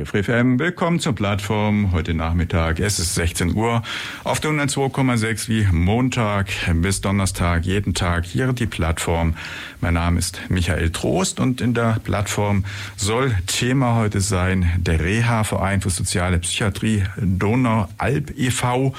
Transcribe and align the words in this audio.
Radio 0.00 0.22
Free 0.22 0.58
willkommen 0.58 0.98
zur 0.98 1.14
Plattform. 1.14 1.92
Heute 1.92 2.14
Nachmittag, 2.14 2.80
es 2.80 2.98
ist 2.98 3.16
16 3.16 3.54
Uhr, 3.54 3.82
auf 4.24 4.40
der 4.40 4.52
102,6 4.52 5.48
wie 5.48 5.66
Montag 5.70 6.46
bis 6.76 7.02
Donnerstag, 7.02 7.66
jeden 7.66 7.92
Tag 7.92 8.24
hier 8.24 8.54
die 8.54 8.66
Plattform. 8.66 9.34
Mein 9.82 9.94
Name 9.94 10.18
ist 10.18 10.40
Michael 10.48 10.90
Trost 10.90 11.38
und 11.38 11.60
in 11.60 11.74
der 11.74 11.98
Plattform 12.02 12.64
soll 12.96 13.34
Thema 13.46 13.96
heute 13.96 14.22
sein 14.22 14.70
der 14.78 15.00
Reha-Verein 15.00 15.82
für 15.82 15.90
soziale 15.90 16.38
Psychiatrie 16.38 17.04
Donau-Alb 17.18 18.32
e.V. 18.38 18.94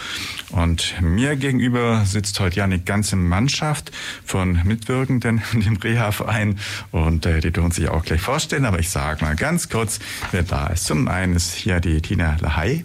Und 0.51 0.95
mir 1.01 1.35
gegenüber 1.35 2.03
sitzt 2.05 2.39
heute 2.39 2.57
ja 2.57 2.65
eine 2.65 2.79
ganze 2.79 3.15
Mannschaft 3.15 3.91
von 4.23 4.59
Mitwirkenden 4.65 5.41
in 5.53 5.61
dem 5.61 5.77
Reha-Verein 5.77 6.59
und 6.91 7.25
äh, 7.25 7.39
die 7.39 7.51
dürfen 7.51 7.71
sich 7.71 7.89
auch 7.89 8.05
gleich 8.05 8.21
vorstellen, 8.21 8.65
aber 8.65 8.77
ich 8.77 8.91
sage 8.91 9.25
mal 9.25 9.35
ganz 9.35 9.67
kurz, 9.67 9.99
wer 10.31 10.43
da 10.43 10.67
ist. 10.67 10.90
Zum 10.91 11.07
einen 11.07 11.37
ist 11.37 11.53
hier 11.53 11.79
die 11.79 12.01
Tina 12.01 12.35
Lahey. 12.41 12.83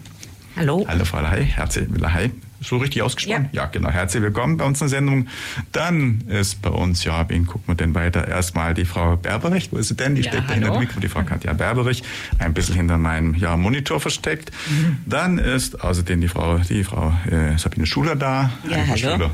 Hallo. 0.55 0.85
Hallo 0.87 1.03
Frau 1.03 1.19
Lahey, 1.19 1.43
herzlich 1.45 1.89
Lahey. 1.99 2.31
So 2.61 2.77
richtig 2.77 3.01
ausgesprochen? 3.01 3.49
Ja. 3.51 3.63
ja, 3.63 3.67
genau. 3.67 3.89
Herzlich 3.89 4.23
willkommen 4.23 4.55
bei 4.55 4.63
uns 4.63 4.79
in 4.79 4.85
der 4.85 4.91
Sendung. 4.91 5.27
Dann 5.73 6.21
ist 6.29 6.61
bei 6.61 6.69
uns, 6.69 7.03
ja, 7.03 7.27
wen 7.27 7.45
gucken 7.45 7.67
wir 7.67 7.75
denn 7.75 7.93
weiter? 7.95 8.25
Erstmal 8.25 8.73
die 8.73 8.85
Frau 8.85 9.17
Berberich. 9.17 9.73
Wo 9.73 9.77
ist 9.77 9.89
sie 9.89 9.95
denn? 9.95 10.15
Die 10.15 10.21
ja, 10.21 10.31
steckt 10.31 10.49
hinter 10.49 10.71
dem 10.71 10.79
Mikro, 10.79 11.01
die 11.01 11.09
Frau 11.09 11.23
Katja 11.23 11.51
Berberich. 11.51 12.01
Ein 12.39 12.53
bisschen 12.53 12.75
hinter 12.75 12.97
meinem 12.97 13.35
ja, 13.35 13.57
Monitor 13.57 13.99
versteckt. 13.99 14.53
Mhm. 14.69 14.99
Dann 15.05 15.37
ist 15.37 15.81
außerdem 15.83 16.21
die 16.21 16.29
Frau, 16.29 16.59
die 16.59 16.85
Frau 16.85 17.13
äh, 17.29 17.57
Sabine 17.57 17.85
Schuler 17.85 18.15
da. 18.15 18.51
Ja, 18.69 18.77
hallo. 18.87 18.95
Schuler. 18.95 19.31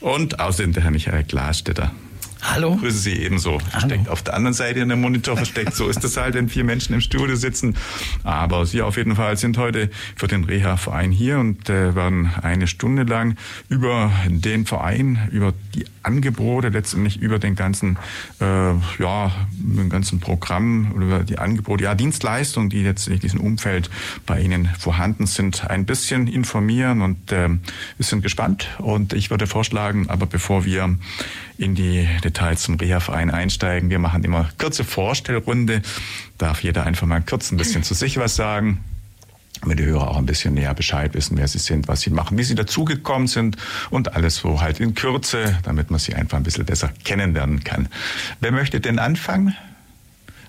Und 0.00 0.40
außerdem 0.40 0.72
der 0.72 0.82
Herr 0.82 0.90
Michael 0.90 1.22
Glasstetter. 1.22 1.92
Hallo. 2.42 2.76
Grüße 2.76 2.98
Sie 2.98 3.12
ebenso. 3.12 3.60
Versteckt 3.60 4.08
auf 4.08 4.22
der 4.22 4.34
anderen 4.34 4.52
Seite 4.52 4.80
in 4.80 4.88
der 4.88 4.96
Monitor 4.96 5.36
versteckt. 5.36 5.74
So 5.74 5.88
ist 5.88 6.02
es 6.02 6.16
halt, 6.16 6.34
wenn 6.34 6.48
vier 6.48 6.64
Menschen 6.64 6.92
im 6.92 7.00
Studio 7.00 7.36
sitzen. 7.36 7.76
Aber 8.24 8.66
Sie 8.66 8.82
auf 8.82 8.96
jeden 8.96 9.14
Fall 9.14 9.36
sind 9.36 9.56
heute 9.58 9.90
für 10.16 10.26
den 10.26 10.42
Reha-Verein 10.44 11.12
hier 11.12 11.38
und 11.38 11.70
äh, 11.70 11.94
werden 11.94 12.32
eine 12.42 12.66
Stunde 12.66 13.04
lang 13.04 13.36
über 13.68 14.10
den 14.26 14.66
Verein, 14.66 15.28
über 15.30 15.54
die 15.74 15.86
Angebote, 16.02 16.68
letztendlich 16.68 17.20
über 17.20 17.38
den 17.38 17.54
ganzen, 17.54 17.96
äh, 18.40 18.72
ja, 18.98 19.30
den 19.52 19.88
ganzen 19.88 20.18
Programm 20.18 20.92
oder 20.94 21.06
über 21.06 21.18
die 21.20 21.38
Angebote, 21.38 21.84
ja, 21.84 21.94
Dienstleistungen, 21.94 22.70
die 22.70 22.82
letztendlich 22.82 23.22
in 23.22 23.28
diesem 23.28 23.40
Umfeld 23.40 23.88
bei 24.26 24.40
Ihnen 24.40 24.68
vorhanden 24.78 25.26
sind, 25.26 25.70
ein 25.70 25.86
bisschen 25.86 26.26
informieren 26.26 27.02
und 27.02 27.30
äh, 27.30 27.48
wir 27.48 27.60
sind 28.00 28.22
gespannt 28.22 28.68
und 28.78 29.12
ich 29.12 29.30
würde 29.30 29.46
vorschlagen, 29.46 30.10
aber 30.10 30.26
bevor 30.26 30.64
wir 30.64 30.96
in 31.62 31.74
die 31.74 32.08
Details 32.24 32.62
zum 32.62 32.74
Reha-Verein 32.74 33.30
einsteigen. 33.30 33.88
Wir 33.88 33.98
machen 33.98 34.24
immer 34.24 34.48
kurze 34.58 34.84
Vorstellrunde. 34.84 35.82
Darf 36.36 36.62
jeder 36.62 36.84
einfach 36.84 37.06
mal 37.06 37.22
kurz 37.22 37.52
ein 37.52 37.56
bisschen 37.56 37.82
zu 37.84 37.94
sich 37.94 38.16
was 38.18 38.36
sagen 38.36 38.84
damit 39.60 39.78
die 39.78 39.84
Hörer 39.84 40.08
auch 40.08 40.16
ein 40.16 40.26
bisschen 40.26 40.54
näher 40.54 40.74
Bescheid 40.74 41.14
wissen, 41.14 41.38
wer 41.38 41.46
sie 41.46 41.58
sind, 41.58 41.86
was 41.86 42.00
sie 42.00 42.10
machen, 42.10 42.36
wie 42.36 42.42
sie 42.42 42.56
dazugekommen 42.56 43.28
sind 43.28 43.56
und 43.90 44.16
alles 44.16 44.36
so 44.36 44.60
halt 44.60 44.80
in 44.80 44.96
Kürze, 44.96 45.56
damit 45.62 45.88
man 45.88 46.00
sie 46.00 46.14
einfach 46.14 46.36
ein 46.36 46.42
bisschen 46.42 46.64
besser 46.64 46.90
kennenlernen 47.04 47.62
kann. 47.62 47.88
Wer 48.40 48.50
möchte 48.50 48.80
denn 48.80 48.98
anfangen? 48.98 49.56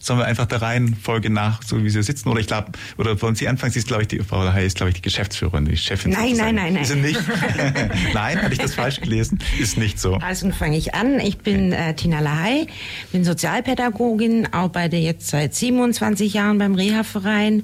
Sollen 0.04 0.20
wir 0.20 0.26
einfach 0.26 0.48
der 0.48 0.62
Reihenfolge 0.62 1.30
nach, 1.30 1.64
so 1.64 1.82
wie 1.82 1.90
Sie 1.90 2.04
sitzen? 2.04 2.28
Oder 2.28 2.42
ich 2.42 2.48
glaube, 2.48 2.74
oder 2.98 3.22
wollen 3.22 3.36
Sie 3.36 3.48
anfangen? 3.48 3.72
Sie 3.72 3.80
ist, 3.80 3.88
glaube 3.88 4.02
ich, 4.02 4.10
die 4.10 4.20
Frau 4.20 4.52
Hay 4.52 4.66
ist, 4.66 4.76
glaube 4.76 4.90
ich, 4.90 4.96
die 4.96 5.02
Geschäftsführerin, 5.02 5.64
die 5.64 5.78
Chefin. 5.78 6.12
Nein, 6.12 6.34
nein, 6.36 6.56
nein, 6.56 6.74
nein. 6.74 6.84
Ist 6.84 6.94
nicht? 6.94 7.22
nein, 8.14 8.42
hatte 8.42 8.52
ich 8.52 8.60
das 8.60 8.76
falsch 8.76 9.00
gelesen? 9.00 9.40
Ist 9.58 9.78
nicht 9.78 10.02
so. 10.02 10.16
Also 10.16 10.52
fange 10.52 10.76
ich 10.78 10.94
an. 10.94 11.22
Ich 11.22 11.38
bin 11.38 11.72
äh, 11.72 11.96
Tina 11.96 12.20
Lahey, 12.20 12.68
bin 13.14 13.24
Sozialpädagogin, 13.24 14.52
arbeite 14.52 14.98
jetzt 14.98 15.30
seit 15.30 15.56
27 15.56 16.34
Jahren 16.34 16.58
beim 16.58 16.76
Reha-Verein. 16.76 17.64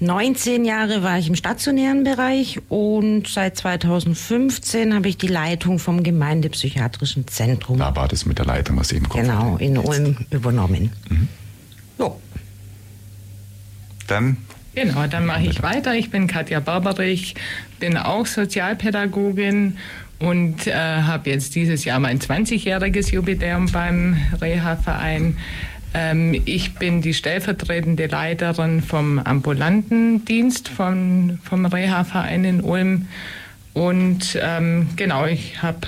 19 0.00 0.64
Jahre 0.64 1.04
war 1.04 1.20
ich 1.20 1.28
im 1.28 1.36
stationären 1.36 2.02
Bereich 2.02 2.60
und 2.68 3.28
seit 3.28 3.56
2015 3.56 4.94
habe 4.94 5.08
ich 5.08 5.16
die 5.16 5.28
Leitung 5.28 5.78
vom 5.78 6.02
Gemeindepsychiatrischen 6.02 7.28
Zentrum. 7.28 7.78
Da 7.78 7.94
war 7.94 8.08
das 8.08 8.26
mit 8.26 8.38
der 8.38 8.46
Leitung, 8.46 8.76
was 8.78 8.90
eben 8.90 9.08
kommt. 9.08 9.22
Genau, 9.22 9.58
in 9.58 9.78
Ulm 9.78 10.16
übernommen. 10.30 10.90
Mhm. 11.08 11.28
So. 11.98 12.20
Dann 14.06 14.36
Genau, 14.74 15.06
dann 15.06 15.26
mache 15.26 15.44
ich 15.44 15.62
weiter. 15.62 15.94
Ich 15.94 16.10
bin 16.10 16.26
Katja 16.26 16.58
Barberich, 16.60 17.34
bin 17.78 17.98
auch 17.98 18.24
Sozialpädagogin 18.24 19.76
und 20.18 20.66
äh, 20.66 20.72
habe 20.72 21.28
jetzt 21.28 21.54
dieses 21.54 21.84
Jahr 21.84 22.00
mein 22.00 22.20
20-jähriges 22.20 23.12
Jubiläum 23.12 23.66
beim 23.70 24.16
Reha-Verein. 24.40 25.36
Ähm, 25.92 26.40
ich 26.46 26.74
bin 26.74 27.02
die 27.02 27.12
stellvertretende 27.12 28.06
Leiterin 28.06 28.80
vom 28.82 29.18
ambulanten 29.18 30.24
Dienst 30.24 30.68
vom, 30.68 31.38
vom 31.42 31.66
Reha-Verein 31.66 32.44
in 32.44 32.60
Ulm. 32.62 33.08
Und 33.74 34.38
ähm, 34.40 34.88
genau, 34.96 35.26
ich 35.26 35.62
habe 35.62 35.86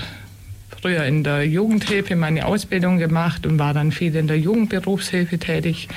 früher 0.85 1.03
in 1.05 1.23
der 1.23 1.43
Jugendhilfe 1.47 2.15
meine 2.15 2.45
Ausbildung 2.45 2.99
gemacht 2.99 3.47
und 3.47 3.57
war 3.57 3.73
dann 3.73 3.91
viel 3.91 4.15
in 4.15 4.27
der 4.27 4.37
Jugendberufshilfe 4.37 5.39
tätig 5.39 5.87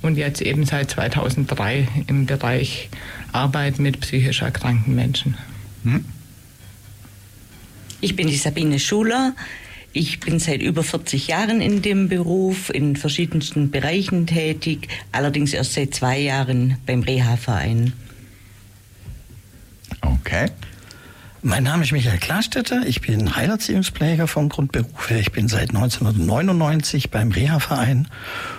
und 0.00 0.16
jetzt 0.16 0.40
eben 0.40 0.64
seit 0.64 0.92
2003 0.92 1.86
im 2.06 2.24
Bereich 2.24 2.88
Arbeit 3.32 3.78
mit 3.78 4.00
psychisch 4.00 4.40
erkrankten 4.40 4.94
Menschen. 4.94 5.36
Hm? 5.84 6.06
Ich 8.00 8.16
bin 8.16 8.28
die 8.28 8.36
Sabine 8.36 8.78
Schuler. 8.78 9.34
Ich 9.92 10.20
bin 10.20 10.38
seit 10.38 10.62
über 10.62 10.84
40 10.84 11.28
Jahren 11.28 11.60
in 11.60 11.82
dem 11.82 12.08
Beruf, 12.08 12.70
in 12.70 12.96
verschiedensten 12.96 13.70
Bereichen 13.70 14.26
tätig, 14.26 14.88
allerdings 15.12 15.52
erst 15.52 15.74
seit 15.74 15.94
zwei 15.94 16.18
Jahren 16.18 16.78
beim 16.86 17.02
Reha-Verein. 17.02 17.92
Okay. 20.00 20.46
Mein 21.42 21.62
Name 21.62 21.84
ist 21.84 21.92
Michael 21.92 22.18
Klarstetter, 22.18 22.82
ich 22.84 23.00
bin 23.00 23.34
Heilerziehungspfleger 23.34 24.26
vom 24.26 24.50
Grundberuf 24.50 25.08
her. 25.08 25.20
Ich 25.20 25.32
bin 25.32 25.48
seit 25.48 25.70
1999 25.70 27.10
beim 27.10 27.30
Reha-Verein 27.30 28.08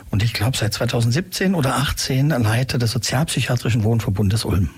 und 0.10 0.24
ich 0.24 0.34
glaube 0.34 0.58
seit 0.58 0.74
2017 0.74 1.54
oder 1.54 1.70
2018 1.70 2.30
Leiter 2.30 2.80
des 2.80 2.90
Sozialpsychiatrischen 2.92 3.84
Wohnverbundes 3.84 4.46
Ulm. 4.46 4.72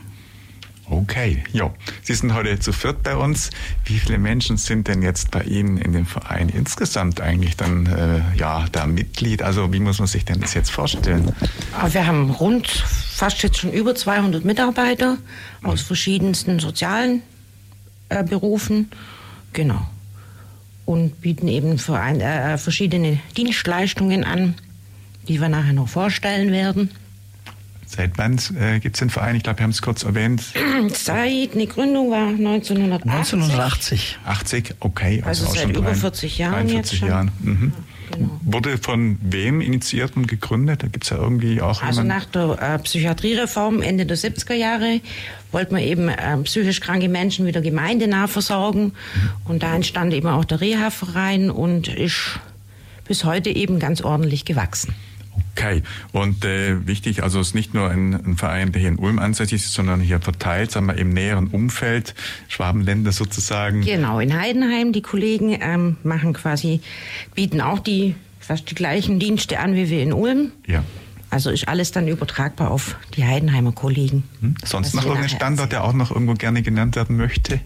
Okay, 0.90 1.46
ja. 1.54 1.74
Sie 2.02 2.14
sind 2.14 2.34
heute 2.34 2.60
zu 2.60 2.74
viert 2.74 3.04
bei 3.04 3.16
uns. 3.16 3.52
Wie 3.86 3.98
viele 3.98 4.18
Menschen 4.18 4.58
sind 4.58 4.90
denn 4.90 5.02
jetzt 5.02 5.32
bei 5.32 5.44
Ihnen 5.44 5.78
in 5.78 5.94
dem 5.94 6.06
Verein 6.06 6.50
insgesamt 6.50 7.22
eigentlich 7.22 7.56
dann 7.56 7.86
äh, 7.86 8.20
ja 8.38 8.66
da 8.74 8.86
Mitglied? 8.86 9.42
Also 9.42 9.72
wie 9.72 9.80
muss 9.80 10.00
man 10.00 10.10
sich 10.10 10.26
denn 10.26 10.42
das 10.42 10.54
jetzt 10.56 10.72
vorstellen? 10.72 11.34
Ah, 11.80 11.88
wir 11.90 12.06
haben 12.06 12.32
rund 12.32 12.68
fast 12.68 13.44
jetzt 13.44 13.60
schon 13.60 13.72
über 13.72 13.96
200 13.96 14.44
Mitarbeiter 14.44 15.18
aus 15.64 15.82
verschiedensten 15.82 16.60
sozialen 16.60 17.22
äh, 18.20 18.24
Berufen. 18.24 18.90
Genau. 19.54 19.88
Und 20.86 21.22
bieten 21.22 21.48
eben 21.48 21.78
Verein, 21.78 22.20
äh, 22.20 22.58
verschiedene 22.58 23.20
Dienstleistungen 23.38 24.24
an, 24.24 24.56
die 25.28 25.40
wir 25.40 25.50
nachher 25.50 25.74
noch 25.74 25.88
vorstellen 25.88 26.52
werden. 26.52 26.90
Seit 27.86 28.18
wann 28.18 28.40
äh, 28.60 28.80
gibt 28.80 28.96
es 28.96 29.00
den 29.00 29.10
Verein? 29.10 29.36
Ich 29.36 29.44
glaube, 29.44 29.60
wir 29.60 29.64
haben 29.64 29.72
es 29.72 29.82
kurz 29.82 30.04
erwähnt. 30.04 30.42
Seit 30.94 31.54
die 31.54 31.68
Gründung 31.68 32.10
war 32.10 32.28
1980. 32.30 33.12
1980. 33.12 34.20
80, 34.26 34.76
okay. 34.80 35.24
Also, 35.26 35.46
also 35.46 35.60
seit 35.60 35.78
über 35.78 35.94
40 35.94 36.38
Jahren 36.40 36.54
43 36.68 36.76
jetzt 36.76 37.00
schon. 37.00 37.08
Jahren. 37.08 37.32
Mhm. 37.40 37.74
Genau. 38.16 38.40
Wurde 38.44 38.78
von 38.78 39.18
wem 39.22 39.62
initiiert 39.62 40.16
und 40.16 40.28
gegründet? 40.28 40.84
Da 40.84 40.88
gibt 40.88 41.04
es 41.04 41.10
ja 41.10 41.18
irgendwie 41.18 41.62
auch 41.62 41.82
Also 41.82 42.04
nach 42.04 42.26
der 42.26 42.58
äh, 42.62 42.80
Psychiatriereform 42.80 43.82
Ende 43.82 44.06
der 44.06 44.18
70er 44.18 44.54
Jahre 44.54 45.02
wollte 45.52 45.74
man 45.74 45.82
eben 45.82 46.10
äh, 46.10 46.38
psychisch 46.44 46.80
kranke 46.80 47.10
Menschen 47.10 47.46
wieder 47.46 47.62
gemeindenah 47.62 48.28
versorgen. 48.28 48.86
Mhm. 48.86 48.92
Und 49.46 49.64
da 49.64 49.76
entstand 49.76 50.14
eben 50.14 50.28
auch 50.28 50.46
der 50.46 50.62
Reha-Verein 50.62 51.50
und 51.50 51.88
ist 51.88 52.40
bis 53.06 53.24
heute 53.24 53.50
eben 53.50 53.80
ganz 53.80 54.02
ordentlich 54.02 54.46
gewachsen. 54.46 54.94
Okay, 55.56 55.84
und 56.12 56.46
äh, 56.46 56.86
wichtig, 56.88 57.24
also 57.24 57.40
es 57.40 57.50
ist 57.50 57.54
nicht 57.56 57.74
nur 57.74 57.90
ein, 57.90 58.14
ein, 58.14 58.38
Verein, 58.38 58.72
der 58.72 58.82
hier 58.82 58.90
in 58.90 59.00
Ulm 59.00 59.20
ansässig 59.20 59.64
ist, 59.64 59.74
sondern 59.74 60.02
hier 60.02 60.20
verteilt, 60.20 60.72
sagen 60.72 60.88
wir, 60.88 60.96
im 60.96 61.14
näheren 61.14 61.48
Umfeld, 61.48 62.16
Schwabenländer 62.48 63.12
sozusagen. 63.12 63.82
Genau, 63.82 64.20
in 64.20 64.40
Heidenheim, 64.40 64.94
die 64.94 65.02
Kollegen 65.02 65.58
ähm, 65.60 65.98
machen 66.04 66.34
quasi, 66.34 66.82
bieten 67.36 67.62
auch 67.62 67.80
die 67.80 68.16
fast 68.40 68.70
die 68.70 68.76
gleichen 68.76 69.20
Dienste 69.20 69.60
an 69.60 69.76
wie 69.76 69.90
wir 69.90 70.04
in 70.04 70.14
Ulm. 70.14 70.52
Ja. 70.68 70.84
Also 71.30 71.50
ist 71.50 71.68
alles 71.68 71.92
dann 71.92 72.08
übertragbar 72.08 72.70
auf 72.70 72.96
die 73.16 73.26
Heidenheimer 73.26 73.72
Kollegen. 73.72 74.24
Hm? 74.42 74.56
Sonst 74.64 74.94
noch 74.94 75.04
irgendein 75.04 75.30
Standort, 75.30 75.72
der 75.72 75.84
auch 75.84 75.94
noch 75.94 76.12
irgendwo 76.12 76.36
gerne 76.36 76.62
genannt 76.62 76.96
werden 76.96 77.18
möchte? 77.18 77.60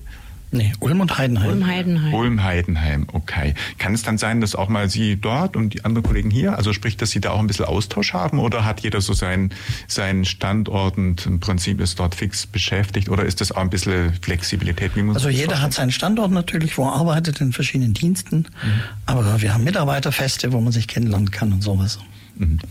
Nee, 0.50 0.72
Ulm 0.80 1.02
und 1.02 1.18
Heidenheim. 1.18 1.50
Ulm 1.50 1.68
Heidenheim. 1.68 2.14
Ulm 2.14 2.44
Heidenheim, 2.44 3.08
okay. 3.12 3.54
Kann 3.80 3.94
es 3.94 4.04
dann 4.04 4.18
sein, 4.18 4.40
dass 4.40 4.56
auch 4.56 4.70
mal 4.70 4.90
Sie 4.90 5.18
dort 5.18 5.58
und 5.58 5.74
die 5.74 5.84
anderen 5.84 6.04
Kollegen 6.04 6.30
hier, 6.32 6.56
also 6.56 6.72
sprich, 6.72 6.96
dass 6.96 7.12
Sie 7.12 7.20
da 7.20 7.32
auch 7.32 7.40
ein 7.40 7.48
bisschen 7.48 7.66
Austausch 7.66 8.14
haben 8.14 8.40
oder 8.40 8.64
hat 8.64 8.80
jeder 8.80 9.02
so 9.02 9.14
seinen, 9.14 9.54
seinen 9.88 10.24
Standort 10.24 10.98
und 10.98 11.26
im 11.26 11.42
Prinzip 11.42 11.82
ist 11.82 12.00
dort 12.00 12.16
fix 12.16 12.48
beschäftigt 12.48 13.10
oder 13.10 13.26
ist 13.26 13.42
das 13.42 13.52
auch 13.52 13.62
ein 13.62 13.70
bisschen 13.70 14.14
Flexibilität? 14.22 14.96
Wie 14.96 15.04
muss 15.04 15.18
also 15.18 15.30
jeder 15.30 15.62
hat 15.62 15.74
seinen 15.74 15.92
Standort 15.92 16.32
natürlich, 16.32 16.78
wo 16.78 16.86
er 16.86 16.94
arbeitet 16.94 17.42
in 17.42 17.52
verschiedenen 17.52 17.94
Diensten, 17.94 18.38
mhm. 18.38 18.82
aber 19.06 19.42
wir 19.42 19.54
haben 19.54 19.66
Mitarbeiterfeste, 19.66 20.54
wo 20.54 20.62
man 20.62 20.72
sich 20.72 20.88
kennenlernen 20.88 21.30
kann 21.30 21.52
und 21.52 21.62
sowas. 21.62 22.00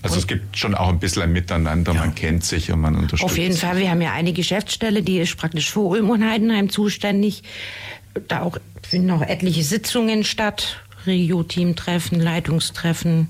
Also 0.02 0.14
und 0.14 0.18
es 0.20 0.26
gibt 0.26 0.56
schon 0.56 0.74
auch 0.74 0.88
ein 0.88 0.98
bisschen 0.98 1.22
ein 1.22 1.32
Miteinander, 1.32 1.92
ja. 1.92 2.00
man 2.00 2.14
kennt 2.14 2.44
sich 2.44 2.70
und 2.70 2.80
man 2.80 2.94
unterstützt. 2.94 3.24
Auf 3.24 3.38
jeden 3.38 3.56
Fall, 3.56 3.78
wir 3.78 3.90
haben 3.90 4.00
ja 4.00 4.12
eine 4.12 4.32
Geschäftsstelle, 4.32 5.02
die 5.02 5.18
ist 5.18 5.36
praktisch 5.36 5.70
für 5.70 5.80
Ulm 5.80 6.10
und 6.10 6.24
Heidenheim 6.24 6.70
zuständig. 6.70 7.42
Da 8.28 8.42
auch, 8.42 8.58
finden 8.82 9.10
auch 9.10 9.22
etliche 9.22 9.62
Sitzungen 9.62 10.24
statt, 10.24 10.80
Regio-Team-Treffen, 11.06 12.20
Leitungstreffen. 12.20 13.28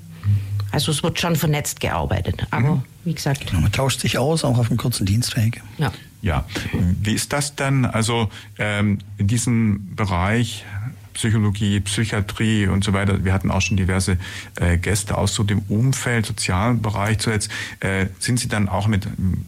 Also 0.71 0.91
es 0.91 1.03
wird 1.03 1.19
schon 1.19 1.35
vernetzt 1.35 1.79
gearbeitet. 1.79 2.45
Aber 2.51 2.75
mhm. 2.75 2.83
wie 3.03 3.13
gesagt. 3.13 3.47
Genau, 3.47 3.61
man 3.61 3.71
tauscht 3.71 4.01
sich 4.01 4.17
aus, 4.17 4.43
auch 4.43 4.57
auf 4.57 4.69
einem 4.69 4.77
kurzen 4.77 5.05
Dienstweg. 5.05 5.61
Ja. 5.77 5.91
Ja, 6.21 6.45
wie 6.73 7.13
ist 7.13 7.31
das 7.31 7.55
denn? 7.55 7.85
Also 7.85 8.29
ähm, 8.57 8.97
in 9.17 9.27
diesem 9.27 9.95
Bereich 9.95 10.65
Psychologie, 11.17 11.79
Psychiatrie 11.79 12.67
und 12.67 12.83
so 12.83 12.93
weiter. 12.93 13.25
Wir 13.25 13.33
hatten 13.33 13.49
auch 13.49 13.61
schon 13.61 13.75
diverse 13.75 14.19
äh, 14.55 14.77
Gäste 14.77 15.17
aus 15.17 15.33
so 15.33 15.43
dem 15.43 15.63
Umfeld, 15.67 16.27
sozialen 16.27 16.83
Bereich 16.83 17.17
zuletzt. 17.17 17.49
Äh, 17.79 18.05
sind 18.19 18.39
Sie 18.39 18.47
dann 18.47 18.69
auch 18.69 18.85
mit, 18.87 19.07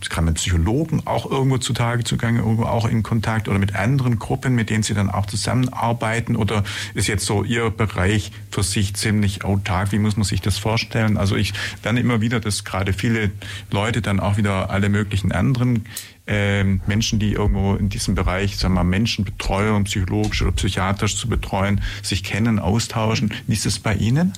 gerade 0.10 0.26
mit 0.26 0.36
Psychologen 0.36 1.04
auch 1.06 1.30
irgendwo 1.30 1.60
zutage 1.60 2.04
zugange, 2.04 2.40
irgendwo 2.40 2.64
auch 2.64 2.90
in 2.90 3.04
Kontakt 3.04 3.48
oder 3.48 3.60
mit 3.60 3.76
anderen 3.76 4.18
Gruppen, 4.18 4.56
mit 4.56 4.72
denen 4.72 4.82
Sie 4.82 4.96
dann 4.96 5.12
auch 5.12 5.28
zusammenarbeiten? 5.28 6.36
Oder 6.36 6.64
ist 6.96 7.08
jetzt 7.08 7.28
so 7.28 7.44
Ihr 7.44 7.70
Bereich 7.70 8.32
für 8.50 8.64
sich 8.64 8.96
ziemlich 8.96 9.46
autark? 9.46 9.92
Wie 9.92 10.00
muss 10.00 10.18
man 10.18 10.24
sich 10.24 10.42
das 10.42 10.58
vorstellen? 10.58 11.18
Also 11.18 11.36
ich 11.36 11.54
lerne 11.84 12.00
immer 12.00 12.20
wieder, 12.20 12.40
dass 12.40 12.64
gerade 12.64 12.94
viele 12.94 13.30
Leute 13.70 14.02
dann 14.02 14.20
auch 14.20 14.38
wieder 14.38 14.72
alle 14.72 14.90
möglichen 14.90 15.32
anderen 15.32 15.86
ähm, 16.30 16.82
Menschen, 16.86 17.18
die 17.18 17.34
irgendwo 17.34 17.74
in 17.74 17.90
diesem 17.90 18.14
Bereich, 18.14 18.56
sagen 18.56 18.76
wir 18.76 18.84
mal, 18.84 18.90
Menschenbetreuung, 18.90 19.86
psychologisch 19.86 20.44
oder 20.44 20.52
psychiatrisch 20.52 21.16
zu 21.16 21.28
betreuen, 21.28 21.82
sich 22.04 22.24
kennen, 22.24 22.60
austauschen. 22.60 23.34
Wie 23.48 23.54
ist 23.54 23.66
es 23.66 23.80
bei 23.80 23.96
Ihnen? 23.96 24.34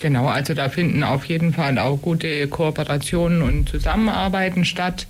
Genau, 0.00 0.26
also 0.26 0.52
da 0.52 0.68
finden 0.68 1.02
auf 1.02 1.24
jeden 1.26 1.54
Fall 1.54 1.78
auch 1.78 1.96
gute 2.02 2.46
Kooperationen 2.48 3.42
und 3.42 3.68
Zusammenarbeiten 3.68 4.64
statt. 4.64 5.06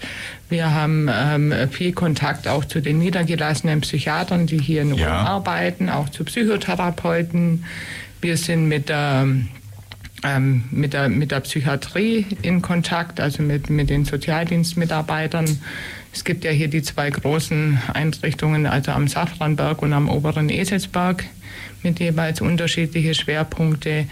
Wir 0.49 0.73
haben 0.73 1.09
ähm, 1.11 1.53
viel 1.71 1.93
Kontakt 1.93 2.47
auch 2.47 2.65
zu 2.65 2.81
den 2.81 2.99
niedergelassenen 2.99 3.81
Psychiatern, 3.81 4.47
die 4.47 4.59
hier 4.59 4.83
in 4.83 4.95
ja. 4.95 5.09
arbeiten, 5.09 5.89
auch 5.89 6.11
zu 6.11 6.23
Psychotherapeuten. 6.23 7.65
Wir 8.21 8.37
sind 8.37 8.69
mit 8.69 8.91
der 8.91 9.23
ähm, 9.25 9.49
mit, 10.71 10.95
der, 10.95 11.09
mit 11.09 11.31
der 11.31 11.41
Psychiatrie 11.41 12.27
in 12.43 12.63
Kontakt, 12.63 13.21
also 13.21 13.43
mit, 13.43 13.69
mit 13.69 13.91
den 13.91 14.05
Sozialdienstmitarbeitern. 14.05 15.59
Es 16.13 16.25
gibt 16.25 16.45
ja 16.45 16.51
hier 16.51 16.69
die 16.69 16.83
zwei 16.83 17.11
großen 17.11 17.79
Einrichtungen, 17.93 18.67
also 18.67 18.93
am 18.93 19.09
Safranberg 19.09 19.83
und 19.83 19.93
am 19.93 20.09
oberen 20.09 20.49
Eselsberg, 20.49 21.25
mit 21.83 22.01
jeweils 22.01 22.41
unterschiedliche 22.41 23.15
Schwerpunkte. 23.15 24.07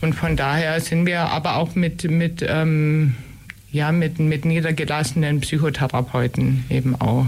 Und 0.00 0.14
von 0.14 0.36
daher 0.36 0.80
sind 0.80 1.06
wir 1.06 1.20
aber 1.20 1.56
auch 1.56 1.76
mit, 1.76 2.10
mit, 2.10 2.44
ähm, 2.48 3.14
ja, 3.70 3.92
mit, 3.92 4.18
mit 4.18 4.44
niedergelassenen 4.44 5.40
Psychotherapeuten 5.40 6.64
eben 6.70 7.00
auch 7.00 7.26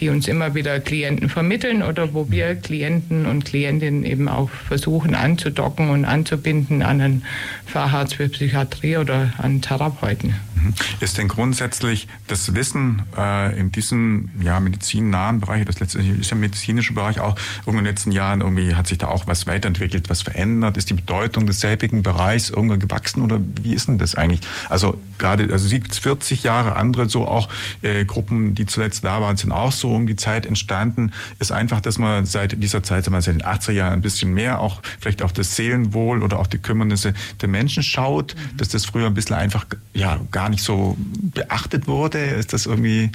die 0.00 0.08
uns 0.08 0.28
immer 0.28 0.54
wieder 0.54 0.80
Klienten 0.80 1.28
vermitteln 1.28 1.82
oder 1.82 2.14
wo 2.14 2.30
wir 2.30 2.54
Klienten 2.54 3.26
und 3.26 3.44
Klientinnen 3.44 4.04
eben 4.04 4.28
auch 4.28 4.50
versuchen 4.50 5.14
anzudocken 5.14 5.90
und 5.90 6.04
anzubinden 6.04 6.82
an 6.82 7.00
einen 7.00 7.24
Facharzt 7.66 8.14
für 8.14 8.28
Psychiatrie 8.28 8.96
oder 8.96 9.32
an 9.38 9.62
Therapeuten. 9.62 10.34
Mhm. 10.56 10.74
Ist 11.00 11.18
denn 11.18 11.28
grundsätzlich 11.28 12.08
das 12.26 12.54
Wissen 12.54 13.02
äh, 13.16 13.58
in 13.58 13.72
diesem 13.72 14.30
ja, 14.40 14.60
medizinnahen 14.60 15.40
Bereich, 15.40 15.64
das 15.64 15.80
letztendlich 15.80 16.20
ist 16.20 16.30
ja 16.30 16.36
medizinische 16.36 16.92
Bereich 16.92 17.20
auch, 17.20 17.36
in 17.66 17.74
den 17.74 17.84
letzten 17.84 18.12
Jahren 18.12 18.40
irgendwie 18.40 18.74
hat 18.74 18.86
sich 18.86 18.98
da 18.98 19.08
auch 19.08 19.26
was 19.26 19.46
weiterentwickelt, 19.46 20.08
was 20.08 20.22
verändert? 20.22 20.76
Ist 20.76 20.90
die 20.90 20.94
Bedeutung 20.94 21.46
des 21.46 21.60
selbigen 21.60 22.02
Bereichs 22.02 22.50
irgendwann 22.50 22.80
gewachsen 22.80 23.22
oder 23.22 23.40
wie 23.62 23.74
ist 23.74 23.88
denn 23.88 23.98
das 23.98 24.14
eigentlich? 24.14 24.40
Also 24.68 24.98
gerade, 25.18 25.52
also 25.52 25.68
40 25.68 26.42
Jahre 26.42 26.76
andere 26.76 27.08
so 27.08 27.26
auch 27.26 27.48
äh, 27.82 28.04
Gruppen, 28.04 28.54
die 28.54 28.66
zuletzt 28.66 29.04
da 29.04 29.20
waren, 29.20 29.36
sind 29.36 29.52
auch 29.52 29.72
so 29.72 29.85
um 29.94 30.06
die 30.06 30.16
Zeit 30.16 30.46
entstanden. 30.46 31.12
Ist 31.38 31.52
einfach, 31.52 31.80
dass 31.80 31.98
man 31.98 32.26
seit 32.26 32.62
dieser 32.62 32.82
Zeit, 32.82 33.04
sagen 33.04 33.16
wir 33.16 33.22
seit 33.22 33.34
den 33.34 33.42
80er 33.42 33.72
Jahren 33.72 33.92
ein 33.94 34.02
bisschen 34.02 34.32
mehr 34.32 34.60
auch 34.60 34.82
vielleicht 35.00 35.22
auf 35.22 35.32
das 35.32 35.56
Seelenwohl 35.56 36.22
oder 36.22 36.38
auch 36.38 36.46
die 36.46 36.58
Kümmernisse 36.58 37.14
der 37.40 37.48
Menschen 37.48 37.82
schaut, 37.82 38.34
mhm. 38.34 38.56
dass 38.56 38.68
das 38.68 38.84
früher 38.84 39.06
ein 39.06 39.14
bisschen 39.14 39.36
einfach 39.36 39.66
ja 39.94 40.20
gar 40.30 40.48
nicht 40.48 40.62
so 40.62 40.96
beachtet 40.98 41.86
wurde. 41.86 42.18
Ist 42.18 42.52
das 42.52 42.66
irgendwie 42.66 43.10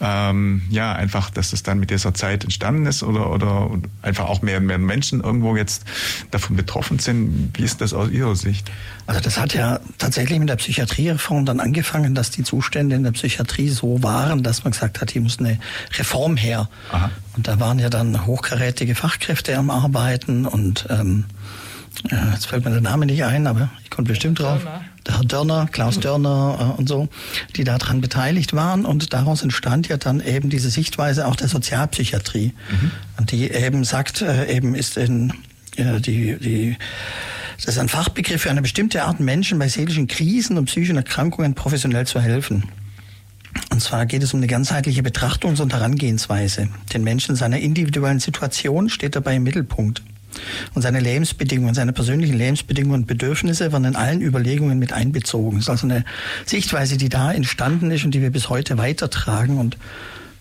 ähm, 0.00 0.62
ja 0.70 0.92
einfach, 0.92 1.30
dass 1.30 1.50
das 1.50 1.62
dann 1.62 1.78
mit 1.78 1.90
dieser 1.90 2.14
Zeit 2.14 2.44
entstanden 2.44 2.86
ist 2.86 3.02
oder 3.02 3.30
oder 3.30 3.70
einfach 4.02 4.26
auch 4.26 4.42
mehr 4.42 4.58
und 4.58 4.66
mehr 4.66 4.78
Menschen 4.78 5.20
irgendwo 5.20 5.56
jetzt 5.56 5.84
davon 6.30 6.56
betroffen 6.56 6.98
sind? 6.98 7.50
Wie 7.54 7.62
ist 7.62 7.80
das 7.80 7.92
aus 7.92 8.10
Ihrer 8.10 8.36
Sicht? 8.36 8.70
Also 9.06 9.20
das 9.20 9.38
hat 9.38 9.52
ja 9.52 9.80
tatsächlich 9.98 10.38
mit 10.38 10.48
der 10.48 10.56
Psychiatriereform 10.56 11.44
dann 11.44 11.60
angefangen, 11.60 12.14
dass 12.14 12.30
die 12.30 12.44
Zustände 12.44 12.94
in 12.94 13.02
der 13.02 13.10
Psychiatrie 13.10 13.68
so 13.68 14.02
waren, 14.02 14.42
dass 14.42 14.64
man 14.64 14.72
gesagt 14.72 15.00
hat, 15.00 15.10
hier 15.10 15.22
muss 15.22 15.38
eine 15.38 15.58
Reform 15.98 16.11
her. 16.36 16.68
Aha. 16.90 17.10
Und 17.36 17.48
da 17.48 17.60
waren 17.60 17.78
ja 17.78 17.88
dann 17.88 18.26
hochkarätige 18.26 18.94
Fachkräfte 18.94 19.56
am 19.56 19.70
Arbeiten 19.70 20.46
und 20.46 20.86
ähm, 20.90 21.24
ja, 22.10 22.32
jetzt 22.32 22.46
fällt 22.46 22.64
mir 22.64 22.70
der 22.70 22.80
Name 22.80 23.06
nicht 23.06 23.24
ein, 23.24 23.46
aber 23.46 23.70
ich 23.84 23.90
komme 23.90 24.08
bestimmt 24.08 24.40
drauf. 24.40 24.62
Der 25.06 25.16
Herr 25.16 25.24
Dörner, 25.24 25.68
Klaus 25.70 26.00
Dörner 26.00 26.74
äh, 26.76 26.78
und 26.78 26.88
so, 26.88 27.08
die 27.56 27.64
daran 27.64 28.00
beteiligt 28.00 28.54
waren. 28.54 28.84
Und 28.84 29.12
daraus 29.12 29.42
entstand 29.42 29.88
ja 29.88 29.96
dann 29.96 30.20
eben 30.20 30.48
diese 30.48 30.70
Sichtweise 30.70 31.26
auch 31.26 31.36
der 31.36 31.48
Sozialpsychiatrie, 31.48 32.52
mhm. 32.70 33.26
die 33.26 33.50
eben 33.50 33.84
sagt, 33.84 34.22
äh, 34.22 34.52
eben 34.54 34.74
ist 34.74 34.96
in 34.96 35.32
äh, 35.76 36.00
die, 36.00 36.38
die 36.38 36.76
das 37.56 37.76
ist 37.76 37.78
ein 37.78 37.88
Fachbegriff 37.88 38.42
für 38.42 38.50
eine 38.50 38.62
bestimmte 38.62 39.04
Art 39.04 39.20
Menschen 39.20 39.58
bei 39.58 39.68
seelischen 39.68 40.08
Krisen 40.08 40.58
und 40.58 40.64
psychischen 40.64 40.96
Erkrankungen 40.96 41.54
professionell 41.54 42.06
zu 42.06 42.20
helfen. 42.20 42.64
Und 43.70 43.80
zwar 43.80 44.06
geht 44.06 44.22
es 44.22 44.34
um 44.34 44.40
eine 44.40 44.46
ganzheitliche 44.46 45.02
Betrachtungs- 45.02 45.60
und 45.60 45.72
Herangehensweise. 45.72 46.68
Den 46.92 47.04
Menschen 47.04 47.32
in 47.32 47.36
seiner 47.36 47.58
individuellen 47.58 48.20
Situation 48.20 48.88
steht 48.88 49.16
dabei 49.16 49.36
im 49.36 49.42
Mittelpunkt. 49.42 50.02
Und 50.74 50.82
seine 50.82 51.00
Lebensbedingungen, 51.00 51.74
seine 51.74 51.92
persönlichen 51.92 52.36
Lebensbedingungen 52.36 53.02
und 53.02 53.06
Bedürfnisse 53.06 53.72
werden 53.72 53.84
in 53.84 53.96
allen 53.96 54.22
Überlegungen 54.22 54.78
mit 54.78 54.92
einbezogen. 54.92 55.58
Das 55.58 55.64
ist 55.64 55.70
also 55.70 55.86
eine 55.86 56.04
Sichtweise, 56.46 56.96
die 56.96 57.08
da 57.08 57.32
entstanden 57.32 57.90
ist 57.90 58.04
und 58.04 58.12
die 58.12 58.22
wir 58.22 58.30
bis 58.30 58.48
heute 58.48 58.78
weitertragen. 58.78 59.58
Und 59.58 59.76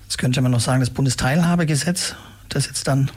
jetzt 0.04 0.18
könnte 0.18 0.42
man 0.42 0.52
noch 0.52 0.62
sagen, 0.62 0.80
das 0.80 0.90
Bundesteilhabegesetz, 0.90 2.16
das 2.50 2.68
jetzt 2.68 2.88
dann 2.88 3.12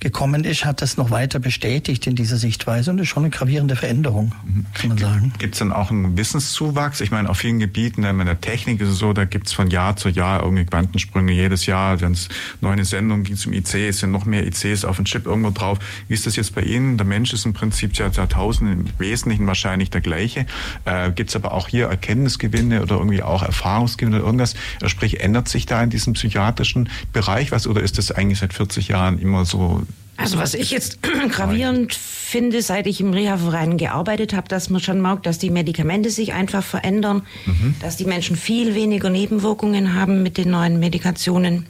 gekommen 0.00 0.44
ist, 0.44 0.64
hat 0.64 0.82
das 0.82 0.96
noch 0.96 1.10
weiter 1.10 1.38
bestätigt 1.38 2.06
in 2.06 2.16
dieser 2.16 2.36
Sichtweise 2.36 2.90
und 2.90 2.98
ist 2.98 3.08
schon 3.08 3.24
eine 3.24 3.30
gravierende 3.30 3.76
Veränderung, 3.76 4.32
kann 4.74 4.90
man 4.90 4.98
sagen. 4.98 5.32
Gibt 5.38 5.54
es 5.54 5.58
dann 5.58 5.72
auch 5.72 5.90
einen 5.90 6.16
Wissenszuwachs? 6.18 7.00
Ich 7.00 7.10
meine, 7.10 7.30
auf 7.30 7.38
vielen 7.38 7.58
Gebieten, 7.58 8.04
in 8.04 8.18
der 8.18 8.40
Technik 8.40 8.80
ist 8.80 8.90
es 8.90 8.98
so, 8.98 9.12
da 9.12 9.24
gibt 9.24 9.46
es 9.46 9.52
von 9.54 9.68
Jahr 9.68 9.96
zu 9.96 10.08
Jahr 10.10 10.42
irgendwie 10.42 10.64
Quantensprünge. 10.64 11.32
Jedes 11.32 11.66
Jahr, 11.66 12.00
wenn 12.00 12.12
es 12.12 12.28
neue 12.60 12.84
Sendungen 12.84 13.24
gibt 13.24 13.38
zum 13.38 13.52
IC, 13.52 13.74
es 13.74 14.00
sind 14.00 14.10
noch 14.10 14.26
mehr 14.26 14.46
ICs 14.46 14.84
auf 14.84 14.96
dem 14.96 15.06
Chip 15.06 15.26
irgendwo 15.26 15.50
drauf. 15.50 15.78
Wie 16.08 16.14
ist 16.14 16.26
das 16.26 16.36
jetzt 16.36 16.54
bei 16.54 16.62
Ihnen? 16.62 16.98
Der 16.98 17.06
Mensch 17.06 17.32
ist 17.32 17.46
im 17.46 17.54
Prinzip 17.54 17.96
seit 17.96 18.16
Jahrtausenden 18.16 18.86
im 18.86 18.98
Wesentlichen 18.98 19.46
wahrscheinlich 19.46 19.90
der 19.90 20.02
gleiche. 20.02 20.46
Äh, 20.84 21.10
gibt 21.12 21.30
es 21.30 21.36
aber 21.36 21.52
auch 21.52 21.68
hier 21.68 21.86
Erkenntnisgewinne 21.86 22.82
oder 22.82 22.96
irgendwie 22.96 23.22
auch 23.22 23.42
Erfahrungsgewinne 23.42 24.16
oder 24.16 24.26
irgendwas? 24.26 24.54
Sprich, 24.86 25.20
ändert 25.20 25.48
sich 25.48 25.64
da 25.64 25.82
in 25.82 25.90
diesem 25.90 26.12
psychiatrischen 26.12 26.90
Bereich 27.12 27.50
was 27.50 27.66
oder 27.66 27.80
ist 27.80 27.96
das 27.96 28.12
eigentlich 28.12 28.38
seit 28.38 28.52
40 28.52 28.88
Jahren 28.88 29.18
immer 29.18 29.44
so 29.44 29.86
also 30.16 30.38
was 30.38 30.54
ich 30.54 30.70
jetzt 30.70 31.02
gravierend 31.30 31.94
finde, 31.94 32.62
seit 32.62 32.86
ich 32.86 33.00
im 33.00 33.12
Reha-Verein 33.12 33.76
gearbeitet 33.76 34.32
habe, 34.32 34.48
dass 34.48 34.70
man 34.70 34.80
schon 34.80 35.00
merkt, 35.00 35.26
dass 35.26 35.38
die 35.38 35.50
Medikamente 35.50 36.10
sich 36.10 36.32
einfach 36.32 36.64
verändern, 36.64 37.22
mhm. 37.44 37.74
dass 37.80 37.96
die 37.96 38.04
Menschen 38.04 38.36
viel 38.36 38.74
weniger 38.74 39.10
Nebenwirkungen 39.10 39.94
haben 39.94 40.22
mit 40.22 40.38
den 40.38 40.50
neuen 40.50 40.78
Medikationen 40.80 41.66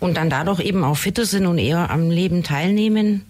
und 0.00 0.16
dann 0.16 0.30
dadurch 0.30 0.60
eben 0.60 0.84
auch 0.84 0.96
fitter 0.96 1.24
sind 1.24 1.46
und 1.46 1.58
eher 1.58 1.90
am 1.90 2.10
Leben 2.10 2.42
teilnehmen 2.42 3.24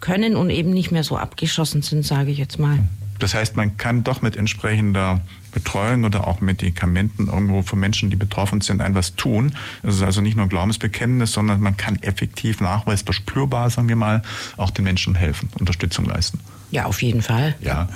können 0.00 0.36
und 0.36 0.50
eben 0.50 0.70
nicht 0.70 0.90
mehr 0.90 1.04
so 1.04 1.16
abgeschossen 1.16 1.82
sind, 1.82 2.04
sage 2.04 2.30
ich 2.30 2.38
jetzt 2.38 2.58
mal. 2.58 2.78
Das 3.22 3.34
heißt, 3.34 3.54
man 3.56 3.76
kann 3.76 4.02
doch 4.02 4.20
mit 4.20 4.36
entsprechender 4.36 5.20
Betreuung 5.52 6.02
oder 6.02 6.26
auch 6.26 6.40
Medikamenten 6.40 7.28
irgendwo 7.28 7.62
für 7.62 7.76
Menschen, 7.76 8.10
die 8.10 8.16
betroffen 8.16 8.60
sind, 8.60 8.80
etwas 8.80 9.14
tun. 9.14 9.54
Das 9.84 9.94
ist 9.94 10.02
also 10.02 10.20
nicht 10.20 10.36
nur 10.36 10.48
Glaubensbekenntnis, 10.48 11.30
sondern 11.30 11.60
man 11.60 11.76
kann 11.76 11.96
effektiv 12.02 12.60
nachweisbar 12.60 13.12
spürbar, 13.12 13.70
sagen 13.70 13.88
wir 13.88 13.94
mal, 13.94 14.22
auch 14.56 14.70
den 14.70 14.84
Menschen 14.84 15.14
helfen, 15.14 15.50
Unterstützung 15.60 16.04
leisten. 16.06 16.40
Ja, 16.72 16.86
auf 16.86 17.00
jeden 17.00 17.22
Fall. 17.22 17.54
Ja. 17.60 17.88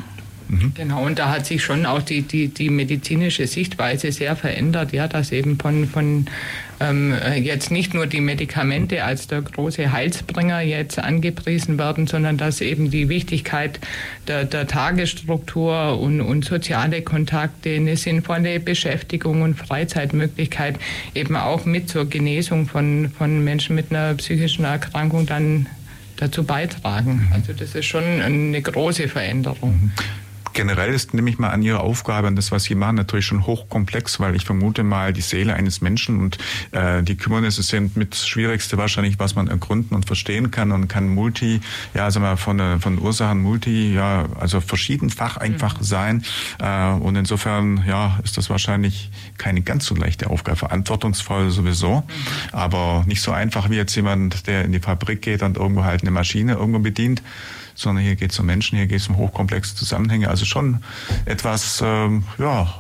Mhm. 0.49 0.73
Genau, 0.75 1.05
und 1.05 1.19
da 1.19 1.31
hat 1.31 1.47
sich 1.47 1.63
schon 1.63 1.87
auch 1.87 2.03
die, 2.03 2.23
die, 2.23 2.49
die 2.49 2.71
medizinische 2.71 3.47
Sichtweise 3.47 4.13
sehr 4.13 4.37
verändert, 4.37 4.93
ja, 4.93 5.09
dass 5.09 5.33
eben 5.33 5.59
von, 5.59 5.89
von 5.89 6.27
ähm, 6.81 7.15
jetzt 7.41 7.71
nicht 7.71 7.95
nur 7.95 8.07
die 8.07 8.21
Medikamente 8.21 9.05
als 9.05 9.27
der 9.27 9.43
große 9.43 9.93
Heilsbringer 9.93 10.61
jetzt 10.61 10.99
angepriesen 10.99 11.79
werden, 11.79 12.07
sondern 12.07 12.37
dass 12.37 12.61
eben 12.61 12.91
die 12.91 13.09
Wichtigkeit 13.09 13.81
der, 14.29 14.45
der 14.45 14.67
Tagesstruktur 14.67 15.99
und, 15.99 16.21
und 16.21 16.45
soziale 16.45 17.03
Kontakte, 17.03 17.71
eine 17.71 17.97
sinnvolle 17.97 18.61
Beschäftigung 18.61 19.43
und 19.43 19.55
Freizeitmöglichkeit 19.55 20.79
eben 21.15 21.37
auch 21.37 21.65
mit 21.65 21.89
zur 21.89 22.09
Genesung 22.09 22.67
von, 22.67 23.11
von 23.17 23.43
Menschen 23.43 23.75
mit 23.75 23.91
einer 23.91 24.15
psychischen 24.15 24.65
Erkrankung 24.65 25.27
dann 25.27 25.67
dazu 26.17 26.45
beitragen. 26.45 27.29
Also 27.33 27.53
das 27.53 27.75
ist 27.75 27.87
schon 27.87 28.05
eine 28.05 28.61
große 28.61 29.09
Veränderung. 29.09 29.93
Generell 30.57 30.95
ist, 30.95 31.13
nehme 31.13 31.29
ich 31.29 31.39
mal 31.39 31.51
an, 31.51 31.61
Ihre 31.61 31.81
Aufgabe 31.81 32.29
und 32.29 32.37
das, 32.37 32.51
was 32.51 32.65
Sie 32.65 32.75
machen, 32.75 32.97
natürlich 32.97 33.27
schon 33.27 33.47
hochkomplex, 33.47 34.21
weil 34.21 34.35
ich 34.35 34.47
vermute 34.47 34.85
mal, 34.85 35.13
die 35.13 35.21
Seele 35.21 35.53
eines 35.53 35.83
Menschen 35.83 36.19
und 36.19 36.39
äh, 36.73 37.03
die 37.03 37.15
Kümmernisse 37.15 37.63
sind 37.63 37.95
mit 37.99 38.17
Schwierigste 38.17 38.79
wahrscheinlich, 38.79 39.19
was 39.19 39.35
man 39.35 39.49
ergründen 39.49 39.95
und 39.95 40.07
verstehen 40.07 40.51
kann 40.51 40.73
und 40.73 40.89
kann 40.89 41.11
multi, 41.11 41.61
ja, 41.93 42.11
sagen 42.11 42.25
wir 42.25 42.39
von, 42.39 42.59
äh, 42.59 42.79
von 42.79 42.99
Ursachen 42.99 43.43
multi, 43.43 43.93
ja, 43.93 44.25
also 44.41 44.63
verschiedenfach 44.63 45.37
einfach 45.37 45.79
mhm. 45.79 45.85
sein. 45.85 46.25
Äh, 46.59 46.89
und 46.93 47.17
insofern, 47.17 47.85
ja, 47.87 48.19
ist 48.25 48.39
das 48.39 48.49
wahrscheinlich 48.49 49.11
keine 49.37 49.61
ganz 49.61 49.85
so 49.85 49.95
leichte 49.95 50.31
Aufgabe, 50.31 50.57
verantwortungsvoll 50.57 51.51
sowieso, 51.51 51.97
mhm. 51.97 52.03
aber 52.53 53.05
nicht 53.07 53.21
so 53.21 53.31
einfach 53.31 53.69
wie 53.69 53.77
jetzt 53.77 53.95
jemand, 53.95 54.47
der 54.47 54.65
in 54.65 54.73
die 54.73 54.81
Fabrik 54.81 55.21
geht 55.21 55.43
und 55.43 55.59
irgendwo 55.59 55.85
halt 55.85 56.01
eine 56.01 56.13
Maschine 56.13 56.55
irgendwo 56.55 56.79
bedient 56.79 57.21
sondern 57.77 58.03
hier 58.03 58.17
geht 58.17 58.33
es 58.33 58.39
um 58.41 58.47
Menschen, 58.47 58.77
hier 58.77 58.87
geht 58.87 59.01
es 59.01 59.09
um 59.09 59.17
hochkomplexe 59.17 59.77
Zusammenhänge. 59.77 60.29
Also 60.29 60.45
schon 60.45 60.83
etwas, 61.27 61.81
ähm, 61.85 62.25
ja, 62.39 62.75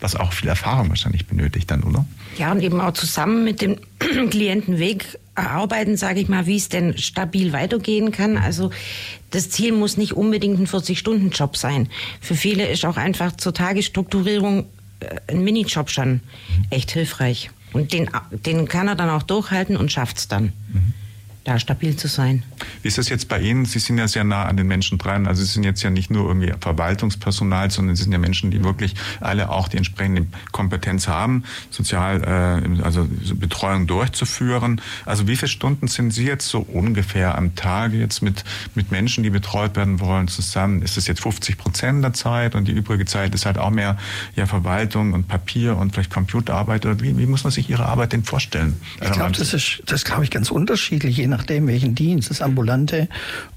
was 0.00 0.14
auch 0.14 0.32
viel 0.32 0.48
Erfahrung 0.48 0.88
wahrscheinlich 0.88 1.26
benötigt 1.26 1.70
dann, 1.70 1.82
oder? 1.82 2.06
Ja, 2.38 2.52
und 2.52 2.62
eben 2.62 2.80
auch 2.80 2.92
zusammen 2.92 3.44
mit 3.44 3.60
dem 3.60 3.76
Klientenweg 4.30 5.18
erarbeiten, 5.34 5.96
sage 5.96 6.20
ich 6.20 6.28
mal, 6.28 6.46
wie 6.46 6.56
es 6.56 6.68
denn 6.68 6.96
stabil 6.96 7.52
weitergehen 7.52 8.12
kann. 8.12 8.38
Also 8.38 8.70
das 9.30 9.50
Ziel 9.50 9.72
muss 9.72 9.96
nicht 9.96 10.12
unbedingt 10.12 10.60
ein 10.60 10.68
40-Stunden-Job 10.68 11.56
sein. 11.56 11.88
Für 12.20 12.36
viele 12.36 12.66
ist 12.68 12.84
auch 12.84 12.96
einfach 12.96 13.36
zur 13.36 13.52
Tagesstrukturierung 13.52 14.66
äh, 15.00 15.16
ein 15.26 15.42
Minijob 15.42 15.90
schon 15.90 16.20
echt 16.70 16.92
hilfreich. 16.92 17.50
Und 17.72 17.92
den, 17.92 18.08
den 18.30 18.68
kann 18.68 18.88
er 18.88 18.94
dann 18.94 19.10
auch 19.10 19.24
durchhalten 19.24 19.76
und 19.76 19.92
schafft 19.92 20.18
es 20.18 20.28
dann. 20.28 20.52
Mhm 20.72 20.94
da 21.48 21.58
stabil 21.58 21.96
zu 21.96 22.08
sein. 22.08 22.42
Wie 22.82 22.88
ist 22.88 22.98
das 22.98 23.08
jetzt 23.08 23.28
bei 23.28 23.40
Ihnen? 23.40 23.64
Sie 23.64 23.78
sind 23.78 23.98
ja 23.98 24.06
sehr 24.06 24.24
nah 24.24 24.44
an 24.44 24.56
den 24.56 24.66
Menschen 24.66 24.98
dran. 24.98 25.26
Also 25.26 25.42
Sie 25.42 25.50
sind 25.50 25.64
jetzt 25.64 25.82
ja 25.82 25.90
nicht 25.90 26.10
nur 26.10 26.26
irgendwie 26.28 26.52
Verwaltungspersonal, 26.60 27.70
sondern 27.70 27.96
Sie 27.96 28.02
sind 28.02 28.12
ja 28.12 28.18
Menschen, 28.18 28.50
die 28.50 28.62
wirklich 28.62 28.94
alle 29.20 29.48
auch 29.48 29.68
die 29.68 29.78
entsprechende 29.78 30.26
Kompetenz 30.52 31.08
haben, 31.08 31.44
sozial, 31.70 32.22
äh, 32.22 32.82
also 32.82 33.08
Betreuung 33.34 33.86
durchzuführen. 33.86 34.80
Also 35.06 35.26
wie 35.26 35.36
viele 35.36 35.48
Stunden 35.48 35.88
sind 35.88 36.12
Sie 36.12 36.26
jetzt 36.26 36.48
so 36.48 36.60
ungefähr 36.60 37.36
am 37.38 37.54
Tag 37.54 37.92
jetzt 37.94 38.20
mit, 38.20 38.44
mit 38.74 38.90
Menschen, 38.90 39.24
die 39.24 39.30
betreut 39.30 39.74
werden 39.76 40.00
wollen, 40.00 40.28
zusammen? 40.28 40.82
Ist 40.82 40.96
das 40.98 41.06
jetzt 41.06 41.22
50 41.22 41.56
Prozent 41.56 42.04
der 42.04 42.12
Zeit 42.12 42.54
und 42.54 42.68
die 42.68 42.72
übrige 42.72 43.06
Zeit 43.06 43.34
ist 43.34 43.46
halt 43.46 43.56
auch 43.56 43.70
mehr 43.70 43.96
ja, 44.36 44.46
Verwaltung 44.46 45.14
und 45.14 45.28
Papier 45.28 45.76
und 45.76 45.94
vielleicht 45.94 46.12
Computerarbeit? 46.12 46.84
Oder 46.84 47.00
wie, 47.00 47.16
wie 47.16 47.26
muss 47.26 47.44
man 47.44 47.52
sich 47.52 47.70
Ihre 47.70 47.86
Arbeit 47.86 48.12
denn 48.12 48.24
vorstellen? 48.24 48.78
Ich 49.00 49.12
glaube, 49.12 49.32
das 49.32 49.54
ist, 49.54 49.82
das 49.86 50.04
glaube 50.04 50.24
ich 50.24 50.30
ganz 50.30 50.50
unterschiedlich, 50.50 51.16
je 51.16 51.26
nach 51.26 51.37
nachdem 51.38 51.68
welchen 51.68 51.94
Dienst, 51.94 52.30
das 52.30 52.42
ambulante 52.42 53.08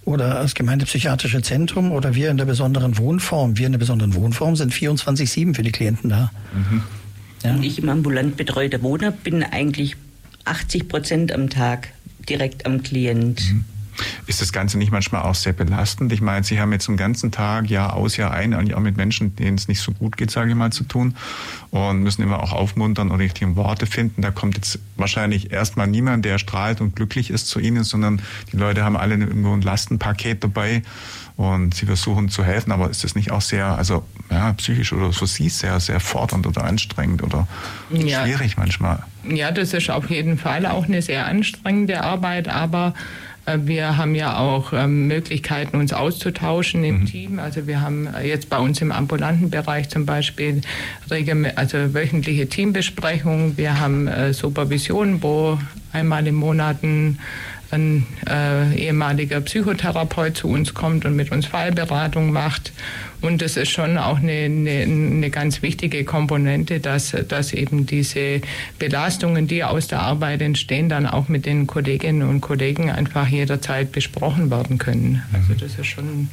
oder 0.06 0.36
das 0.36 0.54
gemeindepsychiatrische 0.54 1.42
Zentrum 1.42 1.92
oder 1.92 2.16
wir 2.16 2.30
in 2.30 2.38
der 2.38 2.46
besonderen 2.46 2.98
Wohnform. 2.98 3.58
Wir 3.58 3.66
in 3.66 3.74
der 3.74 3.80
besonderen 3.80 4.14
Wohnform 4.14 4.56
sind 4.56 4.72
24-7 4.72 5.56
für 5.56 5.64
die 5.64 5.72
Klienten 5.72 6.10
da. 6.10 6.32
Mhm. 6.54 6.84
Ja. 7.44 7.58
Ich 7.62 7.80
im 7.80 7.90
ambulant 7.90 8.38
betreuten 8.38 8.84
Wohner 8.84 9.12
bin 9.12 9.44
eigentlich 9.44 9.96
80 10.46 10.88
Prozent 10.88 11.32
am 11.32 11.50
Tag 11.50 11.90
direkt 12.30 12.66
am 12.68 12.84
Klient. 12.84 13.42
Mhm. 13.52 13.66
Ist 14.28 14.42
das 14.42 14.52
Ganze 14.52 14.78
nicht 14.78 14.92
manchmal 14.92 15.24
auch 15.24 15.36
sehr 15.36 15.54
belastend? 15.54 16.12
Ich 16.12 16.22
meine, 16.22 16.44
Sie 16.44 16.60
haben 16.60 16.72
jetzt 16.72 16.88
den 16.88 16.98
ganzen 16.98 17.32
Tag, 17.32 17.70
Jahr 17.70 17.94
aus, 17.94 18.18
Jahr 18.18 18.32
ein, 18.32 18.54
eigentlich 18.54 18.76
auch 18.76 18.82
mit 18.82 18.98
Menschen, 18.98 19.36
denen 19.36 19.58
es 19.58 19.68
nicht 19.68 19.82
so 19.82 19.92
gut 19.92 20.18
geht, 20.18 20.32
sage 20.32 20.50
ich 20.50 20.56
mal, 20.56 20.72
zu 20.72 20.84
tun 20.84 21.16
und 21.72 22.04
müssen 22.04 22.22
immer 22.22 22.42
auch 22.42 22.52
aufmuntern 22.52 23.12
und 23.12 23.20
richtige 23.20 23.56
Worte 23.56 23.86
finden. 23.86 24.22
Da 24.22 24.32
kommt 24.32 24.56
jetzt 24.56 24.80
wahrscheinlich 24.98 25.52
erstmal 25.52 25.88
niemand, 25.88 26.26
der 26.26 26.38
strahlt 26.38 26.82
und 26.82 26.96
glücklich 26.96 27.30
ist 27.30 27.48
zu 27.48 27.60
Ihnen, 27.60 27.84
sondern 27.84 28.22
die 28.52 28.58
Leute 28.58 28.84
haben 28.84 28.98
alle 28.98 29.16
irgendwo 29.16 29.54
ein 29.54 29.62
Lastenpaket 29.62 30.44
dabei 30.44 30.84
und 31.38 31.74
sie 31.74 31.86
versuchen 31.86 32.30
zu 32.30 32.44
helfen, 32.44 32.72
aber 32.72 32.90
ist 32.90 33.04
das 33.04 33.16
nicht 33.16 33.32
auch 33.32 33.42
sehr, 33.42 33.66
also 33.66 34.04
ja, 34.30 34.54
psychisch 34.54 34.94
oder 34.94 35.12
für 35.12 35.28
Sie 35.28 35.50
sehr, 35.50 35.80
sehr 35.80 36.00
fordernd 36.00 36.46
oder 36.46 36.64
anstrengend 36.64 37.24
oder 37.24 37.48
ja. 37.90 38.24
schwierig 38.24 38.58
manchmal? 38.58 39.04
Ja, 39.24 39.52
das 39.52 39.74
ist 39.74 39.90
auf 39.90 40.10
jeden 40.10 40.38
Fall 40.38 40.66
auch 40.66 40.86
eine 40.86 41.02
sehr 41.02 41.26
anstrengende 41.26 42.04
Arbeit, 42.04 42.48
aber 42.48 42.94
wir 43.64 43.98
haben 43.98 44.16
ja 44.16 44.38
auch 44.38 44.72
ähm, 44.74 45.08
Möglichkeiten, 45.08 45.78
uns 45.78 45.94
auszutauschen 45.94 46.84
im 46.84 47.02
mhm. 47.02 47.06
Team. 47.06 47.40
Also 47.40 47.68
wir 47.68 47.82
haben 47.82 48.08
äh, 48.08 48.28
jetzt 48.28 48.50
bei 48.50 48.60
uns 48.60 48.82
im 48.82 48.92
ambulanten 48.92 49.50
Bereich 49.50 49.90
zum 49.90 50.06
Beispiel 50.06 50.62
also 51.56 51.94
wöchentliche 51.94 52.48
Teambesprechungen. 52.48 53.58
Wir 53.58 53.80
haben 53.80 54.08
äh, 54.08 54.34
Supervision, 54.34 55.24
wo 55.24 55.58
einmal 55.92 56.28
im 56.28 56.36
Monat 56.36 56.84
ein 56.84 57.20
ein 57.72 58.06
äh, 58.28 58.76
ehemaliger 58.76 59.42
Psychotherapeut 59.42 60.38
zu 60.38 60.48
uns 60.48 60.74
kommt 60.74 61.06
und 61.06 61.16
mit 61.16 61.32
uns 61.32 61.46
Fallberatung 61.46 62.32
macht. 62.32 62.72
Und 63.22 63.42
das 63.42 63.56
ist 63.56 63.70
schon 63.70 63.98
auch 63.98 64.18
eine, 64.18 64.32
eine, 64.32 64.82
eine 64.82 65.30
ganz 65.30 65.62
wichtige 65.62 66.04
Komponente, 66.04 66.80
dass, 66.80 67.16
dass 67.28 67.54
eben 67.54 67.86
diese 67.86 68.42
Belastungen, 68.80 69.48
die 69.48 69.64
aus 69.64 69.88
der 69.88 70.02
Arbeit 70.02 70.42
entstehen, 70.42 70.90
dann 70.90 71.06
auch 71.06 71.28
mit 71.28 71.46
den 71.46 71.68
Kolleginnen 71.68 72.28
und 72.28 72.42
Kollegen 72.42 72.90
einfach 72.90 73.28
jederzeit 73.28 73.92
besprochen 73.92 74.50
werden 74.50 74.78
können. 74.78 75.24
Also 75.34 75.54
das 75.54 75.78
ist 75.78 75.88
schon 75.88 76.30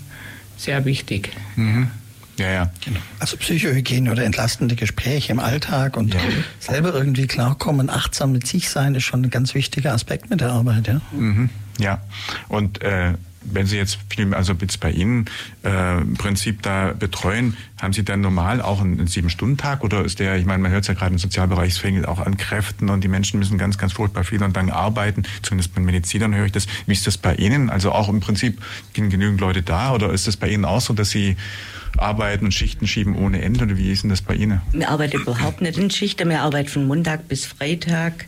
sehr 0.56 0.84
wichtig. 0.84 1.30
Mhm. 1.56 1.90
Ja, 2.38 2.50
ja. 2.50 2.72
Genau. 2.84 3.00
Also 3.18 3.36
Psychohygiene 3.36 4.10
oder 4.10 4.24
entlastende 4.24 4.76
Gespräche 4.76 5.32
im 5.32 5.40
Alltag 5.40 5.96
und 5.96 6.14
ja. 6.14 6.20
selber 6.60 6.94
irgendwie 6.94 7.26
klarkommen, 7.26 7.90
achtsam 7.90 8.32
mit 8.32 8.46
sich 8.46 8.70
sein, 8.70 8.94
ist 8.94 9.04
schon 9.04 9.22
ein 9.22 9.30
ganz 9.30 9.54
wichtiger 9.54 9.92
Aspekt 9.92 10.30
mit 10.30 10.40
der 10.40 10.52
Arbeit, 10.52 10.86
ja. 10.86 11.00
Mhm. 11.12 11.50
Ja. 11.78 12.00
Und 12.48 12.80
äh, 12.82 13.14
wenn 13.42 13.66
Sie 13.66 13.76
jetzt 13.76 13.98
viel, 14.08 14.34
also 14.34 14.52
jetzt 14.60 14.80
bei 14.80 14.90
Ihnen 14.90 15.26
äh, 15.64 16.00
im 16.00 16.14
Prinzip 16.14 16.62
da 16.62 16.92
betreuen, 16.92 17.56
haben 17.80 17.92
Sie 17.92 18.04
dann 18.04 18.20
normal 18.20 18.60
auch 18.60 18.80
einen, 18.80 18.98
einen 18.98 19.06
Sieben-Stunden-Tag 19.06 19.84
oder 19.84 20.04
ist 20.04 20.18
der, 20.18 20.36
ich 20.36 20.44
meine, 20.44 20.62
man 20.62 20.72
hört 20.72 20.82
es 20.82 20.88
ja 20.88 20.94
gerade 20.94 21.12
im 21.12 21.18
Sozialbereich, 21.18 21.72
es 21.72 21.78
fängt 21.78 22.06
auch 22.06 22.18
an 22.18 22.36
Kräften 22.36 22.90
und 22.90 23.02
die 23.02 23.08
Menschen 23.08 23.38
müssen 23.38 23.58
ganz, 23.58 23.78
ganz 23.78 23.92
furchtbar 23.92 24.24
viel 24.24 24.42
und 24.42 24.54
lang 24.54 24.70
arbeiten. 24.70 25.24
Zumindest 25.42 25.74
bei 25.74 25.80
Medizinern 25.80 26.34
höre 26.34 26.46
ich 26.46 26.52
das. 26.52 26.66
Wie 26.86 26.92
ist 26.92 27.06
das 27.06 27.18
bei 27.18 27.34
Ihnen? 27.34 27.70
Also 27.70 27.92
auch 27.92 28.08
im 28.08 28.20
Prinzip 28.20 28.60
sind 28.94 29.10
genügend 29.10 29.40
Leute 29.40 29.62
da 29.62 29.92
oder 29.92 30.12
ist 30.12 30.26
das 30.26 30.36
bei 30.36 30.48
Ihnen 30.48 30.64
auch 30.64 30.80
so, 30.80 30.92
dass 30.92 31.10
Sie 31.10 31.36
arbeiten 31.96 32.46
und 32.46 32.52
Schichten 32.52 32.86
schieben 32.86 33.16
ohne 33.16 33.42
Ende 33.42 33.64
oder 33.64 33.76
wie 33.76 33.90
ist 33.90 34.02
denn 34.02 34.10
das 34.10 34.22
bei 34.22 34.34
Ihnen? 34.34 34.60
Wir 34.72 34.88
arbeiten 34.88 35.20
überhaupt 35.20 35.60
nicht 35.60 35.78
in 35.78 35.90
Schichten, 35.90 36.28
wir 36.28 36.42
arbeiten 36.42 36.68
von 36.68 36.86
Montag 36.86 37.28
bis 37.28 37.46
Freitag 37.46 38.26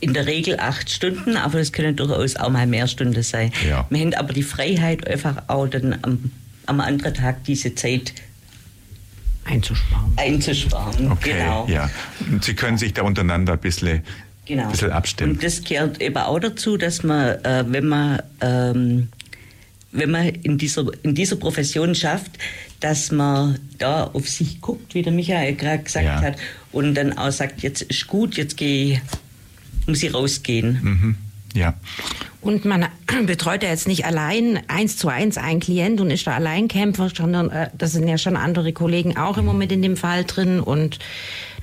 in 0.00 0.12
der 0.12 0.26
Regel 0.26 0.60
acht 0.60 0.90
Stunden, 0.90 1.36
aber 1.36 1.58
es 1.58 1.72
können 1.72 1.96
durchaus 1.96 2.36
auch 2.36 2.50
mal 2.50 2.66
mehr 2.66 2.86
Stunden 2.86 3.22
sein. 3.22 3.52
Ja. 3.66 3.86
Wir 3.90 4.00
haben 4.00 4.14
aber 4.14 4.32
die 4.32 4.42
Freiheit, 4.42 5.06
einfach 5.08 5.44
auch 5.48 5.66
dann 5.66 5.98
am, 6.02 6.30
am 6.66 6.80
anderen 6.80 7.14
Tag 7.14 7.44
diese 7.44 7.74
Zeit 7.74 8.12
einzusparen. 9.44 10.12
Einzusparen, 10.16 11.12
okay, 11.12 11.34
genau. 11.38 11.66
Ja. 11.68 11.88
Und 12.30 12.44
Sie 12.44 12.54
können 12.54 12.78
sich 12.78 12.92
da 12.92 13.02
untereinander 13.02 13.54
ein 13.54 13.58
bisschen, 13.60 14.02
genau. 14.44 14.64
ein 14.64 14.70
bisschen 14.70 14.90
abstimmen. 14.90 15.32
Und 15.32 15.42
das 15.42 15.62
gehört 15.62 16.00
eben 16.00 16.16
auch 16.16 16.40
dazu, 16.40 16.76
dass 16.76 17.02
man, 17.02 17.42
äh, 17.44 17.64
wenn 17.66 17.86
man 17.86 18.22
ähm, 18.40 19.08
wenn 19.92 20.10
man 20.10 20.26
in 20.28 20.58
dieser, 20.58 20.86
in 21.02 21.14
dieser 21.14 21.36
Profession 21.36 21.94
schafft, 21.94 22.32
dass 22.80 23.10
man 23.10 23.58
da 23.78 24.04
auf 24.04 24.28
sich 24.28 24.60
guckt, 24.60 24.94
wie 24.94 25.02
der 25.02 25.12
Michael 25.12 25.54
gerade 25.54 25.82
gesagt 25.82 26.04
ja. 26.04 26.20
hat, 26.20 26.36
und 26.72 26.94
dann 26.94 27.16
auch 27.16 27.30
sagt, 27.30 27.62
jetzt 27.62 27.82
ist 27.82 28.06
gut, 28.06 28.36
jetzt 28.36 28.56
gehe 28.56 29.00
muss 29.86 30.02
ich 30.02 30.12
rausgehen. 30.12 30.80
Mhm. 30.82 31.16
Ja. 31.54 31.74
Und 32.46 32.64
man 32.64 32.86
betreut 33.26 33.64
ja 33.64 33.70
jetzt 33.70 33.88
nicht 33.88 34.04
allein 34.04 34.60
eins 34.68 34.96
zu 34.96 35.08
eins 35.08 35.36
einen 35.36 35.58
Klient 35.58 36.00
und 36.00 36.10
ist 36.10 36.28
da 36.28 36.34
Alleinkämpfer, 36.34 37.10
sondern 37.14 37.50
äh, 37.50 37.70
das 37.76 37.92
sind 37.92 38.06
ja 38.06 38.18
schon 38.18 38.36
andere 38.36 38.72
Kollegen 38.72 39.16
auch 39.16 39.36
im 39.36 39.44
Moment 39.44 39.72
in 39.72 39.82
dem 39.82 39.96
Fall 39.96 40.24
drin 40.24 40.60
und 40.60 41.00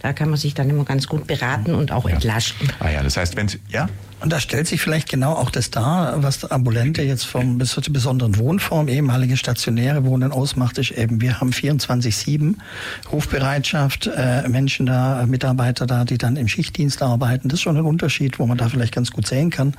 da 0.02 0.12
kann 0.12 0.30
man 0.30 0.38
sich 0.38 0.54
dann 0.54 0.70
immer 0.70 0.84
ganz 0.84 1.08
gut 1.08 1.28
beraten 1.28 1.74
und 1.74 1.94
auch 1.94 2.10
ja. 2.10 2.16
entlasten. 2.16 2.70
Ah 2.80 2.90
ja, 2.90 3.02
das 3.02 3.16
heißt, 3.16 3.38
wenn 3.38 3.48
ja, 3.70 3.88
und 4.24 4.32
da 4.32 4.40
stellt 4.40 4.68
sich 4.68 4.80
vielleicht 4.80 5.10
genau 5.10 5.34
auch 5.34 5.50
das 5.50 5.70
dar, 5.70 6.24
was 6.24 6.46
Ambulante 6.46 7.02
jetzt 7.02 7.26
vom 7.26 7.58
besonderen 7.58 8.38
Wohnform, 8.38 8.88
ehemalige 8.88 9.36
stationäre 9.36 10.06
Wohnen 10.06 10.32
ausmacht, 10.32 10.78
ist 10.78 10.92
eben, 10.92 11.20
wir 11.20 11.42
haben 11.42 11.50
24-7 11.50 12.56
Rufbereitschaft, 13.12 14.08
äh, 14.08 14.48
Menschen 14.48 14.86
da, 14.86 15.26
Mitarbeiter 15.26 15.86
da, 15.86 16.06
die 16.06 16.18
dann 16.18 16.38
im 16.38 16.48
Schichtdienst 16.48 17.02
arbeiten. 17.02 17.50
Das 17.50 17.60
ist 17.60 17.64
schon 17.64 17.76
ein 17.76 17.84
Unterschied, 17.84 18.40
wo 18.40 18.46
man 18.46 18.58
da 18.58 18.70
vielleicht 18.70 18.96
ganz 18.96 19.12
gut 19.12 19.28
sehen 19.28 19.50
kann. 19.50 19.74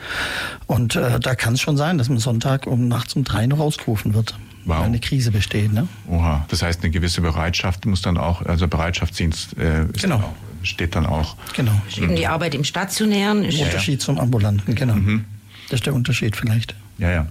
Und 0.66 0.93
äh, 0.96 1.20
da 1.20 1.34
kann 1.34 1.54
es 1.54 1.60
schon 1.60 1.76
sein, 1.76 1.98
dass 1.98 2.08
man 2.08 2.18
Sonntag 2.18 2.66
um 2.66 2.88
nachts 2.88 3.14
um 3.14 3.24
drei 3.24 3.46
noch 3.46 3.58
ausgerufen 3.58 4.14
wird. 4.14 4.34
Wow. 4.64 4.78
Weil 4.78 4.84
eine 4.86 4.98
Krise 4.98 5.30
besteht, 5.30 5.72
ne? 5.72 5.88
Oha, 6.08 6.46
das 6.48 6.62
heißt, 6.62 6.82
eine 6.82 6.90
gewisse 6.90 7.20
Bereitschaft 7.20 7.84
muss 7.84 8.00
dann 8.00 8.16
auch, 8.16 8.40
also 8.46 8.66
Bereitschaftsdienst 8.66 9.58
äh, 9.58 9.84
ist 9.92 10.02
genau. 10.02 10.16
auch 10.16 10.34
steht 10.66 10.96
dann 10.96 11.06
auch. 11.06 11.36
Genau. 11.54 11.72
Eben 11.96 12.16
die 12.16 12.26
Arbeit 12.26 12.54
im 12.54 12.64
Stationären. 12.64 13.44
Ist 13.44 13.60
Unterschied 13.60 14.00
ja. 14.00 14.06
zum 14.06 14.18
Ambulanten, 14.18 14.74
genau. 14.74 14.94
Mhm. 14.94 15.24
Das 15.68 15.80
ist 15.80 15.86
der 15.86 15.94
Unterschied 15.94 16.36
vielleicht. 16.36 16.74
Ja, 16.98 17.10
ja. 17.10 17.26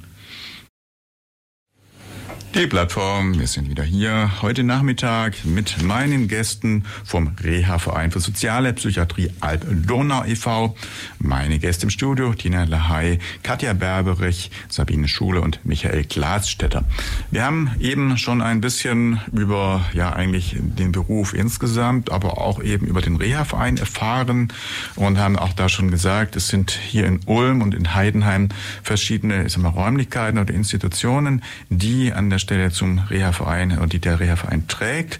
Die 2.55 2.67
Plattform, 2.67 3.39
wir 3.39 3.47
sind 3.47 3.67
wieder 3.67 3.83
hier 3.83 4.29
heute 4.43 4.63
Nachmittag 4.63 5.43
mit 5.43 5.81
meinen 5.81 6.27
Gästen 6.27 6.85
vom 7.03 7.31
Reha-Verein 7.43 8.11
für 8.11 8.19
Soziale 8.19 8.73
Psychiatrie 8.73 9.31
Alp-Donau 9.39 10.23
e.V. 10.25 10.75
Meine 11.17 11.57
Gäste 11.57 11.87
im 11.87 11.89
Studio, 11.89 12.31
Tina 12.35 12.65
Lahey, 12.65 13.17
Katja 13.41 13.73
Berberich, 13.73 14.51
Sabine 14.69 15.07
Schule 15.07 15.41
und 15.41 15.65
Michael 15.65 16.03
Glasstätter. 16.03 16.83
Wir 17.31 17.43
haben 17.43 17.71
eben 17.79 18.19
schon 18.19 18.43
ein 18.43 18.61
bisschen 18.61 19.19
über, 19.31 19.83
ja, 19.93 20.13
eigentlich 20.13 20.55
den 20.59 20.91
Beruf 20.91 21.33
insgesamt, 21.33 22.11
aber 22.11 22.37
auch 22.37 22.61
eben 22.61 22.85
über 22.85 23.01
den 23.01 23.15
Reha-Verein 23.15 23.77
erfahren 23.77 24.53
und 24.95 25.17
haben 25.17 25.39
auch 25.39 25.53
da 25.53 25.69
schon 25.69 25.89
gesagt, 25.89 26.35
es 26.35 26.49
sind 26.49 26.69
hier 26.69 27.07
in 27.07 27.19
Ulm 27.25 27.63
und 27.63 27.73
in 27.73 27.95
Heidenheim 27.95 28.49
verschiedene, 28.83 29.47
ich 29.47 29.53
sag 29.53 29.63
mal, 29.63 29.69
Räumlichkeiten 29.69 30.37
oder 30.37 30.53
Institutionen, 30.53 31.41
die 31.71 32.13
an 32.13 32.29
der 32.29 32.42
Stelle 32.43 32.71
zum 32.71 32.99
Reha-Verein 32.99 33.79
und 33.79 33.93
die 33.93 33.99
der 33.99 34.19
Reha-Verein 34.19 34.67
trägt, 34.67 35.19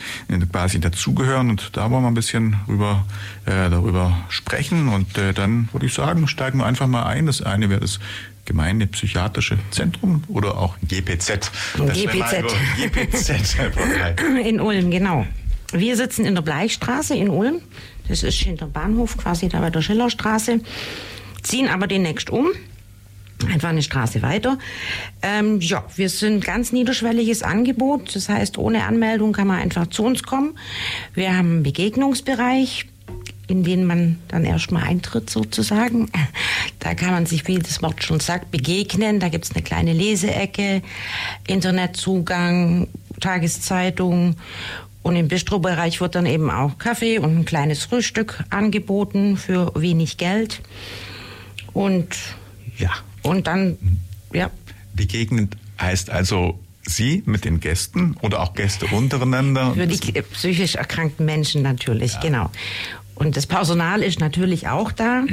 quasi 0.51 0.79
dazugehören. 0.79 1.49
Und 1.49 1.75
da 1.75 1.89
wollen 1.89 2.03
wir 2.03 2.09
ein 2.09 2.13
bisschen 2.13 2.57
rüber, 2.67 3.05
äh, 3.45 3.69
darüber 3.69 4.17
sprechen. 4.29 4.89
Und 4.89 5.17
äh, 5.17 5.33
dann 5.33 5.69
würde 5.71 5.87
ich 5.87 5.93
sagen, 5.93 6.27
steigen 6.27 6.59
wir 6.59 6.65
einfach 6.65 6.87
mal 6.87 7.03
ein. 7.05 7.25
Das 7.25 7.41
eine 7.41 7.69
wäre 7.69 7.79
das 7.79 7.99
Gemeindepsychiatrische 8.45 9.57
Zentrum 9.71 10.23
oder 10.27 10.57
auch 10.57 10.75
GPZ. 10.87 11.51
GPZ. 11.75 12.43
GPZ. 12.77 13.55
in 14.45 14.59
Ulm, 14.59 14.91
genau. 14.91 15.25
Wir 15.71 15.97
sitzen 15.97 16.25
in 16.25 16.35
der 16.35 16.41
Bleichstraße 16.41 17.15
in 17.15 17.29
Ulm. 17.29 17.61
Das 18.07 18.21
ist 18.21 18.37
hinter 18.39 18.67
dem 18.67 18.73
Bahnhof, 18.73 19.17
quasi 19.17 19.49
da 19.49 19.59
bei 19.59 19.69
der 19.69 19.81
Schillerstraße. 19.81 20.59
Ziehen 21.41 21.67
aber 21.69 21.87
demnächst 21.87 22.29
um 22.29 22.49
einfach 23.47 23.69
eine 23.69 23.81
Straße 23.81 24.21
weiter. 24.21 24.57
Ähm, 25.21 25.59
ja, 25.61 25.83
wir 25.95 26.09
sind 26.09 26.43
ganz 26.45 26.71
niederschwelliges 26.71 27.43
Angebot. 27.43 28.15
Das 28.15 28.29
heißt, 28.29 28.57
ohne 28.57 28.83
Anmeldung 28.83 29.33
kann 29.33 29.47
man 29.47 29.59
einfach 29.59 29.87
zu 29.87 30.03
uns 30.03 30.23
kommen. 30.23 30.57
Wir 31.13 31.35
haben 31.37 31.49
einen 31.49 31.63
Begegnungsbereich, 31.63 32.85
in 33.47 33.63
den 33.63 33.85
man 33.85 34.19
dann 34.29 34.45
erstmal 34.45 34.83
eintritt 34.83 35.29
sozusagen. 35.29 36.09
Da 36.79 36.93
kann 36.95 37.11
man 37.11 37.25
sich, 37.25 37.47
wie 37.47 37.59
das 37.59 37.81
Wort 37.81 38.03
schon 38.03 38.19
sagt, 38.19 38.51
begegnen. 38.51 39.19
Da 39.19 39.29
gibt's 39.29 39.51
eine 39.51 39.63
kleine 39.63 39.93
Leseecke, 39.93 40.81
Internetzugang, 41.47 42.87
Tageszeitung. 43.19 44.35
Und 45.03 45.17
im 45.17 45.27
Bistrobereich 45.27 45.99
wird 45.99 46.15
dann 46.15 46.25
eben 46.25 46.49
auch 46.49 46.77
Kaffee 46.77 47.19
und 47.19 47.37
ein 47.37 47.45
kleines 47.45 47.83
Frühstück 47.83 48.43
angeboten 48.49 49.35
für 49.35 49.71
wenig 49.75 50.17
Geld. 50.17 50.61
Und 51.73 52.15
ja, 52.77 52.91
und 53.23 53.47
dann, 53.47 53.77
ja. 54.31 54.51
Begegnend 54.93 55.57
heißt 55.81 56.09
also 56.11 56.59
Sie 56.85 57.23
mit 57.25 57.45
den 57.45 57.59
Gästen 57.59 58.15
oder 58.21 58.41
auch 58.41 58.53
Gäste 58.53 58.85
untereinander? 58.87 59.73
Für 59.73 59.87
die 59.87 60.21
psychisch 60.21 60.75
erkrankten 60.75 61.25
Menschen 61.25 61.61
natürlich, 61.61 62.13
ja. 62.13 62.19
genau. 62.19 62.51
Und 63.15 63.37
das 63.37 63.47
Personal 63.47 64.01
ist 64.01 64.19
natürlich 64.19 64.67
auch 64.67 64.91
da, 64.91 65.23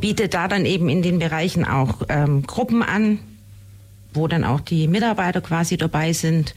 bietet 0.00 0.34
da 0.34 0.48
dann 0.48 0.64
eben 0.64 0.88
in 0.88 1.02
den 1.02 1.18
Bereichen 1.18 1.64
auch 1.64 2.02
ähm, 2.08 2.42
Gruppen 2.46 2.82
an, 2.82 3.18
wo 4.12 4.26
dann 4.26 4.42
auch 4.42 4.60
die 4.60 4.88
Mitarbeiter 4.88 5.40
quasi 5.40 5.76
dabei 5.76 6.12
sind. 6.12 6.54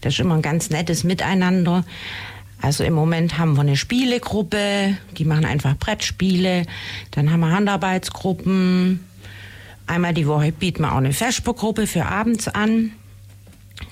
Das 0.00 0.14
ist 0.14 0.20
immer 0.20 0.34
ein 0.34 0.42
ganz 0.42 0.70
nettes 0.70 1.04
Miteinander. 1.04 1.84
Also 2.60 2.82
im 2.84 2.94
Moment 2.94 3.38
haben 3.38 3.54
wir 3.54 3.60
eine 3.60 3.76
Spielegruppe, 3.76 4.96
die 5.16 5.24
machen 5.24 5.44
einfach 5.44 5.76
Brettspiele. 5.76 6.64
Dann 7.12 7.30
haben 7.30 7.40
wir 7.40 7.52
Handarbeitsgruppen, 7.52 9.00
Einmal 9.88 10.14
die 10.14 10.26
Woche 10.26 10.52
bieten 10.52 10.82
wir 10.82 10.92
auch 10.92 10.98
eine 10.98 11.12
Vespergruppe 11.12 11.86
für 11.86 12.06
abends 12.06 12.46
an. 12.46 12.92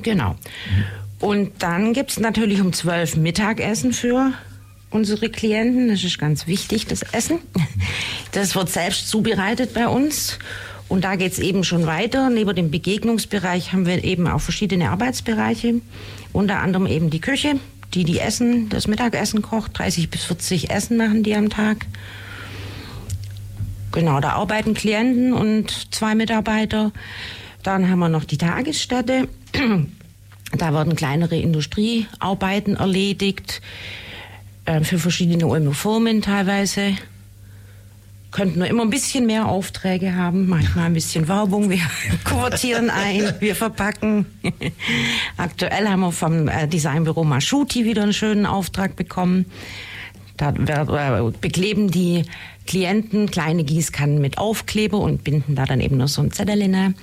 Genau. 0.03 0.37
Und 1.19 1.63
dann 1.63 1.93
gibt 1.95 2.11
es 2.11 2.21
natürlich 2.21 2.61
um 2.61 2.73
zwölf 2.73 3.17
Mittagessen 3.17 3.93
für 3.93 4.33
unsere 4.91 5.31
Klienten. 5.31 5.89
Das 5.89 6.05
ist 6.05 6.19
ganz 6.19 6.47
wichtig, 6.47 6.87
das 6.87 7.03
Essen. 7.03 7.39
Das 8.33 8.55
wird 8.55 8.69
selbst 8.69 9.09
zubereitet 9.09 9.73
bei 9.73 9.89
uns. 9.89 10.39
Und 10.89 11.05
da 11.05 11.17
geht 11.17 11.33
es 11.33 11.39
eben 11.39 11.65
schon 11.65 11.87
weiter. 11.87 12.29
Neben 12.29 12.55
dem 12.55 12.71
Begegnungsbereich 12.71 13.73
haben 13.73 13.87
wir 13.87 14.05
eben 14.05 14.29
auch 14.29 14.41
verschiedene 14.41 14.91
Arbeitsbereiche. 14.91 15.81
Unter 16.33 16.61
anderem 16.61 16.87
eben 16.87 17.09
die 17.09 17.21
Küche, 17.21 17.55
die 17.95 18.05
die 18.05 18.21
Essen, 18.21 18.69
das 18.69 18.87
Mittagessen 18.87 19.41
kocht. 19.41 19.79
30 19.79 20.11
bis 20.11 20.25
40 20.25 20.71
Essen 20.71 20.99
machen 20.99 21.23
die 21.23 21.35
am 21.35 21.49
Tag. 21.49 21.87
Genau, 23.97 24.21
da 24.21 24.33
arbeiten 24.33 24.75
Klienten 24.75 25.33
und 25.33 25.95
zwei 25.95 26.15
Mitarbeiter. 26.15 26.93
Dann 27.63 27.89
haben 27.89 27.99
wir 27.99 28.11
noch 28.11 28.25
die 28.25 28.37
Tagesstätte. 28.37 29.29
Da 30.53 30.73
werden 30.73 30.95
kleinere 30.95 31.37
Industriearbeiten 31.37 32.77
erledigt, 32.77 33.61
äh, 34.65 34.81
für 34.83 34.99
verschiedene 34.99 35.45
Ulmer 35.47 35.75
Firmen 35.75 36.23
teilweise. 36.23 36.95
Könnten 38.31 38.61
wir 38.61 38.69
immer 38.69 38.85
ein 38.85 38.91
bisschen 38.91 39.27
mehr 39.27 39.49
Aufträge 39.49 40.15
haben, 40.15 40.49
manchmal 40.49 40.87
ein 40.87 40.95
bisschen 40.95 41.27
Werbung. 41.27 41.69
Wir 41.69 41.81
kuvertieren 42.25 42.91
ein, 42.91 43.35
wir 43.41 43.57
verpacken. 43.57 44.27
Aktuell 45.37 45.89
haben 45.89 46.01
wir 46.01 46.13
vom 46.13 46.47
äh, 46.47 46.69
Designbüro 46.69 47.25
Maschuti 47.25 47.85
wieder 47.85 48.05
einen 48.05 48.13
schönen 48.13 48.47
Auftrag 48.47 48.95
bekommen. 48.95 49.47
Da 50.37 50.53
bekleben 51.41 51.91
die 51.91 52.25
Klienten 52.67 53.31
kleine 53.31 53.65
Gießkannen 53.65 54.21
mit 54.21 54.39
Aufkleber 54.39 54.99
und 54.99 55.25
binden 55.25 55.55
da 55.55 55.65
dann 55.65 55.81
eben 55.81 55.97
noch 55.97 56.09
so 56.09 56.23
ein 56.23 56.33
Zettel 56.33 56.61
hinein. 56.63 56.95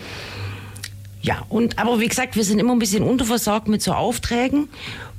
Ja, 1.21 1.45
und 1.47 1.79
aber 1.79 2.01
wie 2.01 2.07
gesagt, 2.07 2.35
wir 2.35 2.43
sind 2.43 2.59
immer 2.59 2.73
ein 2.73 2.79
bisschen 2.79 3.01
unterversorgt 3.01 3.69
mit 3.69 3.81
so 3.81 3.93
Aufträgen 3.93 4.67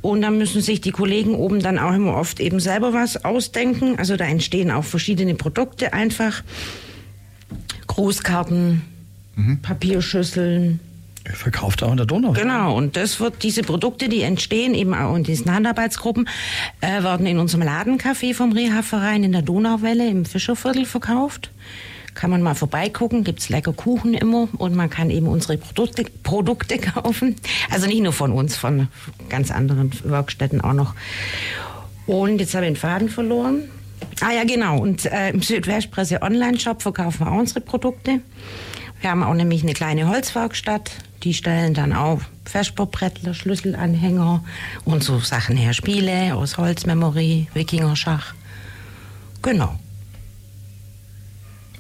und 0.03 0.20
dann 0.20 0.37
müssen 0.37 0.61
sich 0.61 0.83
die 0.83 0.90
Kollegen 0.90 1.35
oben 1.35 1.61
dann 1.61 1.79
auch 1.79 1.94
immer 1.94 2.14
oft 2.16 2.40
eben 2.40 2.61
selber 2.61 2.92
was 2.92 3.24
ausdenken. 3.24 3.98
Also 3.98 4.16
da 4.16 4.27
entstehen 4.27 4.70
auch 4.70 4.85
verschiedene 4.85 5.35
Produkte 5.35 5.94
einfach. 5.94 6.42
Grußkarten, 7.87 8.83
mhm. 9.37 9.62
Papierschüsseln, 9.62 10.81
Verkauft 11.32 11.82
auch 11.82 11.90
in 11.90 11.96
der 11.96 12.06
Donau. 12.06 12.32
Genau, 12.32 12.76
und 12.76 12.96
das 12.96 13.18
wird, 13.18 13.42
diese 13.42 13.62
Produkte, 13.62 14.08
die 14.08 14.22
entstehen 14.22 14.74
eben 14.74 14.94
auch 14.94 15.16
in 15.16 15.24
diesen 15.24 15.52
Handarbeitsgruppen, 15.52 16.28
äh, 16.80 17.02
werden 17.02 17.26
in 17.26 17.38
unserem 17.38 17.66
Ladencafé 17.66 18.34
vom 18.34 18.52
Reha-Verein 18.52 19.24
in 19.24 19.32
der 19.32 19.42
Donauwelle 19.42 20.06
im 20.08 20.26
Fischerviertel 20.26 20.84
verkauft. 20.84 21.50
Kann 22.14 22.30
man 22.30 22.42
mal 22.42 22.54
vorbeigucken, 22.54 23.24
gibt's 23.24 23.48
lecker 23.48 23.72
Kuchen 23.72 24.14
immer 24.14 24.48
und 24.58 24.76
man 24.76 24.88
kann 24.90 25.10
eben 25.10 25.26
unsere 25.26 25.56
Produkte, 25.56 26.04
Produkte 26.22 26.78
kaufen. 26.78 27.37
Also 27.70 27.87
nicht 27.87 28.02
nur 28.02 28.12
von 28.12 28.30
uns, 28.30 28.56
von 28.56 28.88
ganz 29.28 29.50
anderen 29.50 29.90
Werkstätten 30.04 30.60
auch 30.60 30.74
noch. 30.74 30.94
Und 32.06 32.38
jetzt 32.38 32.54
habe 32.54 32.66
ich 32.66 32.72
den 32.72 32.76
Faden 32.76 33.08
verloren. 33.08 33.62
Ah 34.20 34.32
ja, 34.32 34.44
genau. 34.44 34.78
Und 34.78 35.06
äh, 35.06 35.30
im 35.30 35.42
Südwestpresse 35.42 36.22
Online-Shop 36.22 36.82
verkaufen 36.82 37.20
wir 37.20 37.32
auch 37.32 37.38
unsere 37.38 37.60
Produkte. 37.60 38.20
Wir 39.00 39.10
haben 39.10 39.22
auch 39.22 39.34
nämlich 39.34 39.62
eine 39.62 39.72
kleine 39.72 40.08
Holzwerkstatt. 40.08 40.92
Die 41.24 41.32
stellen 41.32 41.72
dann 41.72 41.94
auch 41.94 42.20
Vesperbrettler, 42.44 43.32
Schlüsselanhänger 43.32 44.44
und 44.84 45.02
so 45.02 45.18
Sachen 45.20 45.56
her. 45.56 45.72
Spiele 45.72 46.34
aus 46.34 46.58
Holzmemory, 46.58 47.48
Wikingerschach. 47.54 48.34
Genau. 49.40 49.78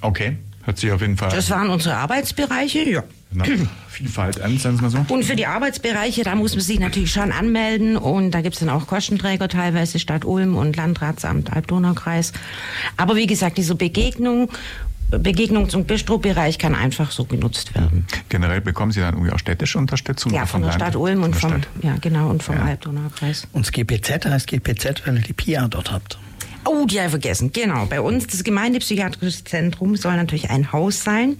Okay, 0.00 0.38
hört 0.62 0.78
sich 0.78 0.90
auf 0.92 1.02
jeden 1.02 1.18
Fall. 1.18 1.30
Das 1.30 1.50
waren 1.50 1.68
unsere 1.68 1.96
Arbeitsbereiche, 1.96 2.88
ja. 2.88 3.04
Na, 3.32 3.44
Vielfalt 3.88 4.40
an, 4.40 4.58
sagen 4.58 4.80
wir 4.80 4.90
so. 4.90 5.04
Und 5.08 5.24
für 5.24 5.36
die 5.36 5.46
Arbeitsbereiche, 5.46 6.22
da 6.22 6.34
muss 6.34 6.54
man 6.54 6.62
sich 6.62 6.78
natürlich 6.78 7.12
schon 7.12 7.30
anmelden 7.30 7.96
und 7.96 8.30
da 8.30 8.40
gibt 8.40 8.54
es 8.54 8.60
dann 8.60 8.70
auch 8.70 8.86
Kostenträger, 8.86 9.48
teilweise 9.48 9.98
Stadt 9.98 10.24
Ulm 10.24 10.56
und 10.56 10.76
Landratsamt 10.76 11.52
Alb-Donau-Kreis. 11.52 12.32
Aber 12.96 13.16
wie 13.16 13.26
gesagt, 13.26 13.58
diese 13.58 13.74
Begegnung 13.74 14.50
Begegnungs- 15.18 15.74
und 15.74 15.86
Bistrobereich 15.86 16.58
kann 16.58 16.74
einfach 16.74 17.10
so 17.10 17.24
genutzt 17.24 17.74
werden. 17.74 18.06
Generell 18.28 18.60
bekommen 18.60 18.92
Sie 18.92 19.00
dann 19.00 19.14
irgendwie 19.14 19.32
auch 19.32 19.38
städtische 19.38 19.78
Unterstützung? 19.78 20.32
Ja, 20.32 20.46
von 20.46 20.60
der 20.60 20.70
Land? 20.70 20.82
Stadt 20.82 20.96
Ulm 20.96 21.22
und 21.22 21.36
vom, 21.36 21.50
Stadt. 21.50 21.68
ja, 21.82 21.96
genau, 22.00 22.30
und 22.30 22.42
vom 22.42 22.56
ja. 22.56 22.64
Alb-Donau-Kreis. 22.64 23.48
Und 23.52 23.66
das 23.66 23.72
GPZ 23.72 24.26
heißt 24.26 24.46
GPZ, 24.46 25.06
weil 25.06 25.16
ihr 25.16 25.22
die 25.22 25.32
PIA 25.32 25.68
dort 25.68 25.92
habt. 25.92 26.18
Oh, 26.66 26.86
die 26.86 26.98
habe 26.98 27.06
ich 27.06 27.10
vergessen. 27.10 27.52
Genau. 27.52 27.86
Bei 27.86 28.00
uns, 28.00 28.26
das 28.26 28.44
Gemeindepsychiatrische 28.44 29.44
Zentrum 29.44 29.96
soll 29.96 30.16
natürlich 30.16 30.50
ein 30.50 30.72
Haus 30.72 31.04
sein. 31.04 31.36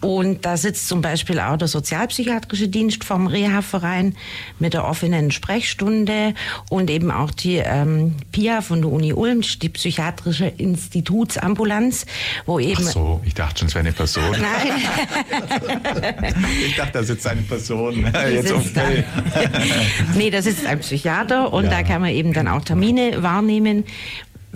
Und 0.00 0.44
da 0.44 0.56
sitzt 0.56 0.88
zum 0.88 1.00
Beispiel 1.00 1.40
auch 1.40 1.56
der 1.56 1.68
Sozialpsychiatrische 1.68 2.68
Dienst 2.68 3.04
vom 3.04 3.26
Reha-Verein 3.26 4.14
mit 4.58 4.74
der 4.74 4.84
offenen 4.84 5.30
Sprechstunde 5.30 6.34
und 6.70 6.90
eben 6.90 7.10
auch 7.10 7.30
die 7.30 7.56
ähm, 7.56 8.14
PIA 8.30 8.60
von 8.60 8.82
der 8.82 8.92
Uni 8.92 9.12
Ulm, 9.12 9.40
die 9.40 9.68
Psychiatrische 9.68 10.46
Institutsambulanz, 10.46 12.06
wo 12.44 12.58
eben. 12.58 12.84
Ach 12.86 12.92
so, 12.92 13.20
ich 13.24 13.34
dachte 13.34 13.60
schon, 13.60 13.68
es 13.68 13.74
wäre 13.74 13.84
eine 13.84 13.92
Person. 13.92 14.24
Nein. 14.40 14.82
ich 16.66 16.76
dachte, 16.76 16.92
da 16.92 17.02
sitzt 17.02 17.26
eine 17.26 17.42
Person. 17.42 18.06
Jetzt 18.30 18.52
okay. 18.52 19.04
nee, 20.14 20.30
das 20.30 20.46
ist 20.46 20.66
ein 20.66 20.80
Psychiater 20.80 21.52
und 21.52 21.64
ja. 21.64 21.70
da 21.70 21.82
kann 21.82 22.00
man 22.00 22.10
eben 22.10 22.32
dann 22.32 22.48
auch 22.48 22.62
Termine 22.62 23.22
wahrnehmen 23.22 23.84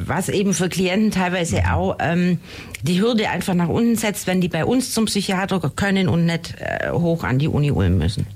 was 0.07 0.29
eben 0.29 0.55
für 0.55 0.69
Klienten 0.69 1.11
teilweise 1.11 1.71
auch 1.73 1.97
ähm, 2.01 2.39
die 2.83 3.01
Hürde 3.01 3.29
einfach 3.29 3.55
nach 3.55 3.69
unten 3.69 3.97
setzt, 3.97 4.27
wenn 4.27 4.41
die 4.41 4.49
bei 4.49 4.65
uns 4.65 4.93
zum 4.93 5.05
Psychiater 5.07 5.61
können 5.75 6.09
und 6.09 6.27
nicht 6.27 6.55
äh, 6.59 6.91
hoch 6.91 7.25
an 7.25 7.39
die 7.39 7.49
Uni 7.49 7.71
Ulm 7.71 7.99
müssen. 7.99 8.27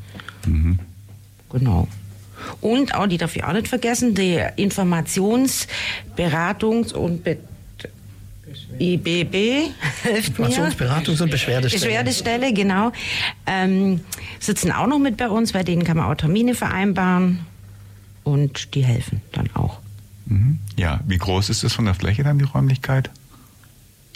Mhm. 0.46 0.78
Genau. 1.50 1.88
Und 2.60 2.94
auch, 2.94 3.06
die 3.06 3.16
darf 3.16 3.34
ich 3.36 3.44
auch 3.44 3.52
nicht 3.52 3.68
vergessen, 3.68 4.14
die 4.14 4.38
Informations-, 4.56 5.66
Beratungs- 6.16 6.92
und 6.92 7.24
Be 7.24 7.38
IBB 8.78 9.70
Informationsberatungs- 10.04 11.22
und 11.22 11.30
Beschwerdestelle. 11.30 11.84
Beschwerdestelle, 11.84 12.52
genau. 12.52 12.92
Ähm, 13.46 14.00
sitzen 14.40 14.72
auch 14.72 14.86
noch 14.86 14.98
mit 14.98 15.16
bei 15.16 15.28
uns, 15.28 15.52
bei 15.52 15.62
denen 15.62 15.84
kann 15.84 15.96
man 15.96 16.06
auch 16.06 16.16
Termine 16.16 16.54
vereinbaren 16.54 17.46
und 18.24 18.74
die 18.74 18.84
helfen 18.84 19.20
dann 19.32 19.48
auch. 19.54 19.80
Mhm. 20.26 20.58
Ja, 20.76 21.00
wie 21.06 21.18
groß 21.18 21.50
ist 21.50 21.64
das 21.64 21.72
von 21.72 21.84
der 21.84 21.94
Fläche 21.94 22.22
dann, 22.24 22.38
die 22.38 22.44
Räumlichkeit? 22.44 23.10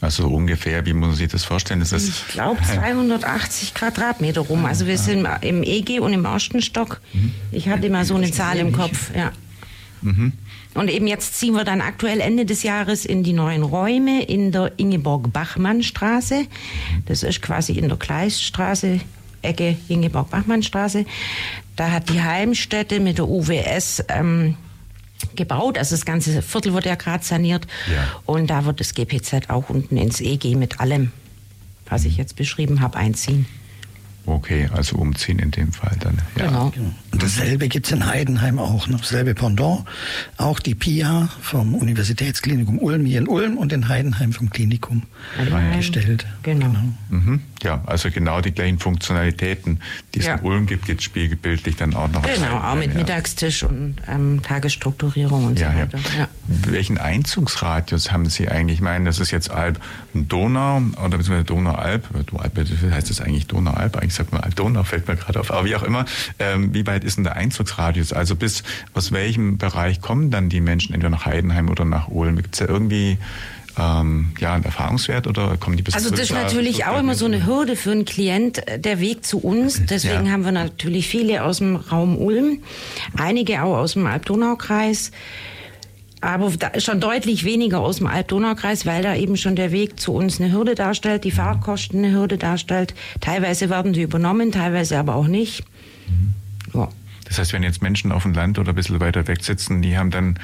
Also 0.01 0.29
ungefähr, 0.29 0.87
wie 0.87 0.93
muss 0.93 1.09
man 1.09 1.17
sich 1.17 1.29
das 1.29 1.45
vorstellen? 1.45 1.81
Das 1.81 1.93
ist 1.93 2.09
ich 2.09 2.29
glaube 2.29 2.63
280 2.75 3.75
Quadratmeter 3.75 4.43
rum. 4.43 4.65
Also 4.65 4.87
wir 4.87 4.99
sind 4.99 5.27
im 5.41 5.63
EG 5.63 5.99
und 6.01 6.13
im 6.13 6.25
ersten 6.25 6.63
Stock. 6.63 7.01
Mhm. 7.13 7.33
Ich 7.51 7.69
hatte 7.69 7.91
mal 7.91 8.05
so 8.05 8.15
eine 8.15 8.31
Zahl 8.31 8.59
im 8.59 8.73
Kopf. 8.73 9.11
Ja. 9.15 9.33
Mhm. 10.03 10.33
Und 10.75 10.91
eben 10.91 11.09
jetzt 11.09 11.35
ziehen 11.35 11.55
wir 11.55 11.65
dann 11.65 11.81
aktuell 11.81 12.21
Ende 12.21 12.47
des 12.47 12.63
Jahres 12.63 13.05
in 13.05 13.25
die 13.25 13.33
neuen 13.33 13.65
Räume 13.65 14.23
in 14.23 14.53
der 14.53 14.73
Ingeborg-Bachmann-Straße. 14.77 16.47
Das 17.07 17.25
ist 17.25 17.43
quasi 17.43 17.73
in 17.73 17.89
der 17.89 17.99
Kleiststraße, 17.99 19.01
Ecke 19.43 19.77
Ingeborg-Bachmann-Straße. 19.89 21.05
Da 21.75 21.91
hat 21.91 22.09
die 22.11 22.23
Heimstätte 22.23 23.01
mit 23.01 23.19
der 23.19 23.29
UWS 23.29 24.05
ähm, 24.09 24.57
gebaut. 25.39 25.79
Also 25.79 25.95
das 25.95 26.05
ganze 26.05 26.43
Viertel 26.43 26.75
wird 26.75 26.85
ja 26.85 26.97
gerade 26.97 27.25
saniert. 27.25 27.67
Ja. 27.91 28.21
Und 28.27 28.51
da 28.51 28.67
wird 28.67 28.81
das 28.81 28.93
GPZ 28.93 29.49
auch 29.49 29.71
unten 29.71 29.97
ins 29.97 30.21
EG 30.21 30.55
mit 30.55 30.81
allem, 30.81 31.13
was 31.89 32.05
ich 32.05 32.19
jetzt 32.19 32.37
beschrieben 32.37 32.83
habe, 32.83 32.99
einziehen. 32.99 33.47
Okay, 34.29 34.69
also 34.75 34.97
umziehen 34.97 35.39
in 35.39 35.51
dem 35.51 35.73
Fall 35.73 35.97
dann. 36.01 36.19
Ja. 36.37 36.47
Genau. 36.47 36.73
Und 37.13 37.23
dasselbe 37.23 37.69
gibt 37.69 37.87
es 37.87 37.93
in 37.93 38.05
Heidenheim 38.05 38.59
auch. 38.59 38.87
Ne? 38.87 38.97
Dasselbe 38.99 39.35
Pendant. 39.35 39.87
Auch 40.37 40.61
die 40.61 40.75
PIA 40.75 41.31
vom 41.41 41.75
Universitätsklinikum 41.75 42.79
Ulm 42.79 43.07
hier 43.07 43.21
in 43.21 43.27
Ulm 43.27 43.57
und 43.57 43.73
in 43.73 43.89
Heidenheim 43.89 44.35
vom 44.35 44.51
Klinikum 44.51 45.05
gestellt. 45.75 46.27
Genau. 46.43 46.67
genau. 46.67 46.81
Mhm. 47.09 47.41
Ja, 47.63 47.83
also 47.87 48.11
genau 48.11 48.43
die 48.43 48.53
gleichen 48.53 48.79
Funktionalitäten, 48.79 49.81
die 50.15 50.21
es 50.21 50.27
ja. 50.27 50.35
in 50.35 50.45
Ulm 50.45 50.67
gibt, 50.67 50.85
gibt 50.85 51.01
es 51.01 51.05
spiegelbildlich 51.05 51.77
dann 51.77 51.95
auch 51.95 52.09
noch. 52.09 52.23
Genau, 52.23 52.59
auch 52.59 52.77
mit 52.77 52.93
ja. 52.93 52.99
Mittagstisch 52.99 53.63
und 53.63 53.97
ähm, 54.07 54.43
Tagesstrukturierung 54.43 55.47
und 55.47 55.59
ja, 55.59 55.73
so 55.73 55.79
weiter. 55.79 55.99
Ja. 56.19 56.29
Welchen 56.47 56.99
Einzugsradius 56.99 58.13
haben 58.13 58.27
Sie 58.29 58.49
eigentlich? 58.49 58.79
Ich 58.79 58.83
meine, 58.83 59.07
das 59.07 59.19
ist 59.19 59.31
jetzt 59.31 59.51
Alb 59.51 59.81
Donau 60.15 60.83
oder 61.05 61.17
beziehungsweise 61.19 61.45
Donau-Alb. 61.45 62.27
Donau-Alb 62.27 62.59
heißt 62.93 63.11
das 63.11 63.21
eigentlich 63.21 63.47
Donau-Alb? 63.47 63.97
Eigentlich 63.97 64.15
sagt 64.19 64.33
man 64.33 64.43
Alb-Donau, 64.43 64.85
fällt 64.85 65.09
mir 65.09 65.17
gerade 65.17 65.41
auf. 65.41 65.51
Aber 65.51 65.65
wie 65.65 65.75
auch 65.75 65.83
immer, 65.83 66.05
ähm, 66.39 66.75
wie 66.75 66.87
weit 66.87 67.05
ist 67.05 67.17
denn 67.17 67.25
der 67.25 67.37
Einzugsradius? 67.37 68.13
Also 68.13 68.37
bis 68.37 68.63
aus 68.95 69.13
welchem 69.13 69.59
Bereich 69.59 70.01
kommen 70.01 70.31
dann 70.31 70.49
die 70.49 70.61
Menschen 70.61 70.95
entweder 70.95 71.11
nach 71.11 71.25
Heidenheim 71.25 71.71
oder 71.71 71.85
nach 71.85 72.09
Ulm? 72.09 72.37
Gibt 72.37 72.55
es 72.55 72.61
ja 72.61 72.69
irgendwie 72.69 73.19
ähm, 73.79 74.33
ja, 74.41 74.55
ein 74.55 74.65
Erfahrungswert 74.65 75.27
oder 75.27 75.57
kommen 75.57 75.77
die 75.77 75.83
bis 75.83 75.95
Also 75.95 76.11
das 76.11 76.21
ist 76.21 76.33
natürlich 76.33 76.85
auch 76.87 76.99
immer 76.99 77.15
so 77.15 77.27
eine 77.27 77.47
Hürde 77.47 77.77
für 77.77 77.93
einen 77.93 78.05
Klient, 78.05 78.67
äh, 78.67 78.79
der 78.79 79.01
Weg 79.01 79.25
zu 79.25 79.39
uns. 79.39 79.85
Deswegen 79.87 80.27
ja. 80.27 80.33
haben 80.33 80.45
wir 80.45 80.53
natürlich 80.53 81.09
viele 81.09 81.45
aus 81.45 81.59
dem 81.59 81.77
Raum 81.77 82.19
Ulm, 82.19 82.59
einige 83.17 83.63
auch 83.63 83.77
aus 83.77 83.93
dem 83.93 84.07
Alb-Donau-Kreis. 84.07 85.13
Aber 86.21 86.53
schon 86.79 87.01
deutlich 87.01 87.45
weniger 87.45 87.81
aus 87.81 87.99
dem 87.99 88.07
Alb-Donau-Kreis, 88.07 88.87
weil 88.87 89.03
da 89.03 89.15
eben 89.15 89.37
schon 89.37 89.55
der 89.55 89.71
Weg 89.71 90.01
zu 90.01 90.13
uns 90.13 90.41
eine 90.41 90.53
Hürde 90.53 90.75
darstellt, 90.75 91.25
die 91.25 91.31
Fahrkosten 91.31 92.05
eine 92.05 92.13
Hürde 92.13 92.39
darstellt. 92.39 92.95
Teilweise 93.21 93.71
werden 93.71 93.93
die 93.93 94.03
übernommen, 94.03 94.51
teilweise 94.51 94.99
aber 94.99 95.15
auch 95.15 95.29
nicht. 95.29 95.65
Ja. 96.75 96.89
Das 97.25 97.39
heißt, 97.39 97.53
wenn 97.53 97.63
jetzt 97.63 97.83
Menschen 97.83 98.11
auf 98.11 98.23
dem 98.23 98.33
Land 98.33 98.59
oder 98.59 98.73
ein 98.73 98.75
bisschen 98.75 99.01
weiter 99.01 99.29
weg 99.29 99.45
sitzen, 99.45 99.83
die 99.83 99.99
haben 99.99 100.11
dann, 100.11 100.39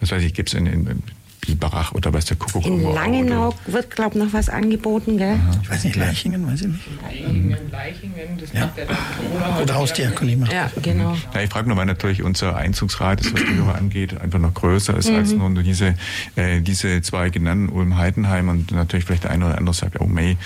was 0.00 0.10
weiß 0.10 0.22
ich, 0.22 0.32
gibt 0.32 0.48
es 0.48 0.54
in, 0.54 0.66
in 0.66 1.02
Biberach 1.40 1.92
oder 1.92 2.12
was 2.12 2.26
der 2.26 2.36
Kuckuck. 2.36 2.66
In 2.66 2.82
Langenau 2.82 3.54
wird, 3.66 3.90
glaube 3.90 4.18
ich, 4.18 4.24
noch 4.24 4.32
was 4.32 4.48
angeboten, 4.48 5.16
gell? 5.18 5.34
Aha. 5.34 5.60
Ich 5.62 5.70
weiß 5.70 5.84
nicht, 5.84 5.96
Leichingen, 5.96 6.46
weiß 6.46 6.60
ich 6.62 6.66
nicht. 6.68 6.82
Leichingen, 7.02 7.58
Leichingen, 7.70 8.38
das 8.38 8.52
ja. 8.52 8.66
macht 8.66 8.78
ja 8.78 8.84
dann 8.84 9.62
Oder 9.62 9.74
Hausdiakonie 9.74 10.36
macht 10.36 10.52
Ja, 10.52 10.70
genau. 10.82 11.16
Ja, 11.34 11.40
ich 11.40 11.50
frage 11.50 11.68
nur, 11.68 11.76
weil 11.76 11.86
natürlich 11.86 12.22
unser 12.22 12.56
Einzugsrat, 12.56 13.24
was 13.24 13.42
die 13.42 13.54
Hörer 13.54 13.74
angeht, 13.76 14.20
einfach 14.20 14.38
noch 14.38 14.54
größer 14.54 14.96
ist 14.96 15.10
mhm. 15.10 15.16
als 15.16 15.32
nur 15.32 15.50
diese, 15.62 15.94
äh, 16.36 16.60
diese 16.60 17.02
zwei 17.02 17.30
genannten, 17.30 17.68
Ulm-Heidenheim 17.68 18.48
und 18.48 18.72
natürlich 18.72 19.04
vielleicht 19.04 19.24
der 19.24 19.30
eine 19.30 19.46
oder 19.46 19.58
andere 19.58 19.74
sagt, 19.74 20.00
oh 20.00 20.06
mei, 20.06 20.36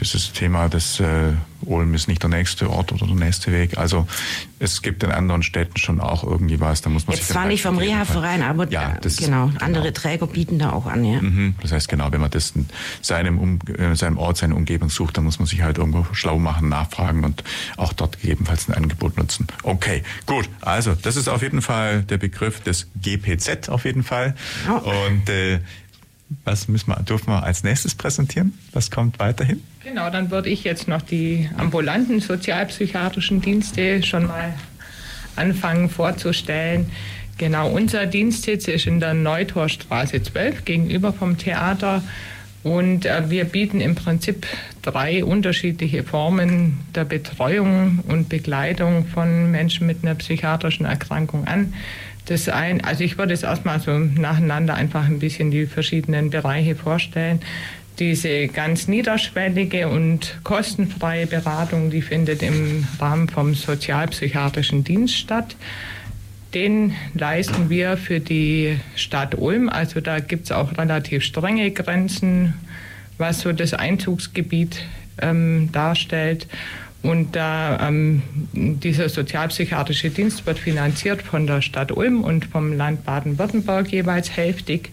das 0.00 0.14
ist 0.14 0.28
das 0.28 0.32
Thema, 0.32 0.70
das 0.70 0.98
äh, 0.98 1.34
Ulm 1.60 1.92
ist 1.92 2.08
nicht 2.08 2.22
der 2.22 2.30
nächste 2.30 2.70
Ort 2.70 2.90
oder 2.90 3.06
der 3.06 3.16
nächste 3.16 3.52
Weg. 3.52 3.76
Also 3.76 4.06
es 4.58 4.80
gibt 4.80 5.02
in 5.02 5.10
anderen 5.10 5.42
Städten 5.42 5.76
schon 5.76 6.00
auch 6.00 6.24
irgendwie 6.24 6.58
was. 6.58 6.80
Da 6.80 6.88
muss 6.88 7.06
man 7.06 7.16
Jetzt 7.16 7.26
sich 7.26 7.34
zwar 7.34 7.44
nicht 7.44 7.60
vom 7.62 7.76
Reha-Verein, 7.76 8.42
aber 8.42 8.66
ja, 8.70 8.96
das, 9.02 9.18
genau, 9.18 9.48
genau, 9.48 9.60
andere 9.60 9.92
Träger 9.92 10.26
bieten 10.26 10.58
da 10.58 10.72
auch 10.72 10.86
an. 10.86 11.04
Ja. 11.04 11.20
Mhm, 11.20 11.54
das 11.60 11.72
heißt 11.72 11.88
genau, 11.88 12.10
wenn 12.12 12.20
man 12.22 12.30
das 12.30 12.52
in 12.52 12.66
seinem, 13.02 13.38
um, 13.38 13.58
äh, 13.76 13.94
seinem 13.94 14.16
Ort, 14.16 14.38
seine 14.38 14.54
Umgebung 14.54 14.88
sucht, 14.88 15.18
dann 15.18 15.24
muss 15.24 15.38
man 15.38 15.44
sich 15.44 15.60
halt 15.60 15.76
irgendwo 15.76 16.06
schlau 16.14 16.38
machen, 16.38 16.70
nachfragen 16.70 17.22
und 17.24 17.44
auch 17.76 17.92
dort 17.92 18.20
gegebenenfalls 18.22 18.70
ein 18.70 18.74
Angebot 18.74 19.18
nutzen. 19.18 19.48
Okay, 19.64 20.02
gut. 20.24 20.48
Also 20.62 20.94
das 20.94 21.16
ist 21.16 21.28
auf 21.28 21.42
jeden 21.42 21.60
Fall 21.60 22.04
der 22.04 22.16
Begriff 22.16 22.60
des 22.60 22.88
GPZ 23.02 23.68
auf 23.68 23.84
jeden 23.84 24.02
Fall. 24.02 24.34
Oh. 24.66 24.90
Und 25.06 25.28
äh, 25.28 25.60
was 26.44 26.68
müssen 26.68 26.88
wir, 26.90 26.96
dürfen 27.02 27.28
wir 27.28 27.42
als 27.42 27.64
nächstes 27.64 27.94
präsentieren? 27.94 28.52
Was 28.72 28.90
kommt 28.90 29.18
weiterhin? 29.18 29.62
Genau, 29.82 30.10
dann 30.10 30.30
würde 30.30 30.48
ich 30.48 30.64
jetzt 30.64 30.88
noch 30.88 31.02
die 31.02 31.48
ambulanten 31.56 32.20
sozialpsychiatrischen 32.20 33.40
Dienste 33.40 34.02
schon 34.02 34.26
mal 34.26 34.54
anfangen 35.36 35.90
vorzustellen. 35.90 36.90
Genau, 37.38 37.70
unser 37.70 38.06
Dienstsitz 38.06 38.68
ist 38.68 38.86
in 38.86 39.00
der 39.00 39.14
Neutorstraße 39.14 40.22
12 40.22 40.64
gegenüber 40.64 41.12
vom 41.12 41.38
Theater. 41.38 42.02
Und 42.62 43.06
äh, 43.06 43.30
wir 43.30 43.46
bieten 43.46 43.80
im 43.80 43.94
Prinzip 43.94 44.46
drei 44.82 45.24
unterschiedliche 45.24 46.02
Formen 46.02 46.80
der 46.94 47.06
Betreuung 47.06 48.00
und 48.06 48.28
Begleitung 48.28 49.06
von 49.06 49.50
Menschen 49.50 49.86
mit 49.86 50.02
einer 50.02 50.14
psychiatrischen 50.14 50.84
Erkrankung 50.84 51.46
an. 51.46 51.72
Das 52.30 52.48
ein, 52.48 52.80
also 52.84 53.02
ich 53.02 53.18
würde 53.18 53.34
es 53.34 53.42
erstmal 53.42 53.80
so 53.80 53.90
nacheinander 53.90 54.74
einfach 54.74 55.04
ein 55.04 55.18
bisschen 55.18 55.50
die 55.50 55.66
verschiedenen 55.66 56.30
Bereiche 56.30 56.76
vorstellen. 56.76 57.40
Diese 57.98 58.46
ganz 58.46 58.86
niederschwellige 58.86 59.88
und 59.88 60.38
kostenfreie 60.44 61.26
Beratung, 61.26 61.90
die 61.90 62.02
findet 62.02 62.44
im 62.44 62.86
Rahmen 63.00 63.28
vom 63.28 63.56
sozialpsychiatrischen 63.56 64.84
Dienst 64.84 65.16
statt. 65.16 65.56
Den 66.54 66.94
leisten 67.14 67.68
wir 67.68 67.96
für 67.96 68.20
die 68.20 68.78
Stadt 68.94 69.36
Ulm. 69.36 69.68
Also 69.68 70.00
da 70.00 70.20
gibt 70.20 70.44
es 70.44 70.52
auch 70.52 70.78
relativ 70.78 71.24
strenge 71.24 71.72
Grenzen, 71.72 72.54
was 73.18 73.40
so 73.40 73.52
das 73.52 73.74
Einzugsgebiet 73.74 74.84
ähm, 75.20 75.70
darstellt. 75.72 76.46
Und 77.02 77.34
da 77.34 77.88
ähm, 77.88 78.22
dieser 78.52 79.08
sozialpsychiatrische 79.08 80.10
Dienst 80.10 80.46
wird 80.46 80.58
finanziert 80.58 81.22
von 81.22 81.46
der 81.46 81.62
Stadt 81.62 81.92
Ulm 81.92 82.22
und 82.22 82.44
vom 82.44 82.76
Land 82.76 83.04
Baden-Württemberg 83.06 83.88
jeweils 83.88 84.36
hälftig. 84.36 84.90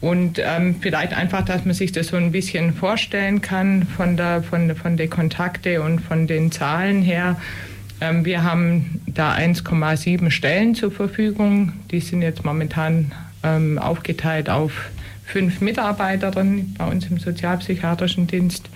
Und 0.00 0.40
ähm, 0.42 0.76
vielleicht 0.80 1.12
einfach, 1.12 1.44
dass 1.44 1.64
man 1.64 1.74
sich 1.74 1.92
das 1.92 2.08
so 2.08 2.16
ein 2.16 2.32
bisschen 2.32 2.74
vorstellen 2.74 3.42
kann 3.42 3.86
von 3.86 4.16
der, 4.16 4.42
von, 4.42 4.74
von 4.74 4.96
den 4.96 5.10
Kontakte 5.10 5.82
und 5.82 6.00
von 6.00 6.26
den 6.26 6.50
Zahlen 6.50 7.02
her. 7.02 7.36
Ähm, 8.00 8.24
wir 8.24 8.42
haben 8.42 9.02
da 9.06 9.34
1,7 9.34 10.30
Stellen 10.30 10.74
zur 10.74 10.90
Verfügung. 10.90 11.74
Die 11.90 12.00
sind 12.00 12.22
jetzt 12.22 12.44
momentan 12.44 13.12
ähm, 13.42 13.78
aufgeteilt 13.78 14.48
auf 14.48 14.72
fünf 15.26 15.60
Mitarbeiterinnen 15.60 16.74
bei 16.78 16.86
uns 16.86 17.06
im 17.06 17.18
sozialpsychiatrischen 17.18 18.26
Dienst. 18.26 18.68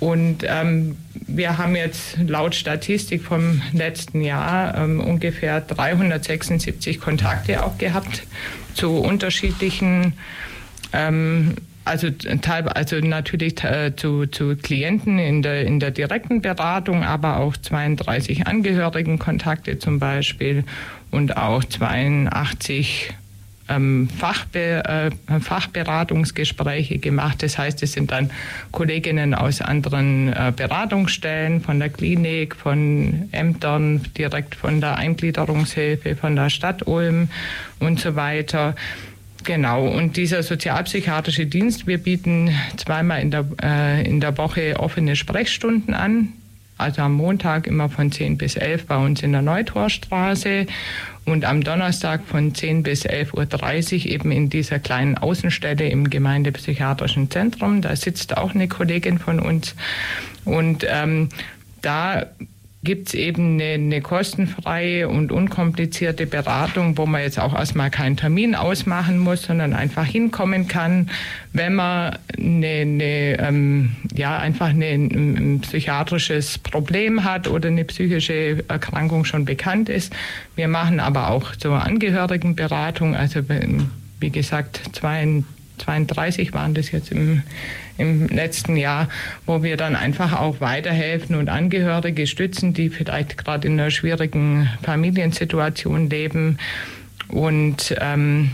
Und 0.00 0.44
ähm, 0.46 0.96
wir 1.26 1.56
haben 1.56 1.76
jetzt 1.76 2.18
laut 2.26 2.54
Statistik 2.54 3.22
vom 3.22 3.62
letzten 3.72 4.20
Jahr 4.20 4.76
ähm, 4.76 5.00
ungefähr 5.00 5.60
376 5.60 7.00
Kontakte 7.00 7.64
auch 7.64 7.78
gehabt 7.78 8.24
zu 8.74 8.98
unterschiedlichen 8.98 10.14
ähm, 10.92 11.54
also, 11.84 12.08
also 12.74 12.96
natürlich 13.00 13.62
äh, 13.62 13.94
zu, 13.94 14.26
zu 14.26 14.56
Klienten 14.56 15.18
in 15.18 15.42
der, 15.42 15.66
in 15.66 15.80
der 15.80 15.90
direkten 15.90 16.40
Beratung, 16.40 17.04
aber 17.04 17.38
auch 17.38 17.56
32 17.56 18.46
Angehörigenkontakte 18.46 19.78
zum 19.78 19.98
Beispiel 19.98 20.64
und 21.10 21.36
auch 21.36 21.62
82 21.62 23.12
ähm, 23.68 24.08
Fachbe 24.08 24.84
äh, 24.84 25.40
Fachberatungsgespräche 25.40 26.98
gemacht. 26.98 27.42
Das 27.42 27.58
heißt, 27.58 27.82
es 27.82 27.92
sind 27.92 28.10
dann 28.10 28.30
Kolleginnen 28.72 29.34
aus 29.34 29.60
anderen 29.60 30.32
äh, 30.32 30.52
Beratungsstellen, 30.54 31.60
von 31.60 31.78
der 31.78 31.88
Klinik, 31.88 32.54
von 32.56 33.28
Ämtern, 33.32 34.02
direkt 34.16 34.54
von 34.54 34.80
der 34.80 34.96
Eingliederungshilfe, 34.96 36.16
von 36.16 36.36
der 36.36 36.50
Stadt 36.50 36.86
Ulm 36.86 37.28
und 37.80 38.00
so 38.00 38.16
weiter. 38.16 38.74
Genau, 39.44 39.86
und 39.86 40.16
dieser 40.16 40.42
sozialpsychiatrische 40.42 41.44
Dienst, 41.44 41.86
wir 41.86 41.98
bieten 41.98 42.50
zweimal 42.78 43.20
in 43.20 43.30
der, 43.30 43.44
äh, 43.62 44.06
in 44.06 44.20
der 44.20 44.38
Woche 44.38 44.80
offene 44.80 45.16
Sprechstunden 45.16 45.92
an. 45.92 46.32
Also 46.78 47.02
am 47.02 47.14
Montag 47.14 47.66
immer 47.66 47.88
von 47.88 48.10
10 48.10 48.38
bis 48.38 48.56
11 48.56 48.86
bei 48.86 48.96
uns 48.96 49.22
in 49.22 49.32
der 49.32 49.42
Neutorstraße 49.42 50.66
und 51.24 51.44
am 51.44 51.62
Donnerstag 51.62 52.24
von 52.26 52.54
10 52.54 52.82
bis 52.82 53.06
11.30 53.06 54.06
Uhr 54.06 54.12
eben 54.12 54.30
in 54.30 54.50
dieser 54.50 54.78
kleinen 54.78 55.16
Außenstelle 55.16 55.88
im 55.88 56.10
Gemeindepsychiatrischen 56.10 57.30
Zentrum. 57.30 57.80
Da 57.80 57.96
sitzt 57.96 58.36
auch 58.36 58.54
eine 58.54 58.68
Kollegin 58.68 59.18
von 59.18 59.40
uns. 59.40 59.74
Und 60.44 60.86
ähm, 60.88 61.30
da 61.80 62.26
gibt 62.84 63.08
es 63.08 63.14
eben 63.14 63.54
eine, 63.54 63.72
eine, 63.72 64.00
kostenfreie 64.00 65.08
und 65.08 65.32
unkomplizierte 65.32 66.26
Beratung, 66.26 66.96
wo 66.98 67.06
man 67.06 67.22
jetzt 67.22 67.40
auch 67.40 67.54
erstmal 67.54 67.90
keinen 67.90 68.16
Termin 68.16 68.54
ausmachen 68.54 69.18
muss, 69.18 69.42
sondern 69.42 69.72
einfach 69.72 70.04
hinkommen 70.04 70.68
kann, 70.68 71.10
wenn 71.52 71.74
man 71.74 72.18
eine, 72.36 72.66
eine 72.66 73.38
ähm, 73.40 73.96
ja, 74.14 74.38
einfach 74.38 74.68
eine, 74.68 74.86
ein 74.86 75.60
psychiatrisches 75.60 76.58
Problem 76.58 77.24
hat 77.24 77.48
oder 77.48 77.68
eine 77.68 77.84
psychische 77.84 78.62
Erkrankung 78.68 79.24
schon 79.24 79.44
bekannt 79.44 79.88
ist. 79.88 80.12
Wir 80.54 80.68
machen 80.68 81.00
aber 81.00 81.30
auch 81.30 81.52
so 81.58 81.72
Angehörigenberatung, 81.72 83.16
also 83.16 83.40
wie 84.20 84.30
gesagt, 84.30 84.80
zwei 84.92 85.42
32 85.78 86.52
waren 86.52 86.74
das 86.74 86.90
jetzt 86.90 87.10
im, 87.10 87.42
im 87.98 88.28
letzten 88.28 88.76
Jahr, 88.76 89.08
wo 89.46 89.62
wir 89.62 89.76
dann 89.76 89.96
einfach 89.96 90.32
auch 90.38 90.60
weiterhelfen 90.60 91.36
und 91.36 91.48
Angehörige 91.48 92.26
stützen, 92.26 92.74
die 92.74 92.90
vielleicht 92.90 93.36
gerade 93.36 93.68
in 93.68 93.78
einer 93.78 93.90
schwierigen 93.90 94.68
Familiensituation 94.82 96.08
leben. 96.10 96.58
Und 97.28 97.94
ähm, 98.00 98.50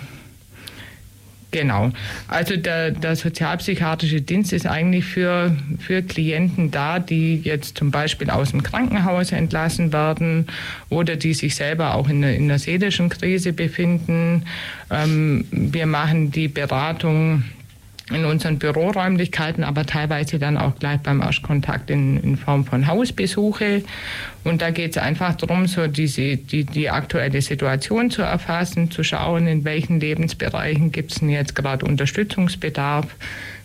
Genau. 1.51 1.91
Also 2.29 2.57
der, 2.57 2.93
der 2.93 3.17
sozialpsychiatrische 3.17 4.21
Dienst 4.21 4.53
ist 4.53 4.67
eigentlich 4.67 5.05
für, 5.05 5.57
für 5.81 6.03
Klienten 6.03 6.71
da, 6.71 7.01
die 7.01 7.41
jetzt 7.43 7.77
zum 7.77 7.91
Beispiel 7.91 8.31
aus 8.31 8.53
dem 8.53 8.63
Krankenhaus 8.63 9.33
entlassen 9.33 9.93
werden 9.93 10.47
oder 10.91 11.17
die 11.17 11.35
sich 11.35 11.57
selber 11.57 11.95
auch 11.95 12.09
in, 12.09 12.23
in 12.23 12.45
einer 12.45 12.59
seelischen 12.59 13.09
Krise 13.09 13.53
befinden. 13.53 14.45
Ähm, 14.91 15.45
wir 15.51 15.87
machen 15.87 16.31
die 16.31 16.49
Beratung 16.49 17.45
in 18.11 18.25
unseren 18.25 18.59
Büroräumlichkeiten, 18.59 19.65
aber 19.65 19.87
teilweise 19.87 20.39
dann 20.39 20.57
auch 20.57 20.77
gleich 20.77 21.01
beim 21.01 21.21
Erstkontakt 21.21 21.91
in, 21.91 22.23
in 22.23 22.37
Form 22.37 22.65
von 22.65 22.87
Hausbesuche. 22.87 23.83
Und 24.45 24.63
da 24.63 24.71
geht 24.71 24.93
es 24.93 24.99
einfach 24.99 25.35
darum, 25.35 25.67
so 25.67 25.87
diese, 25.87 26.37
die, 26.37 26.65
die 26.65 26.91
aktuelle 26.91 27.41
Situation 27.43 28.11
zu 28.11 28.23
erfassen, 28.23 28.91
zu 28.91 29.03
schauen, 29.05 29.47
in 29.47 29.65
welchen 29.65 30.01
Lebensbereichen 30.01 30.93
gibt 30.93 31.13
es 31.13 31.21
denn 31.21 31.31
jetzt 31.31 31.55
gerade 31.55 31.87
Unterstützungsbedarf 31.87 33.07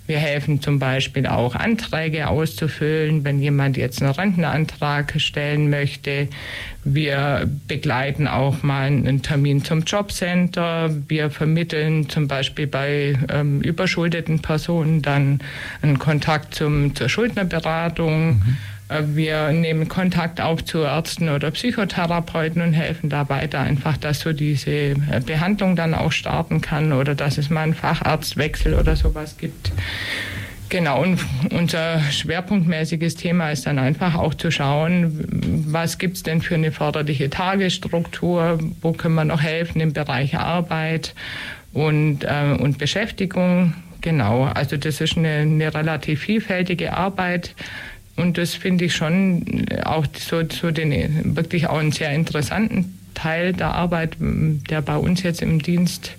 wir 0.07 0.19
helfen 0.19 0.61
zum 0.61 0.77
Beispiel 0.79 1.25
auch 1.25 1.55
Anträge 1.55 2.27
auszufüllen, 2.27 3.23
wenn 3.23 3.41
jemand 3.41 3.77
jetzt 3.77 4.01
einen 4.01 4.11
Rentenantrag 4.11 5.13
stellen 5.17 5.69
möchte. 5.69 6.27
Wir 6.83 7.49
begleiten 7.67 8.27
auch 8.27 8.61
mal 8.61 8.85
einen 8.85 9.23
Termin 9.23 9.63
zum 9.63 9.81
Jobcenter. 9.83 10.91
Wir 11.07 11.31
vermitteln 11.31 12.07
zum 12.09 12.27
Beispiel 12.27 12.67
bei 12.67 13.17
ähm, 13.29 13.61
überschuldeten 13.61 14.41
Personen 14.41 15.01
dann 15.01 15.39
einen 15.81 15.97
Kontakt 15.97 16.53
zum, 16.53 16.95
zur 16.95 17.09
Schuldnerberatung. 17.09 18.27
Mhm. 18.27 18.57
Äh, 18.89 19.03
wir 19.07 19.51
nehmen 19.51 19.87
Kontakt 19.87 20.41
auf 20.41 20.63
zu 20.63 20.79
Ärzten 20.79 21.29
oder 21.29 21.51
Psychotherapeuten 21.51 22.61
und 22.61 22.73
helfen 22.73 23.09
da 23.09 23.29
weiter, 23.29 23.59
einfach, 23.59 23.97
dass 23.97 24.19
so 24.19 24.33
diese 24.33 24.71
äh, 24.71 24.95
Behandlung 25.25 25.75
dann 25.75 25.93
auch 25.93 26.11
starten 26.11 26.61
kann 26.61 26.93
oder 26.93 27.15
dass 27.15 27.37
es 27.37 27.49
mal 27.49 27.61
einen 27.61 27.73
Facharztwechsel 27.73 28.73
oder 28.73 28.95
sowas 28.95 29.37
gibt. 29.37 29.71
Genau, 30.69 31.03
und 31.03 31.19
unser 31.51 31.99
schwerpunktmäßiges 31.99 33.15
Thema 33.15 33.51
ist 33.51 33.67
dann 33.67 33.77
einfach 33.77 34.15
auch 34.15 34.33
zu 34.33 34.49
schauen, 34.49 35.63
was 35.67 35.99
gibt 35.99 36.17
es 36.17 36.23
denn 36.23 36.41
für 36.41 36.55
eine 36.55 36.71
förderliche 36.71 37.29
Tagesstruktur, 37.29 38.59
wo 38.81 38.91
können 38.91 39.15
wir 39.15 39.25
noch 39.25 39.41
helfen 39.41 39.79
im 39.79 39.93
Bereich 39.93 40.35
Arbeit 40.35 41.13
und, 41.71 42.23
äh, 42.23 42.57
und 42.59 42.79
Beschäftigung. 42.79 43.75
Genau, 44.01 44.43
also 44.43 44.75
das 44.75 45.01
ist 45.01 45.17
eine, 45.17 45.29
eine 45.29 45.73
relativ 45.73 46.21
vielfältige 46.21 46.93
Arbeit 46.93 47.55
und 48.15 48.37
das 48.37 48.53
finde 48.53 48.85
ich 48.85 48.95
schon 48.95 49.65
auch 49.83 50.05
so, 50.17 50.43
so 50.49 50.71
den, 50.71 51.35
wirklich 51.35 51.67
auch 51.67 51.79
einen 51.79 51.91
sehr 51.91 52.11
interessanten 52.11 52.97
Teil 53.13 53.53
der 53.53 53.73
Arbeit, 53.73 54.17
der 54.19 54.81
bei 54.81 54.97
uns 54.97 55.23
jetzt 55.23 55.41
im 55.41 55.61
Dienst 55.61 56.15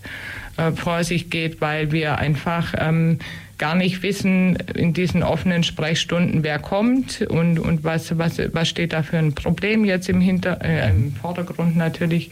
äh, 0.57 0.73
vor 0.73 1.05
sich 1.05 1.31
geht, 1.31 1.61
weil 1.61 1.93
wir 1.93 2.19
einfach 2.19 2.75
ähm, 2.79 3.19
gar 3.59 3.75
nicht 3.75 4.03
wissen 4.03 4.57
in 4.75 4.93
diesen 4.93 5.23
offenen 5.23 5.63
Sprechstunden, 5.63 6.43
wer 6.43 6.59
kommt 6.59 7.23
und, 7.23 7.59
und 7.59 7.85
was, 7.85 8.19
was, 8.19 8.39
was 8.53 8.69
steht 8.69 8.93
da 8.93 9.03
für 9.03 9.19
ein 9.19 9.35
Problem 9.35 9.85
jetzt 9.85 10.09
im, 10.09 10.21
Hinter, 10.21 10.63
äh, 10.63 10.91
im 10.91 11.15
Vordergrund 11.15 11.77
natürlich. 11.77 12.31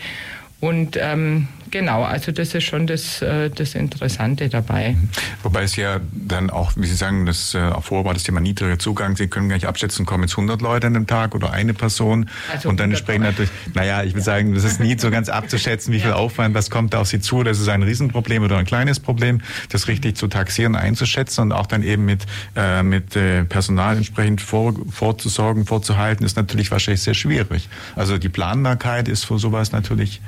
Und 0.60 0.98
ähm, 1.00 1.48
genau, 1.70 2.02
also 2.02 2.32
das 2.32 2.54
ist 2.54 2.64
schon 2.64 2.86
das, 2.86 3.22
äh, 3.22 3.50
das 3.50 3.74
Interessante 3.74 4.48
dabei. 4.48 4.96
Wobei 5.42 5.62
es 5.62 5.76
ja 5.76 6.00
dann 6.12 6.50
auch, 6.50 6.72
wie 6.76 6.86
Sie 6.86 6.94
sagen, 6.94 7.26
das 7.26 7.54
äh, 7.54 7.58
auch 7.58 7.84
vorher 7.84 8.04
war 8.04 8.14
das 8.14 8.22
Thema 8.22 8.40
niedriger 8.40 8.78
Zugang. 8.78 9.16
Sie 9.16 9.28
können 9.28 9.48
gar 9.48 9.56
nicht 9.56 9.66
abschätzen, 9.66 10.06
kommen 10.06 10.24
jetzt 10.24 10.32
100 10.32 10.60
Leute 10.62 10.86
an 10.86 10.96
einem 10.96 11.06
Tag 11.06 11.34
oder 11.34 11.52
eine 11.52 11.74
Person. 11.74 12.28
Also 12.52 12.68
und 12.68 12.80
dann 12.80 12.90
entsprechend 12.90 13.24
natürlich, 13.24 13.50
naja, 13.74 14.02
ich 14.02 14.14
würde 14.14 14.22
sagen, 14.22 14.54
das 14.54 14.64
ist 14.64 14.80
nie 14.80 14.98
so 14.98 15.10
ganz 15.10 15.28
abzuschätzen, 15.28 15.92
wie 15.92 16.00
viel 16.00 16.10
ja. 16.10 16.16
Aufwand, 16.16 16.54
was 16.54 16.70
kommt 16.70 16.94
da 16.94 17.00
auf 17.00 17.08
Sie 17.08 17.20
zu. 17.20 17.42
Das 17.42 17.58
ist 17.58 17.68
ein 17.68 17.82
Riesenproblem 17.82 18.42
oder 18.42 18.58
ein 18.58 18.66
kleines 18.66 19.00
Problem, 19.00 19.40
das 19.70 19.88
richtig 19.88 20.16
zu 20.16 20.28
taxieren, 20.28 20.76
einzuschätzen 20.76 21.42
und 21.42 21.52
auch 21.52 21.66
dann 21.66 21.82
eben 21.82 22.04
mit, 22.04 22.24
äh, 22.56 22.82
mit 22.82 23.16
äh, 23.16 23.44
Personal 23.44 23.96
entsprechend 23.96 24.40
vor, 24.40 24.74
vorzusorgen, 24.90 25.66
vorzuhalten, 25.66 26.24
ist 26.24 26.36
natürlich 26.36 26.70
wahrscheinlich 26.70 27.02
sehr 27.02 27.14
schwierig. 27.14 27.68
Also 27.96 28.18
die 28.18 28.28
Planbarkeit 28.28 29.08
ist 29.08 29.24
für 29.24 29.38
sowas 29.38 29.72
natürlich 29.72 30.20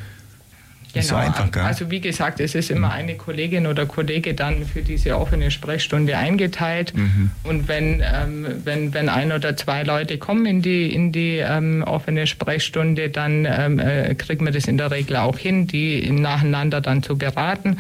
Genau. 0.92 1.06
So 1.06 1.16
einfach, 1.16 1.50
gell? 1.50 1.62
Also 1.62 1.90
wie 1.90 2.00
gesagt, 2.00 2.40
es 2.40 2.54
ist 2.54 2.70
immer 2.70 2.90
eine 2.92 3.16
Kollegin 3.16 3.66
oder 3.66 3.86
Kollege 3.86 4.34
dann 4.34 4.64
für 4.64 4.82
diese 4.82 5.18
offene 5.18 5.50
Sprechstunde 5.50 6.16
eingeteilt. 6.16 6.94
Mhm. 6.96 7.30
Und 7.44 7.68
wenn, 7.68 8.02
ähm, 8.02 8.46
wenn, 8.64 8.94
wenn 8.94 9.08
ein 9.08 9.32
oder 9.32 9.56
zwei 9.56 9.82
Leute 9.82 10.18
kommen 10.18 10.46
in 10.46 10.62
die, 10.62 10.92
in 10.94 11.12
die 11.12 11.36
ähm, 11.38 11.82
offene 11.82 12.26
Sprechstunde, 12.26 13.10
dann 13.10 13.46
ähm, 13.46 13.78
äh, 13.78 14.14
kriegt 14.14 14.40
man 14.40 14.52
das 14.52 14.66
in 14.66 14.78
der 14.78 14.90
Regel 14.90 15.16
auch 15.16 15.36
hin, 15.36 15.66
die 15.66 16.10
nacheinander 16.10 16.80
dann 16.80 17.02
zu 17.02 17.18
beraten. 17.18 17.78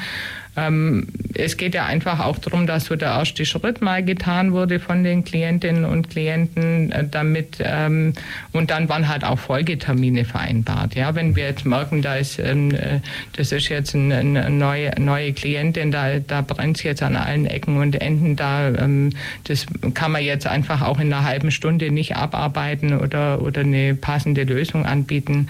Ähm, 0.56 1.08
es 1.34 1.56
geht 1.56 1.74
ja 1.74 1.84
einfach 1.84 2.20
auch 2.20 2.38
darum, 2.38 2.66
dass 2.66 2.86
so 2.86 2.96
der 2.96 3.10
erste 3.10 3.44
Schritt 3.44 3.82
mal 3.82 4.02
getan 4.02 4.52
wurde 4.52 4.80
von 4.80 5.04
den 5.04 5.24
Klientinnen 5.24 5.84
und 5.84 6.08
Klienten, 6.10 6.92
äh, 6.92 7.06
damit 7.08 7.58
ähm, 7.60 8.14
und 8.52 8.70
dann 8.70 8.88
waren 8.88 9.08
halt 9.08 9.24
auch 9.24 9.38
Folgetermine 9.38 10.24
vereinbart. 10.24 10.94
Ja, 10.94 11.14
wenn 11.14 11.36
wir 11.36 11.44
jetzt 11.44 11.66
merken, 11.66 12.02
da 12.02 12.16
ist 12.16 12.38
ähm, 12.38 12.70
äh, 12.70 13.00
das 13.36 13.52
ist 13.52 13.68
jetzt 13.68 13.94
eine, 13.94 14.16
eine 14.16 14.50
neue, 14.50 14.92
neue 14.98 15.32
Klientin, 15.32 15.90
da, 15.90 16.18
da 16.18 16.40
brennt 16.40 16.78
es 16.78 16.82
jetzt 16.82 17.02
an 17.02 17.16
allen 17.16 17.46
Ecken 17.46 17.76
und 17.76 18.00
Enden, 18.00 18.36
da 18.36 18.68
ähm, 18.68 19.10
das 19.44 19.66
kann 19.94 20.12
man 20.12 20.22
jetzt 20.22 20.46
einfach 20.46 20.82
auch 20.82 20.98
in 20.98 21.12
einer 21.12 21.24
halben 21.24 21.50
Stunde 21.50 21.90
nicht 21.90 22.16
abarbeiten 22.16 22.98
oder 22.98 23.42
oder 23.42 23.60
eine 23.60 23.94
passende 23.94 24.44
Lösung 24.44 24.86
anbieten 24.86 25.48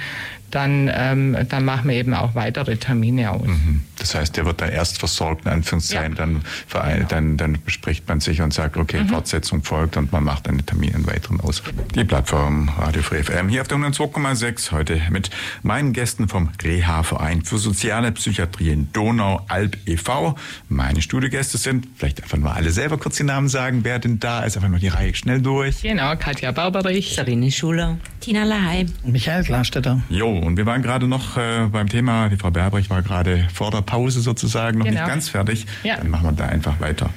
dann, 0.51 0.91
ähm, 0.93 1.37
dann 1.49 1.65
machen 1.65 1.89
wir 1.89 1.97
eben 1.97 2.15
auch 2.15 2.35
weitere 2.35 2.77
Termine 2.77 3.31
aus. 3.31 3.47
Mhm. 3.47 3.83
Das 3.99 4.15
heißt, 4.15 4.37
der 4.37 4.47
wird 4.47 4.61
dann 4.61 4.71
erst 4.71 4.99
versorgt, 4.99 5.47
in 5.47 5.53
Anführungszeichen, 5.53 6.13
ja. 6.13 6.19
dann, 6.19 6.43
genau. 6.71 7.07
dann, 7.09 7.37
dann 7.37 7.59
bespricht 7.65 8.09
man 8.09 8.21
sich 8.21 8.43
und 8.43 8.53
sagt, 8.53 8.77
okay, 8.77 9.03
mhm. 9.03 9.09
Fortsetzung 9.09 9.63
folgt 9.63 9.97
und 9.97 10.13
man 10.13 10.25
macht 10.25 10.49
einen 10.49 10.65
Termin, 10.65 10.95
einen 10.95 11.07
weiteren 11.07 11.41
aus. 11.41 11.63
Die 11.95 12.05
Plattform 12.05 12.71
Radio 12.79 13.03
Free 13.03 13.23
FM 13.23 13.49
hier 13.49 13.63
auf 13.63 13.69
der 13.69 13.79
102,6 13.79 14.73
heute 14.73 15.01
mit 15.11 15.31
meinen 15.63 15.93
Gästen 15.93 16.29
vom 16.29 16.51
Reha-Verein 16.63 17.43
für 17.43 17.59
soziale 17.59 18.13
Psychiatrie 18.13 18.71
in 18.71 18.93
Donau-Alb 18.93 19.77
e.V. 19.87 20.37
Meine 20.69 21.03
Studiogäste 21.03 21.59
sind, 21.59 21.89
vielleicht 21.97 22.23
einfach 22.23 22.39
mal 22.39 22.53
alle 22.53 22.71
selber 22.71 22.99
kurz 22.99 23.17
die 23.17 23.25
Namen 23.25 23.49
sagen, 23.49 23.81
wer 23.83 23.99
denn 23.99 24.21
da 24.21 24.45
ist, 24.45 24.57
einfach 24.57 24.69
mal 24.69 24.81
die 24.81 24.89
Reihe 24.89 25.15
schnell 25.15 25.41
durch. 25.41 25.83
Genau, 25.83 26.15
Katja 26.17 26.53
Barberich, 26.53 27.15
Sabine 27.15 27.51
Schuler, 27.51 27.99
Tina 28.21 28.45
Lahey, 28.45 28.87
Michael 29.05 29.45
Klarstetter. 29.45 30.01
Jo, 30.09 30.36
und 30.39 30.57
wir 30.57 30.67
waren 30.67 30.83
gerade 30.83 31.07
noch 31.07 31.37
äh, 31.37 31.67
beim 31.71 31.89
Thema, 31.89 32.29
die 32.29 32.37
Frau 32.37 32.51
Berberich 32.51 32.91
war 32.91 33.03
gerade 33.03 33.47
vor 33.53 33.71
der 33.71 33.83
Pause 33.83 34.21
sozusagen 34.21 34.79
noch 34.79 34.87
genau. 34.87 35.01
nicht 35.01 35.09
ganz 35.09 35.29
fertig. 35.29 35.67
Ja. 35.83 35.97
Dann 35.97 36.11
machen 36.11 36.25
wir 36.25 36.33
da 36.33 36.47
einfach 36.47 36.81
weiter. 36.81 37.11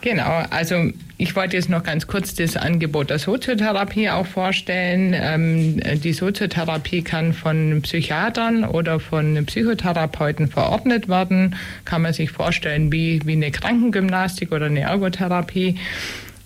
Genau, 0.00 0.44
also 0.50 0.90
ich 1.16 1.34
wollte 1.34 1.56
jetzt 1.56 1.68
noch 1.68 1.82
ganz 1.82 2.06
kurz 2.06 2.34
das 2.34 2.56
Angebot 2.56 3.10
der 3.10 3.18
Soziotherapie 3.18 4.08
auch 4.10 4.26
vorstellen. 4.26 5.12
Ähm, 5.14 5.80
die 6.00 6.12
Soziotherapie 6.12 7.02
kann 7.02 7.32
von 7.32 7.80
Psychiatern 7.82 8.64
oder 8.64 9.00
von 9.00 9.44
Psychotherapeuten 9.44 10.48
verordnet 10.48 11.08
werden. 11.08 11.56
Kann 11.84 12.02
man 12.02 12.12
sich 12.12 12.30
vorstellen 12.30 12.92
wie, 12.92 13.20
wie 13.24 13.32
eine 13.32 13.50
Krankengymnastik 13.50 14.52
oder 14.52 14.66
eine 14.66 14.80
Ergotherapie. 14.80 15.76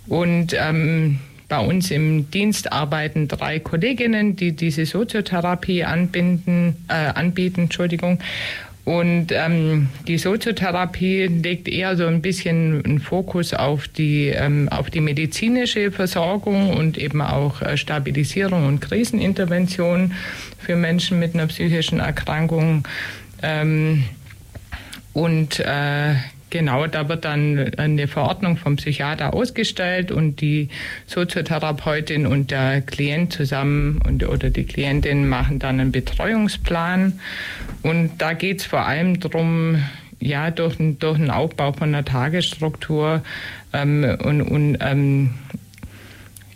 Und 0.06 0.56
ähm, 0.58 1.18
bei 1.52 1.60
uns 1.60 1.90
im 1.90 2.30
Dienst 2.30 2.72
arbeiten 2.72 3.28
drei 3.28 3.58
Kolleginnen, 3.58 4.36
die 4.36 4.52
diese 4.52 4.86
Soziotherapie 4.86 5.84
anbinden, 5.84 6.76
äh, 6.88 6.94
anbieten. 6.94 7.64
Entschuldigung. 7.64 8.20
Und 8.86 9.32
ähm, 9.32 9.88
die 10.08 10.16
Soziotherapie 10.16 11.26
legt 11.26 11.68
eher 11.68 11.94
so 11.98 12.06
ein 12.06 12.22
bisschen 12.22 12.82
einen 12.82 13.00
Fokus 13.00 13.52
auf 13.52 13.86
die, 13.86 14.28
ähm, 14.28 14.70
auf 14.70 14.88
die 14.88 15.02
medizinische 15.02 15.92
Versorgung 15.92 16.70
und 16.70 16.96
eben 16.96 17.20
auch 17.20 17.60
äh, 17.60 17.76
Stabilisierung 17.76 18.66
und 18.66 18.80
Krisenintervention 18.80 20.14
für 20.58 20.76
Menschen 20.76 21.18
mit 21.18 21.34
einer 21.34 21.48
psychischen 21.48 22.00
Erkrankung. 22.00 22.88
Ähm, 23.42 24.04
und 25.12 25.60
äh, 25.60 26.14
Genau, 26.52 26.86
da 26.86 27.08
wird 27.08 27.24
dann 27.24 27.72
eine 27.78 28.06
Verordnung 28.06 28.58
vom 28.58 28.76
Psychiater 28.76 29.32
ausgestellt 29.32 30.12
und 30.12 30.42
die 30.42 30.68
Soziotherapeutin 31.06 32.26
und 32.26 32.50
der 32.50 32.82
Klient 32.82 33.32
zusammen 33.32 34.02
und, 34.06 34.22
oder 34.28 34.50
die 34.50 34.64
Klientin 34.64 35.26
machen 35.30 35.60
dann 35.60 35.80
einen 35.80 35.92
Betreuungsplan. 35.92 37.18
Und 37.82 38.10
da 38.18 38.34
geht 38.34 38.60
es 38.60 38.66
vor 38.66 38.80
allem 38.80 39.18
darum, 39.18 39.82
ja, 40.20 40.50
durch, 40.50 40.76
durch 40.98 41.16
den 41.16 41.30
Aufbau 41.30 41.72
von 41.72 41.88
einer 41.88 42.04
Tagesstruktur 42.04 43.22
ähm, 43.72 44.18
und, 44.22 44.42
und 44.42 44.76
ähm, 44.82 45.30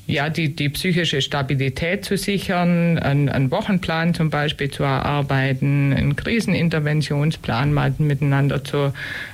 ja, 0.07 0.29
die, 0.29 0.55
die 0.55 0.69
psychische 0.69 1.21
Stabilität 1.21 2.05
zu 2.05 2.17
sichern, 2.17 2.99
einen, 2.99 3.29
einen 3.29 3.51
Wochenplan 3.51 4.15
zum 4.15 4.31
Beispiel 4.31 4.71
zu 4.71 4.85
erarbeiten, 4.85 5.93
einen 5.93 6.15
Kriseninterventionsplan 6.15 7.73
mal 7.73 7.93
miteinander 7.99 8.63
zu 8.63 8.93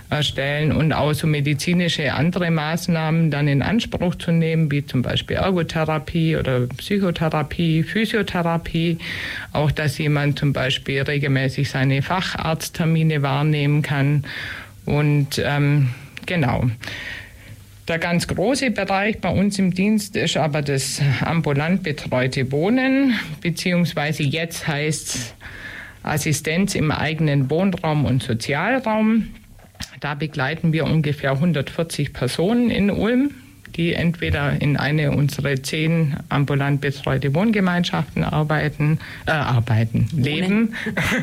erstellen 0.08 0.72
und 0.72 0.94
auch 0.94 1.12
so 1.12 1.26
medizinische 1.26 2.14
andere 2.14 2.50
Maßnahmen 2.50 3.30
dann 3.30 3.48
in 3.48 3.60
Anspruch 3.62 4.14
zu 4.14 4.32
nehmen, 4.32 4.70
wie 4.70 4.84
zum 4.86 5.02
Beispiel 5.02 5.36
Ergotherapie 5.36 6.36
oder 6.36 6.66
Psychotherapie, 6.68 7.82
Physiotherapie. 7.82 8.98
Auch, 9.52 9.70
dass 9.72 9.98
jemand 9.98 10.38
zum 10.38 10.54
Beispiel 10.54 11.02
regelmäßig 11.02 11.68
seine 11.70 12.00
Facharzttermine 12.00 13.22
wahrnehmen 13.22 13.82
kann. 13.82 14.24
Und 14.86 15.40
ähm, 15.44 15.90
genau. 16.24 16.70
Der 17.92 17.98
ganz 17.98 18.26
große 18.26 18.70
Bereich 18.70 19.20
bei 19.20 19.28
uns 19.28 19.58
im 19.58 19.74
Dienst 19.74 20.16
ist 20.16 20.38
aber 20.38 20.62
das 20.62 21.02
ambulant 21.20 21.82
betreute 21.82 22.50
Wohnen, 22.50 23.12
beziehungsweise 23.42 24.22
jetzt 24.22 24.66
heißt 24.66 25.14
es 25.14 25.34
Assistenz 26.02 26.74
im 26.74 26.90
eigenen 26.90 27.50
Wohnraum 27.50 28.06
und 28.06 28.22
Sozialraum. 28.22 29.28
Da 30.00 30.14
begleiten 30.14 30.72
wir 30.72 30.86
ungefähr 30.86 31.32
140 31.32 32.14
Personen 32.14 32.70
in 32.70 32.90
Ulm 32.90 33.32
die 33.76 33.94
entweder 33.94 34.60
in 34.60 34.76
eine 34.76 35.12
unserer 35.12 35.62
zehn 35.62 36.16
ambulant 36.28 36.80
betreute 36.80 37.34
Wohngemeinschaften 37.34 38.24
arbeiten, 38.24 38.98
äh, 39.26 39.30
arbeiten, 39.30 40.08
leben, 40.14 40.74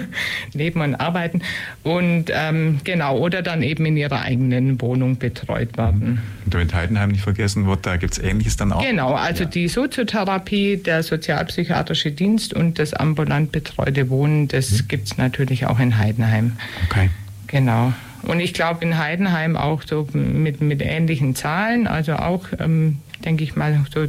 leben 0.53 0.81
und 0.81 0.95
arbeiten 0.95 1.41
und 1.83 2.25
ähm, 2.29 2.79
genau 2.83 3.17
oder 3.17 3.41
dann 3.41 3.63
eben 3.63 3.85
in 3.85 3.97
ihrer 3.97 4.21
eigenen 4.21 4.79
Wohnung 4.81 5.17
betreut 5.17 5.77
werden. 5.77 6.21
Und 6.45 6.53
damit 6.53 6.73
Heidenheim 6.73 7.12
nicht 7.12 7.23
vergessen 7.23 7.67
wird, 7.67 7.85
da 7.85 7.97
gibt 7.97 8.13
es 8.13 8.19
Ähnliches 8.19 8.57
dann 8.57 8.71
auch. 8.71 8.81
Genau, 8.81 9.13
also 9.13 9.43
ja. 9.43 9.49
die 9.49 9.67
Soziotherapie, 9.67 10.77
der 10.77 11.03
sozialpsychiatrische 11.03 12.12
Dienst 12.12 12.53
und 12.53 12.79
das 12.79 12.93
ambulant 12.93 13.51
betreute 13.51 14.09
Wohnen, 14.09 14.47
das 14.47 14.71
mhm. 14.71 14.88
gibt 14.88 15.07
es 15.07 15.17
natürlich 15.17 15.65
auch 15.65 15.79
in 15.79 15.97
Heidenheim. 15.97 16.57
Okay. 16.89 17.09
Genau. 17.47 17.93
Und 18.23 18.39
ich 18.39 18.53
glaube 18.53 18.84
in 18.84 18.97
Heidenheim 18.97 19.55
auch 19.55 19.82
so 19.84 20.08
mit, 20.13 20.62
mit 20.62 20.82
ähnlichen 20.82 21.36
Zahlen, 21.36 21.88
also 21.88 22.13
auch, 22.13 22.45
ähm, 22.60 22.99
denke 23.23 23.43
ich 23.43 23.55
mal, 23.55 23.86
so 23.93 24.08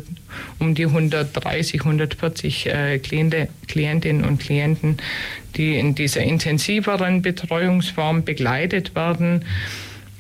um 0.59 0.75
die 0.75 0.87
130, 0.87 1.81
140 1.81 2.66
äh, 2.66 2.99
Kliente, 2.99 3.49
Klientinnen 3.68 4.25
und 4.25 4.40
Klienten, 4.40 4.99
die 5.57 5.79
in 5.79 5.94
dieser 5.94 6.23
intensiveren 6.23 7.23
Betreuungsform 7.23 8.25
begleitet 8.25 8.94
werden. 8.94 9.44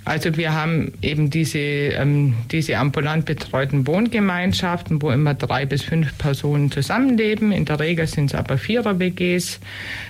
Also 0.04 0.36
wir 0.36 0.54
haben 0.54 0.92
eben 1.02 1.28
diese, 1.28 1.58
ähm, 1.58 2.34
diese 2.50 2.78
ambulant 2.78 3.26
betreuten 3.26 3.86
Wohngemeinschaften, 3.86 5.02
wo 5.02 5.10
immer 5.10 5.34
drei 5.34 5.66
bis 5.66 5.82
fünf 5.82 6.16
Personen 6.16 6.70
zusammenleben. 6.70 7.52
In 7.52 7.66
der 7.66 7.78
Regel 7.80 8.06
sind 8.06 8.30
es 8.30 8.34
aber 8.34 8.56
Vierer-WGs. 8.56 9.60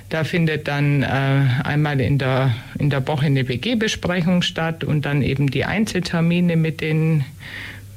Da 0.08 0.24
findet 0.24 0.68
dann 0.68 1.02
äh, 1.02 1.06
einmal 1.64 2.00
in 2.00 2.18
der, 2.18 2.54
in 2.78 2.90
der 2.90 3.06
Woche 3.06 3.26
eine 3.26 3.48
WG-Besprechung 3.48 4.42
statt 4.42 4.84
und 4.84 5.04
dann 5.04 5.22
eben 5.22 5.50
die 5.50 5.64
Einzeltermine 5.64 6.56
mit 6.56 6.80
den 6.80 7.24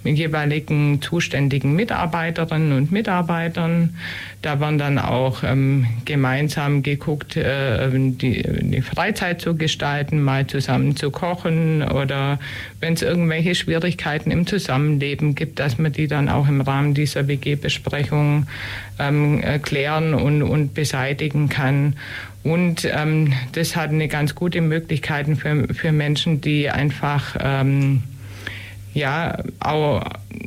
jeweiligen 0.04 1.02
zuständigen 1.02 1.76
Mitarbeiterinnen 1.76 2.74
und 2.74 2.92
Mitarbeitern. 2.92 3.96
Da 4.42 4.60
werden 4.60 4.78
dann 4.78 5.00
auch 5.00 5.44
ähm, 5.44 5.86
gemeinsam 6.06 6.84
geguckt, 6.84 7.38
äh, 7.38 7.89
die, 7.92 8.44
die, 8.44 8.82
Freizeit 8.82 9.42
zu 9.42 9.56
gestalten, 9.56 10.22
mal 10.22 10.46
zusammen 10.48 10.96
zu 10.96 11.12
kochen 11.12 11.82
oder 11.82 12.39
wenn 12.80 12.94
es 12.94 13.02
irgendwelche 13.02 13.56
Schwierigkeiten 13.56 14.32
im 14.32 14.46
Zusammenleben 14.46 15.36
gibt, 15.36 15.60
dass 15.60 15.78
man 15.78 15.94
die 15.94 16.08
dann 16.08 16.28
auch 16.28 16.48
im 16.48 16.62
Rahmen 16.62 16.94
dieser 16.94 17.28
WG-Besprechung 17.28 18.48
ähm, 19.00 19.42
klären 19.62 20.13
und, 20.13 20.44
und 20.44 20.74
beseitigen 20.74 21.48
kann. 21.48 21.96
Und 22.44 22.86
ähm, 22.94 23.34
das 23.54 23.76
hat 23.78 23.89
eine 23.89 24.10
ganz 24.10 24.36
gute 24.36 24.60
Möglichkeit 24.60 25.28
für, 25.38 25.74
für 25.74 25.92
Menschen, 25.94 26.42
die 26.42 26.70
einfach 26.70 27.38
ähm, 27.39 28.04
ja 28.93 29.38
auch 29.60 30.03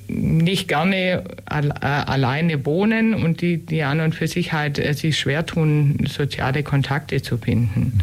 nicht 0.08 0.68
gerne 0.68 1.24
äh, 1.50 1.86
alleine 1.86 2.64
wohnen 2.64 3.14
und 3.14 3.40
die, 3.40 3.58
die 3.58 3.82
an 3.82 4.00
und 4.00 4.14
für 4.14 4.28
sich 4.28 4.52
halt 4.52 4.78
äh, 4.78 4.92
sich 4.94 5.18
schwer 5.18 5.44
tun, 5.46 6.06
soziale 6.08 6.62
Kontakte 6.62 7.22
zu 7.22 7.38
finden. 7.38 8.00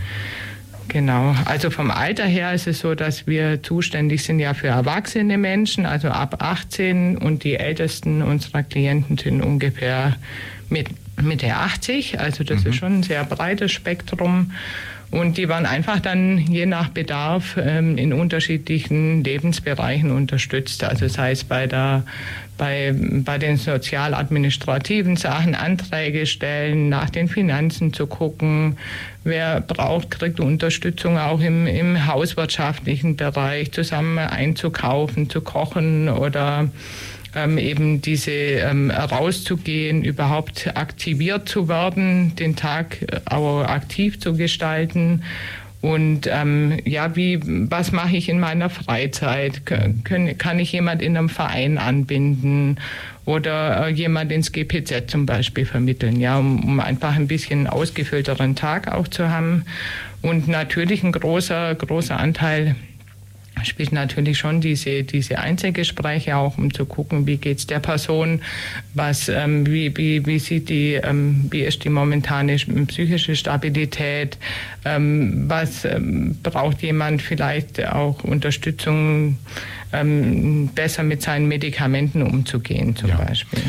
Genau. 0.89 1.36
Also 1.45 1.69
vom 1.71 1.89
Alter 1.89 2.25
her 2.25 2.53
ist 2.53 2.67
es 2.67 2.79
so, 2.79 2.93
dass 2.93 3.25
wir 3.25 3.63
zuständig 3.63 4.23
sind 4.23 4.39
ja 4.39 4.53
für 4.53 4.67
erwachsene 4.67 5.38
Menschen, 5.38 5.86
also 5.86 6.10
ab 6.10 6.38
18 6.39 7.17
und 7.17 7.43
die 7.43 7.56
ältesten 7.56 8.21
unserer 8.21 8.63
Klienten 8.63 9.17
sind 9.17 9.41
ungefähr 9.41 10.17
mit 10.69 10.89
Mitte 11.21 11.56
80. 11.56 12.19
Also 12.19 12.43
das 12.43 12.63
mhm. 12.63 12.69
ist 12.69 12.75
schon 12.75 12.99
ein 12.99 13.03
sehr 13.03 13.23
breites 13.23 13.71
Spektrum. 13.71 14.51
Und 15.13 15.38
die 15.38 15.47
waren 15.47 15.67
einfach 15.67 15.99
dann 15.99 16.39
je 16.39 16.65
nach 16.65 16.89
Bedarf 16.89 17.56
ähm, 17.58 17.99
in 17.99 18.13
unterschiedlichen 18.13 19.23
Lebensbereichen 19.23 20.10
unterstützt. 20.10 20.84
Also 20.84 21.08
sei 21.08 21.32
es 21.32 21.43
bei 21.43 21.67
der 21.67 22.04
bei, 22.58 22.93
bei 22.95 23.38
den 23.38 23.58
sozialadministrativen 23.58 25.15
Sachen 25.15 25.54
Anträge 25.54 26.26
stellen, 26.26 26.89
nach 26.89 27.12
den 27.12 27.28
Finanzen 27.28 27.93
zu 27.93 28.08
gucken. 28.08 28.78
Wer 29.23 29.62
braucht, 29.62 30.10
kriegt 30.10 30.39
Unterstützung 30.39 31.19
auch 31.19 31.41
im, 31.41 31.67
im 31.67 32.08
hauswirtschaftlichen 32.08 33.15
Bereich, 33.15 33.71
zusammen 33.71 34.17
einzukaufen, 34.17 35.30
zu 35.30 35.41
kochen 35.41 36.10
oder 36.10 36.69
ähm, 37.36 37.58
eben 37.58 38.02
diese 38.02 38.32
ähm, 38.32 38.91
rauszugehen, 38.91 40.04
überhaupt 40.04 40.76
aktiviert 40.76 41.50
zu 41.50 41.67
werden, 41.67 42.36
den 42.36 42.56
Tag 42.56 43.02
äh, 43.02 43.19
auch 43.26 43.63
aktiv 43.63 44.19
zu 44.19 44.36
gestalten 44.36 45.24
Und 45.84 46.30
ähm, 46.32 46.80
ja, 46.86 47.13
wie, 47.17 47.41
was 47.43 47.91
mache 47.91 48.15
ich 48.15 48.30
in 48.30 48.39
meiner 48.39 48.69
Freizeit? 48.69 49.65
Können, 49.65 50.38
kann 50.38 50.58
ich 50.58 50.72
jemand 50.72 51.02
in 51.02 51.17
einem 51.17 51.28
Verein 51.28 51.78
anbinden 51.78 52.78
oder 53.26 53.88
äh, 53.88 53.89
jemand 53.91 54.32
ins 54.32 54.54
GPZ 54.54 55.12
zum 55.12 55.26
Beispiel 55.26 55.65
vermitteln, 55.65 56.22
ja, 56.22 56.38
um, 56.39 56.63
um 56.63 56.80
einfach 56.80 57.17
ein 57.17 57.28
bisschen 57.28 57.67
ausgefüllteren 57.67 58.56
Tag 58.56 58.89
auch 58.93 59.10
zu 59.10 59.30
haben. 59.30 59.65
Und 60.22 60.48
natürlich 60.48 61.04
ein 61.04 61.12
großer, 61.12 61.76
großer 61.76 62.17
Anteil 62.17 62.78
spielt 63.63 63.91
natürlich 63.91 64.38
schon 64.38 64.62
diese, 64.62 65.03
diese 65.03 65.39
Einzelgespräche 65.39 66.36
auch, 66.36 66.57
um 66.57 66.74
zu 66.74 66.86
gucken, 66.86 67.28
wie 67.28 67.38
geht 67.38 67.59
es 67.59 67.68
der 67.68 67.80
Person, 67.80 68.41
was, 68.93 69.30
ähm, 69.30 69.66
wie, 69.68 69.95
wie, 69.97 70.26
wie 70.26 70.39
sieht 70.39 70.70
die, 70.70 70.93
ähm, 70.93 71.47
wie 71.49 71.61
ist 71.61 71.84
die 71.84 71.89
momentane 71.89 72.55
psychische 72.55 73.36
Stabilität, 73.36 74.38
ähm, 74.86 75.45
was 75.47 75.86
ähm, 75.86 76.38
braucht 76.43 76.82
jemand 76.82 77.22
vielleicht 77.22 77.86
auch 77.86 78.24
Unterstützung, 78.24 79.38
ähm, 79.93 80.70
besser 80.74 81.03
mit 81.03 81.22
seinen 81.22 81.47
Medikamenten 81.47 82.24
umzugehen 82.24 82.95
zum 82.95 83.09
ja. 83.09 83.18
Beispiel. 83.18 83.61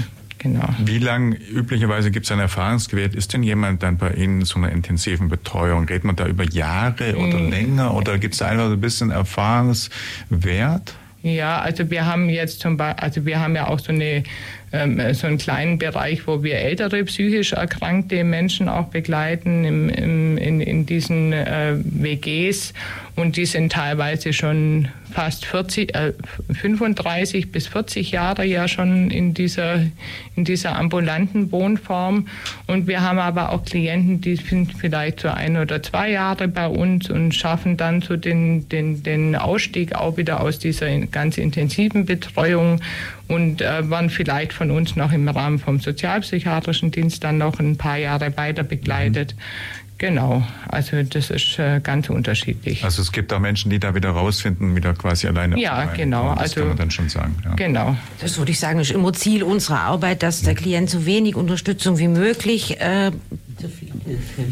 Genau. 0.45 0.69
Wie 0.79 0.99
lang 0.99 1.33
üblicherweise 1.33 2.11
gibt 2.11 2.27
es 2.27 2.33
einen 2.33 2.43
Erfahrungswert? 2.43 3.15
Ist 3.15 3.33
denn 3.33 3.43
jemand 3.43 3.83
dann 3.83 3.97
bei 3.97 4.13
Ihnen 4.13 4.41
in 4.41 4.45
so 4.45 4.59
einer 4.59 4.71
intensiven 4.71 5.29
Betreuung? 5.29 5.87
Redet 5.87 6.05
man 6.05 6.17
da 6.17 6.27
über 6.27 6.45
Jahre 6.45 7.17
oder 7.17 7.39
mhm. 7.39 7.51
länger 7.51 7.95
oder 7.95 8.19
gibt 8.19 8.35
es 8.35 8.41
da 8.41 8.49
einfach 8.49 8.67
so 8.67 8.75
ein 8.75 8.81
bisschen 8.81 9.11
Erfahrungswert? 9.11 10.97
Ja, 11.23 11.61
also 11.61 11.91
wir 11.91 12.05
haben 12.05 12.29
jetzt 12.29 12.61
zum 12.61 12.77
Beispiel, 12.77 13.03
also 13.03 13.25
wir 13.25 13.41
haben 13.41 13.55
ja 13.57 13.69
auch 13.69 13.79
so 13.79 13.91
eine 13.91 14.25
ähm, 14.73 15.01
so 15.15 15.27
einen 15.27 15.39
kleinen 15.39 15.79
Bereich, 15.79 16.27
wo 16.27 16.43
wir 16.43 16.57
ältere 16.57 17.05
psychisch 17.05 17.53
erkrankte 17.53 18.23
Menschen 18.25 18.69
auch 18.69 18.89
begleiten 18.89 19.65
im, 19.65 19.89
im, 19.89 20.37
in, 20.37 20.61
in 20.61 20.85
diesen 20.85 21.33
äh, 21.33 21.77
WGs 21.79 22.75
und 23.17 23.37
die 23.37 23.47
sind 23.47 23.73
teilweise 23.73 24.33
schon 24.33 24.89
fast 25.13 25.47
40, 25.47 25.95
äh, 25.95 26.13
35 26.53 27.53
bis 27.53 27.69
40 27.69 28.11
Jahre 28.11 28.45
ja 28.45 28.67
schon 28.67 29.11
in 29.11 29.33
dieser, 29.35 29.87
in 30.35 30.45
dieser 30.45 30.77
ambulanten 30.77 31.53
Wohnform. 31.53 32.27
Und 32.67 32.89
wir 32.89 33.03
haben 33.03 33.21
aber 33.21 33.53
auch 33.53 33.65
Klienten, 33.65 34.21
die 34.21 34.35
sind 34.35 34.73
vielleicht 34.77 35.21
so 35.21 35.29
ein 35.29 35.57
oder 35.57 35.81
zwei 35.83 36.11
Jahre 36.11 36.49
bei 36.49 36.67
uns 36.67 37.09
und 37.09 37.33
schaffen 37.33 37.77
dann 37.77 38.03
so 38.03 38.17
den, 38.17 38.69
den, 38.69 39.05
den 39.05 39.37
Ausstieg 39.37 39.95
auch 39.95 40.17
wieder 40.17 40.41
aus 40.41 40.59
dieser 40.59 40.99
ganz 41.07 41.39
intensiven 41.39 42.07
Betreuung 42.07 42.81
und 43.29 43.63
äh, 43.63 43.89
waren 43.89 44.11
vielleicht 44.11 44.53
von 44.53 44.73
uns 44.73 44.97
noch 44.97 45.13
im 45.13 45.29
Rahmen 45.29 45.61
vom 45.61 45.79
sozialpsychiatrischen 45.79 46.91
Dienst 46.91 47.23
dann 47.23 47.39
noch 47.39 47.61
ein 47.61 47.77
paar 47.77 47.97
Jahre 47.97 48.37
weiter 48.37 48.65
begleitet. 48.65 49.35
Mhm. 49.37 49.84
Genau, 50.05 50.43
also 50.69 51.03
das 51.03 51.31
ist 51.31 51.59
äh, 51.59 51.81
ganz 51.83 52.11
unterschiedlich. 52.11 52.85
Also 52.85 53.01
es 53.01 53.11
gibt 53.11 53.33
auch 53.33 53.39
Menschen, 53.39 53.71
die 53.71 53.79
da 53.79 53.95
wieder 53.95 54.11
rausfinden, 54.11 54.77
wieder 54.77 54.93
quasi 54.93 55.27
alleine. 55.27 55.59
Ja, 55.59 55.87
genau. 55.87 56.35
Das 56.35 56.41
also, 56.41 56.61
kann 56.61 56.69
man 56.69 56.77
dann 56.77 56.91
schon 56.91 57.09
sagen. 57.09 57.37
Ja. 57.43 57.55
Genau. 57.55 57.97
Das 58.21 58.37
würde 58.37 58.51
ich 58.51 58.61
sagen, 58.61 58.81
ist 58.81 58.91
immer 58.91 59.15
Ziel 59.15 59.43
unserer 59.43 59.81
Arbeit, 59.81 60.23
dass 60.23 60.43
der 60.43 60.55
Klient 60.55 60.91
so 60.91 61.07
wenig 61.07 61.37
Unterstützung 61.37 61.97
wie 61.97 62.09
möglich 62.09 62.79
äh, 62.83 63.13
so 63.59 63.69
viel 63.69 63.93
Hilfe. 64.05 64.43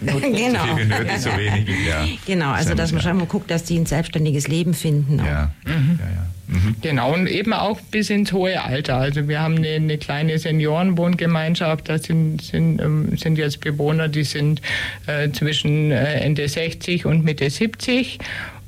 genau. 0.30 0.66
So 0.66 0.76
viel 0.76 0.86
nötig, 0.86 1.18
so 1.18 1.30
wenig. 1.36 1.68
Ja. 1.86 2.06
Genau, 2.24 2.52
also 2.52 2.74
dass 2.74 2.92
man 2.92 3.02
schon 3.02 3.18
mal 3.18 3.26
guckt, 3.26 3.50
dass 3.50 3.64
die 3.64 3.78
ein 3.78 3.84
selbstständiges 3.84 4.48
Leben 4.48 4.72
finden. 4.72 5.18
Ja. 5.18 5.50
Mhm. 5.66 5.98
ja, 6.00 6.06
ja. 6.06 6.26
Mhm. 6.48 6.76
Genau, 6.80 7.12
und 7.12 7.26
eben 7.26 7.52
auch 7.52 7.80
bis 7.80 8.10
ins 8.10 8.32
hohe 8.32 8.62
Alter. 8.62 8.96
Also 8.96 9.28
wir 9.28 9.40
haben 9.40 9.56
eine, 9.56 9.68
eine 9.68 9.98
kleine 9.98 10.38
Seniorenwohngemeinschaft, 10.38 11.88
da 11.88 11.98
sind, 11.98 12.42
sind, 12.42 12.80
ähm, 12.80 13.16
sind 13.16 13.36
jetzt 13.36 13.60
Bewohner, 13.60 14.08
die 14.08 14.24
sind 14.24 14.62
äh, 15.06 15.30
zwischen 15.30 15.90
äh, 15.90 16.20
Ende 16.20 16.48
60 16.48 17.06
und 17.06 17.24
Mitte 17.24 17.50
70 17.50 18.18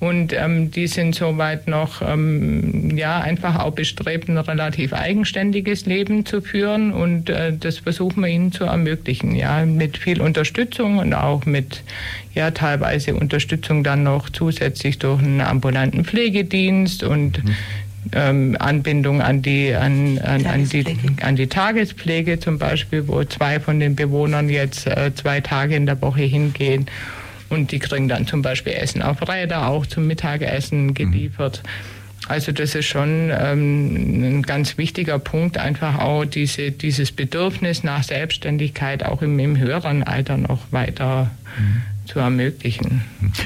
und 0.01 0.33
ähm, 0.33 0.71
die 0.71 0.87
sind 0.87 1.17
soweit 1.17 1.67
noch 1.67 2.03
ähm, 2.03 2.97
ja 2.97 3.21
einfach 3.21 3.59
auch 3.59 3.73
bestrebt, 3.73 4.29
ein 4.29 4.39
relativ 4.39 4.93
eigenständiges 4.93 5.87
Leben 5.87 6.25
zu 6.25 6.41
führen. 6.41 6.93
Und 6.93 7.31
äh, 7.31 7.53
das 7.53 7.79
versuchen 7.79 8.23
wir 8.23 8.29
ihnen 8.29 8.53
zu 8.53 8.65
ermöglichen, 8.65 9.35
ja, 9.35 9.67
mit 9.67 9.99
viel 9.99 10.21
Unterstützung 10.21 10.99
und 10.99 11.15
auch 11.15 11.47
mit 11.47 11.83
ja 12.33 12.53
teilweise 12.53 13.15
Unterstützung 13.15 13.83
dann 13.83 14.05
noch 14.05 14.31
zusätzlich 14.31 15.01
durch 15.01 15.21
einen 15.21 15.41
ambulanten 15.41 16.05
Pflegedienst 16.05 17.03
und 17.03 17.45
mhm. 17.45 17.57
Ähm, 18.13 18.57
Anbindung 18.59 19.21
an 19.21 19.43
die, 19.43 19.75
an, 19.75 20.19
an, 20.21 20.47
an, 20.47 20.67
die, 20.67 20.87
an 21.21 21.37
die 21.37 21.47
Tagespflege 21.47 22.39
zum 22.39 22.57
Beispiel, 22.57 23.07
wo 23.07 23.23
zwei 23.25 23.61
von 23.61 23.81
den 23.81 23.97
Bewohnern 23.97 24.49
jetzt 24.49 24.87
äh, 24.87 25.13
zwei 25.15 25.43
Tage 25.43 25.75
in 25.75 25.85
der 25.85 26.01
Woche 26.01 26.23
hingehen 26.23 26.87
und 27.49 27.73
die 27.73 27.79
kriegen 27.79 28.09
dann 28.09 28.27
zum 28.27 28.43
Beispiel 28.43 28.75
Essen 28.75 29.03
auf 29.03 29.27
Räder 29.29 29.69
auch 29.69 29.87
zum 29.87 30.07
Mittagessen 30.07 30.87
mhm. 30.87 30.95
geliefert. 30.95 31.63
Mhm. 31.65 31.99
Also 32.29 32.53
das 32.53 32.75
ist 32.75 32.87
schon 32.87 33.31
ähm, 33.33 34.39
ein 34.39 34.43
ganz 34.43 34.77
wichtiger 34.77 35.19
Punkt, 35.19 35.57
einfach 35.57 35.99
auch 35.99 36.25
diese, 36.25 36.73
dieses 36.73 37.11
Bedürfnis 37.11 37.85
nach 37.85 38.03
Selbstständigkeit 38.03 39.05
auch 39.05 39.23
im, 39.23 39.39
im 39.39 39.57
höheren 39.57 40.03
Alter 40.03 40.37
noch 40.37 40.61
weiter 40.71 41.31
mhm. 41.59 41.83
Zu 42.09 42.19
ermöglichen. 42.19 43.05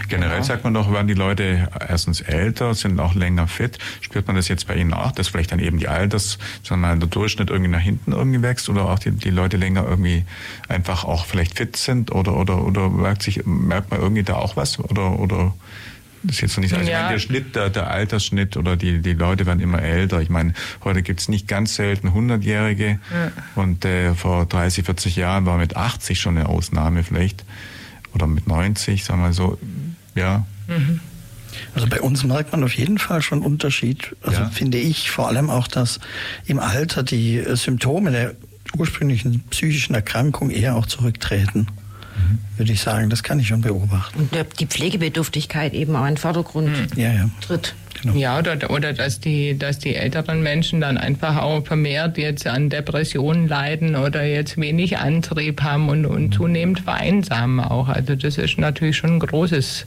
Generell 0.09 0.37
genau. 0.37 0.43
sagt 0.45 0.65
man 0.65 0.75
doch, 0.75 0.93
werden 0.93 1.09
die 1.09 1.15
Leute 1.15 1.69
erstens 1.89 2.21
älter, 2.21 2.75
sind 2.75 3.01
auch 3.01 3.15
länger 3.15 3.49
fit. 3.49 3.79
Spürt 4.01 4.27
man 4.27 4.37
das 4.37 4.49
jetzt 4.49 4.67
bei 4.69 4.77
Ihnen 4.77 4.95
auch, 4.95 5.13
dass 5.13 5.29
vielleicht 5.29 5.53
dann 5.53 5.59
eben 5.59 5.79
die 5.79 5.89
Alters, 5.89 6.39
mal, 6.71 6.99
der 6.99 7.09
Durchschnitt 7.09 7.51
irgendwie 7.51 7.71
nach 7.71 7.81
hinten 7.81 8.13
irgendwie 8.13 8.43
wächst 8.43 8.69
oder 8.69 8.89
auch 8.89 8.99
die, 8.99 9.11
die 9.11 9.31
Leute 9.31 9.57
länger 9.57 9.85
irgendwie 9.87 10.25
einfach 10.69 11.05
auch 11.05 11.27
vielleicht 11.27 11.59
fit 11.59 11.77
sind 11.77 12.13
oder 12.13 12.37
oder 12.37 12.65
oder 12.65 12.89
merkt 12.89 13.23
sich 13.23 13.45
merkt 13.45 13.91
man 13.91 14.01
irgendwie 14.01 14.23
da 14.23 14.35
auch 14.37 14.57
was 14.57 14.79
oder 14.79 15.19
oder 15.19 15.55
das 16.23 16.37
ist 16.37 16.43
jetzt 16.43 16.57
noch 16.57 16.63
nicht, 16.63 16.75
also 16.75 16.89
ja. 16.89 16.91
ich 16.91 17.03
meine, 17.03 17.13
der 17.15 17.19
Schnitt, 17.19 17.57
der, 17.57 17.69
der 17.69 17.91
Altersschnitt 17.91 18.57
oder 18.57 18.77
die, 18.77 19.01
die 19.01 19.15
Leute 19.15 19.45
werden 19.45 19.59
immer 19.59 19.83
älter. 19.83 20.21
Ich 20.21 20.31
meine, 20.31 20.53
heute 20.85 21.03
gibt's 21.03 21.29
nicht 21.29 21.49
ganz 21.49 21.75
selten 21.75 22.11
100-Jährige 22.11 23.01
ja. 23.13 23.33
und 23.57 23.85
äh, 23.85 24.15
vor 24.15 24.47
30, 24.47 24.85
40 24.85 25.17
Jahren 25.17 25.47
war 25.47 25.59
mit 25.59 25.75
80 25.75 26.21
schon 26.21 26.39
eine 26.39 26.49
Ausnahme 26.49 27.03
vielleicht 27.03 27.45
oder 28.15 28.27
mit 28.27 28.47
90, 28.47 29.05
sagen 29.05 29.23
wir 29.23 29.33
so, 29.33 29.59
ja. 30.15 30.47
Mhm. 30.69 31.01
Also 31.75 31.87
bei 31.87 32.01
uns 32.01 32.25
merkt 32.25 32.53
man 32.53 32.65
auf 32.65 32.75
jeden 32.75 32.99
Fall 32.99 33.21
schon 33.21 33.43
Unterschied. 33.43 34.17
Also 34.23 34.41
ja. 34.41 34.51
finde 34.51 34.79
ich 34.79 35.11
vor 35.11 35.29
allem 35.29 35.51
auch, 35.51 35.69
dass 35.69 36.01
im 36.47 36.59
Alter 36.59 37.03
die 37.03 37.37
äh, 37.37 37.57
Symptome 37.57 38.11
der 38.11 38.35
ursprünglichen 38.77 39.41
psychischen 39.51 39.95
Erkrankung 39.95 40.51
eher 40.51 40.77
auch 40.77 40.87
zurücktreten 40.87 41.67
würde 42.57 42.73
ich 42.73 42.81
sagen. 42.81 43.11
Das 43.11 43.23
kann 43.23 43.39
ich 43.41 43.49
schon 43.49 43.61
beobachten. 43.61 44.19
Und 44.19 44.61
die 44.61 44.67
Pflegebedürftigkeit 44.67 45.75
eben 45.75 45.97
auch 45.97 46.03
in 46.03 46.15
den 46.15 46.17
Vordergrund 46.17 46.69
mhm. 46.69 47.01
ja, 47.01 47.13
ja. 47.13 47.31
tritt. 47.41 47.75
Genau. 48.03 48.17
Ja, 48.17 48.39
oder, 48.39 48.71
oder 48.71 48.93
dass, 48.93 49.21
die, 49.21 49.57
dass 49.57 49.79
die 49.79 49.95
älteren 49.95 50.43
Menschen 50.43 50.81
dann 50.81 50.99
einfach 50.99 51.41
auch 51.41 51.65
vermehrt 51.65 52.19
jetzt 52.19 52.47
an 52.47 52.69
Depressionen 52.69 53.47
leiden 53.47 53.95
oder 53.95 54.25
jetzt 54.25 54.61
wenig 54.61 54.99
Antrieb 54.99 55.63
haben 55.63 55.89
und, 55.89 56.07
und 56.07 56.35
zunehmend 56.35 56.81
vereinsamen 56.81 57.61
auch. 57.61 57.89
Also 57.89 58.17
das 58.17 58.39
ist 58.39 58.59
natürlich 58.59 58.97
schon 58.97 59.15
ein 59.15 59.21
großes, 59.21 59.87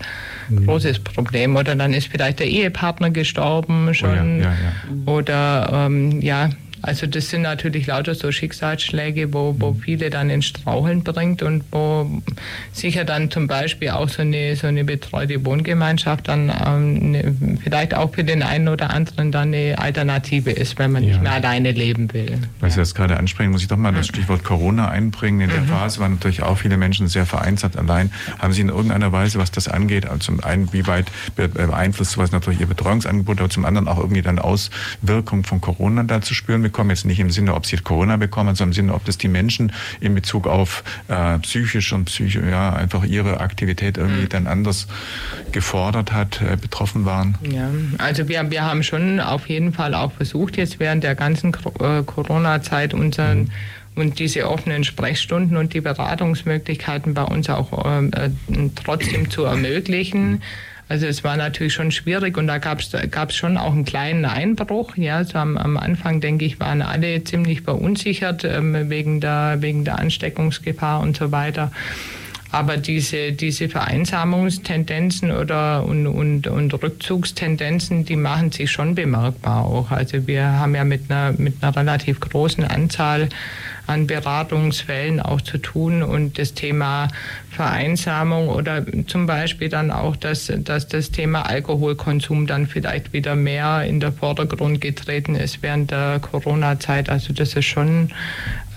mhm. 0.49 0.65
großes 0.65 0.99
Problem. 0.99 1.57
Oder 1.57 1.75
dann 1.75 1.93
ist 1.93 2.07
vielleicht 2.07 2.39
der 2.39 2.47
Ehepartner 2.47 3.09
gestorben 3.09 3.93
schon. 3.93 4.39
Oh 4.39 4.43
ja, 4.43 4.43
ja, 4.43 4.53
ja. 4.53 5.13
Oder 5.13 5.69
ähm, 5.73 6.21
ja, 6.21 6.49
also 6.85 7.07
das 7.07 7.29
sind 7.29 7.41
natürlich 7.41 7.87
lauter 7.87 8.13
so 8.13 8.31
Schicksalsschläge, 8.31 9.33
wo, 9.33 9.55
wo 9.57 9.71
mhm. 9.71 9.79
viele 9.79 10.09
dann 10.11 10.29
in 10.29 10.43
Straucheln 10.43 11.03
bringt 11.03 11.41
und 11.41 11.63
wo 11.71 12.21
sicher 12.73 13.05
dann 13.05 13.31
zum 13.31 13.47
Beispiel 13.47 13.89
auch 13.89 14.07
so 14.07 14.21
eine, 14.21 14.55
so 14.55 14.67
eine 14.67 14.83
betreute 14.83 15.43
Wohngemeinschaft 15.45 16.27
dann 16.27 16.51
ähm, 16.65 17.11
ne, 17.11 17.35
vielleicht 17.63 17.95
auch 17.95 18.13
für 18.13 18.23
den 18.23 18.43
einen 18.43 18.67
oder 18.67 18.91
anderen 18.91 19.31
dann 19.31 19.53
eine 19.53 19.79
Alternative 19.79 20.51
ist, 20.51 20.77
wenn 20.77 20.91
man 20.91 21.03
ja. 21.03 21.09
nicht 21.09 21.23
mehr 21.23 21.31
alleine 21.31 21.71
leben 21.71 22.13
will. 22.13 22.37
Weil 22.59 22.69
Sie 22.69 22.77
das 22.77 22.93
gerade 22.93 23.17
ansprechen, 23.17 23.51
muss 23.51 23.63
ich 23.63 23.67
doch 23.67 23.77
mal 23.77 23.91
das 23.91 24.05
Stichwort 24.05 24.43
Corona 24.43 24.89
einbringen. 24.89 25.41
In 25.41 25.49
der 25.49 25.61
mhm. 25.61 25.67
Phase 25.67 25.99
waren 25.99 26.13
natürlich 26.13 26.43
auch 26.43 26.59
viele 26.59 26.77
Menschen 26.77 27.07
sehr 27.07 27.25
vereinsamt 27.25 27.77
allein. 27.77 28.11
Haben 28.37 28.53
Sie 28.53 28.61
in 28.61 28.69
irgendeiner 28.69 29.11
Weise, 29.11 29.39
was 29.39 29.49
das 29.49 29.67
angeht, 29.67 30.05
also 30.05 30.19
zum 30.19 30.43
einen, 30.43 30.71
wie 30.71 30.85
weit 30.85 31.07
beeinflusst 31.35 32.11
sowas 32.11 32.31
natürlich 32.31 32.59
Ihr 32.59 32.67
Betreuungsangebot, 32.67 33.39
aber 33.39 33.49
zum 33.49 33.65
anderen 33.65 33.87
auch 33.87 33.97
irgendwie 33.97 34.21
dann 34.21 34.37
Auswirkungen 34.37 35.43
von 35.43 35.61
Corona 35.61 36.03
da 36.03 36.21
zu 36.21 36.35
spüren 36.35 36.61
bekommen, 36.75 36.89
jetzt 36.89 37.05
nicht 37.05 37.21
im 37.21 37.29
Sinne, 37.29 37.53
ob 37.53 37.65
sie 37.65 37.77
Corona 37.77 38.17
bekommen, 38.17 38.53
sondern 38.53 38.71
im 38.71 38.73
Sinne, 38.73 38.93
ob 38.93 39.05
das 39.05 39.17
die 39.17 39.29
Menschen 39.29 39.71
in 40.01 40.13
Bezug 40.13 40.45
auf 40.45 40.83
äh, 41.07 41.39
psychisch 41.39 41.93
und 41.93 42.05
psycho, 42.05 42.41
ja, 42.41 42.73
einfach 42.73 43.05
ihre 43.05 43.39
Aktivität 43.39 43.97
irgendwie 43.97 44.23
mhm. 44.23 44.29
dann 44.29 44.47
anders 44.47 44.87
gefordert 45.53 46.11
hat, 46.11 46.41
äh, 46.41 46.57
betroffen 46.57 47.05
waren? 47.05 47.37
Ja, 47.49 47.69
also 47.97 48.27
wir, 48.27 48.51
wir 48.51 48.63
haben 48.63 48.83
schon 48.83 49.21
auf 49.21 49.47
jeden 49.47 49.71
Fall 49.71 49.93
auch 49.93 50.11
versucht, 50.11 50.57
jetzt 50.57 50.81
während 50.81 51.05
der 51.05 51.15
ganzen 51.15 51.53
äh, 51.79 52.03
Corona-Zeit 52.03 52.93
unseren 52.93 53.43
mhm 53.43 53.51
und 53.97 54.19
diese 54.19 54.49
offenen 54.49 54.83
Sprechstunden 54.83 55.55
und 55.55 55.73
die 55.73 55.79
Beratungsmöglichkeiten 55.79 57.13
bei 57.13 57.23
uns 57.23 57.49
auch 57.49 57.85
ähm, 57.85 58.11
äh, 58.13 58.29
trotzdem 58.75 59.29
zu 59.29 59.45
ermöglichen. 59.45 60.41
Also 60.87 61.07
es 61.07 61.23
war 61.23 61.35
natürlich 61.35 61.73
schon 61.73 61.91
schwierig 61.91 62.37
und 62.37 62.45
da 62.45 62.59
gab 62.59 62.79
es 62.79 63.35
schon 63.35 63.57
auch 63.57 63.73
einen 63.73 63.85
kleinen 63.85 64.25
Einbruch. 64.25 64.95
Ja, 64.97 65.23
so 65.23 65.39
am, 65.39 65.57
am 65.57 65.77
Anfang, 65.77 66.21
denke 66.21 66.45
ich, 66.45 66.59
waren 66.59 66.83
alle 66.83 67.23
ziemlich 67.23 67.61
verunsichert 67.61 68.43
ähm, 68.43 68.89
wegen, 68.89 69.19
der, 69.19 69.57
wegen 69.61 69.83
der 69.83 69.97
Ansteckungsgefahr 69.97 70.99
und 71.01 71.17
so 71.17 71.31
weiter. 71.31 71.71
Aber 72.51 72.77
diese, 72.77 73.33
diese 73.33 73.67
Vereinsamungstendenzen 73.67 75.31
oder 75.31 75.83
und, 75.83 76.07
und, 76.07 76.47
und 76.47 76.73
Rückzugstendenzen, 76.73 78.05
die 78.05 78.15
machen 78.15 78.51
sich 78.51 78.71
schon 78.71 78.95
bemerkbar 78.95 79.65
auch. 79.65 79.91
Also 79.91 80.27
wir 80.27 80.45
haben 80.45 80.75
ja 80.75 80.85
mit 80.85 81.09
einer, 81.09 81.33
mit 81.37 81.55
einer 81.61 81.75
relativ 81.75 82.19
großen 82.19 82.63
Anzahl 82.63 83.27
an 83.87 84.07
Beratungsfällen 84.07 85.19
auch 85.19 85.41
zu 85.41 85.57
tun 85.57 86.03
und 86.03 86.37
das 86.37 86.53
Thema 86.53 87.07
Vereinsamung 87.49 88.49
oder 88.49 88.85
zum 89.07 89.25
Beispiel 89.27 89.69
dann 89.69 89.91
auch, 89.91 90.15
dass, 90.15 90.51
dass 90.57 90.87
das 90.87 91.11
Thema 91.11 91.43
Alkoholkonsum 91.43 92.47
dann 92.47 92.67
vielleicht 92.67 93.13
wieder 93.13 93.35
mehr 93.35 93.83
in 93.83 93.99
der 93.99 94.11
Vordergrund 94.11 94.81
getreten 94.81 95.35
ist 95.35 95.61
während 95.61 95.91
der 95.91 96.19
Corona-Zeit. 96.19 97.09
Also 97.09 97.33
das 97.33 97.53
ist 97.53 97.65
schon, 97.65 98.09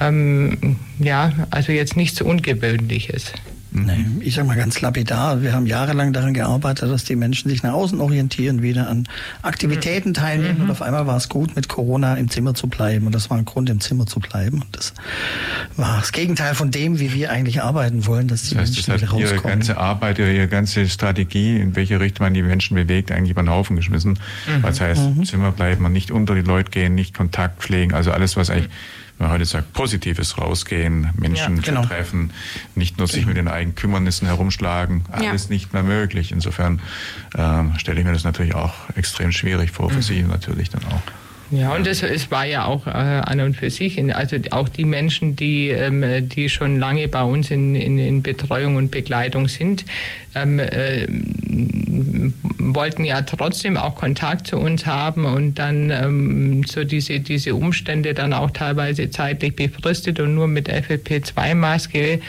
ähm, 0.00 0.76
ja, 0.98 1.32
also 1.50 1.72
jetzt 1.72 1.96
nichts 1.96 2.20
Ungewöhnliches. 2.20 3.32
Nee, 3.70 4.06
ich 4.20 4.34
sage 4.34 4.46
mal 4.46 4.56
ganz 4.56 4.80
lapidar, 4.80 5.42
wir 5.42 5.52
haben 5.52 5.66
jahrelang 5.66 6.14
daran 6.14 6.32
gearbeitet, 6.32 6.90
dass 6.90 7.04
die 7.04 7.16
Menschen 7.16 7.50
sich 7.50 7.62
nach 7.62 7.74
außen 7.74 8.00
orientieren, 8.00 8.62
wieder 8.62 8.88
an 8.88 9.06
Aktivitäten 9.42 10.14
teilnehmen 10.14 10.58
mhm. 10.58 10.64
und 10.64 10.70
auf 10.70 10.80
einmal 10.80 11.06
war 11.06 11.16
es 11.16 11.28
gut, 11.28 11.54
mit 11.54 11.68
Corona 11.68 12.14
im 12.14 12.30
Zimmer 12.30 12.54
zu 12.54 12.68
bleiben 12.68 13.06
und 13.06 13.14
das 13.14 13.28
war 13.28 13.36
ein 13.36 13.44
Grund, 13.44 13.68
im 13.68 13.80
Zimmer 13.80 14.06
zu 14.06 14.20
bleiben 14.20 14.62
und 14.62 14.76
das 14.76 14.94
war 15.76 15.98
das 15.98 16.12
Gegenteil 16.12 16.54
von 16.54 16.70
dem, 16.70 16.98
wie 16.98 17.12
wir 17.12 17.30
eigentlich 17.30 17.62
arbeiten 17.62 18.06
wollen, 18.06 18.26
dass 18.26 18.44
die 18.44 18.54
das 18.54 18.62
heißt, 18.62 18.74
Menschen 18.74 18.92
das 18.92 19.02
wieder 19.02 19.10
rauskommen. 19.10 19.42
Ihre 19.42 19.48
ganze 19.48 19.76
Arbeit, 19.76 20.18
Ihre 20.18 20.48
ganze 20.48 20.88
Strategie, 20.88 21.56
in 21.56 21.76
welche 21.76 22.00
Richtung 22.00 22.24
man 22.24 22.34
die 22.34 22.42
Menschen 22.42 22.74
bewegt, 22.74 23.12
eigentlich 23.12 23.32
über 23.32 23.42
den 23.42 23.50
Haufen 23.50 23.76
geschmissen. 23.76 24.18
Mhm. 24.46 24.62
Das 24.62 24.80
heißt, 24.80 25.16
mhm. 25.16 25.24
Zimmer 25.24 25.52
bleiben 25.52 25.84
und 25.84 25.92
nicht 25.92 26.10
unter 26.10 26.34
die 26.34 26.40
Leute 26.40 26.70
gehen, 26.70 26.94
nicht 26.94 27.14
Kontakt 27.14 27.62
pflegen, 27.62 27.92
also 27.92 28.12
alles, 28.12 28.36
was 28.36 28.48
eigentlich 28.48 28.70
man 29.18 29.30
heute 29.30 29.44
sagt, 29.44 29.72
Positives 29.72 30.38
rausgehen, 30.38 31.10
Menschen 31.16 31.56
ja, 31.56 31.62
genau. 31.62 31.82
zu 31.82 31.88
treffen, 31.88 32.32
nicht 32.74 32.98
nur 32.98 33.06
sich 33.06 33.20
genau. 33.20 33.28
mit 33.28 33.36
den 33.36 33.48
eigenen 33.48 33.74
Kümmernissen 33.74 34.26
herumschlagen, 34.26 35.04
alles 35.10 35.44
ja. 35.44 35.50
nicht 35.50 35.72
mehr 35.72 35.82
möglich. 35.82 36.32
Insofern 36.32 36.80
äh, 37.34 37.78
stelle 37.78 38.00
ich 38.00 38.06
mir 38.06 38.12
das 38.12 38.24
natürlich 38.24 38.54
auch 38.54 38.74
extrem 38.94 39.32
schwierig 39.32 39.70
vor, 39.72 39.90
für 39.90 39.96
mhm. 39.96 40.02
Sie 40.02 40.22
natürlich 40.22 40.70
dann 40.70 40.84
auch. 40.84 41.27
Ja, 41.50 41.74
und 41.74 41.86
es, 41.86 42.02
es 42.02 42.30
war 42.30 42.44
ja 42.44 42.66
auch 42.66 42.86
äh, 42.86 42.90
an 42.90 43.40
und 43.40 43.56
für 43.56 43.70
sich, 43.70 43.98
also 44.14 44.36
auch 44.50 44.68
die 44.68 44.84
Menschen, 44.84 45.34
die, 45.34 45.68
ähm, 45.68 46.28
die 46.28 46.50
schon 46.50 46.78
lange 46.78 47.08
bei 47.08 47.22
uns 47.22 47.50
in, 47.50 47.74
in, 47.74 47.98
in 47.98 48.22
Betreuung 48.22 48.76
und 48.76 48.90
Begleitung 48.90 49.48
sind, 49.48 49.86
ähm, 50.34 50.58
äh, 50.58 51.06
wollten 52.58 53.04
ja 53.04 53.22
trotzdem 53.22 53.78
auch 53.78 53.94
Kontakt 53.94 54.46
zu 54.48 54.58
uns 54.58 54.84
haben 54.84 55.24
und 55.24 55.58
dann 55.58 55.90
ähm, 55.90 56.64
so 56.64 56.84
diese, 56.84 57.20
diese 57.20 57.54
Umstände 57.54 58.12
dann 58.12 58.34
auch 58.34 58.50
teilweise 58.50 59.08
zeitlich 59.08 59.56
befristet 59.56 60.20
und 60.20 60.34
nur 60.34 60.48
mit 60.48 60.68
FFP2-Maske 60.68 62.20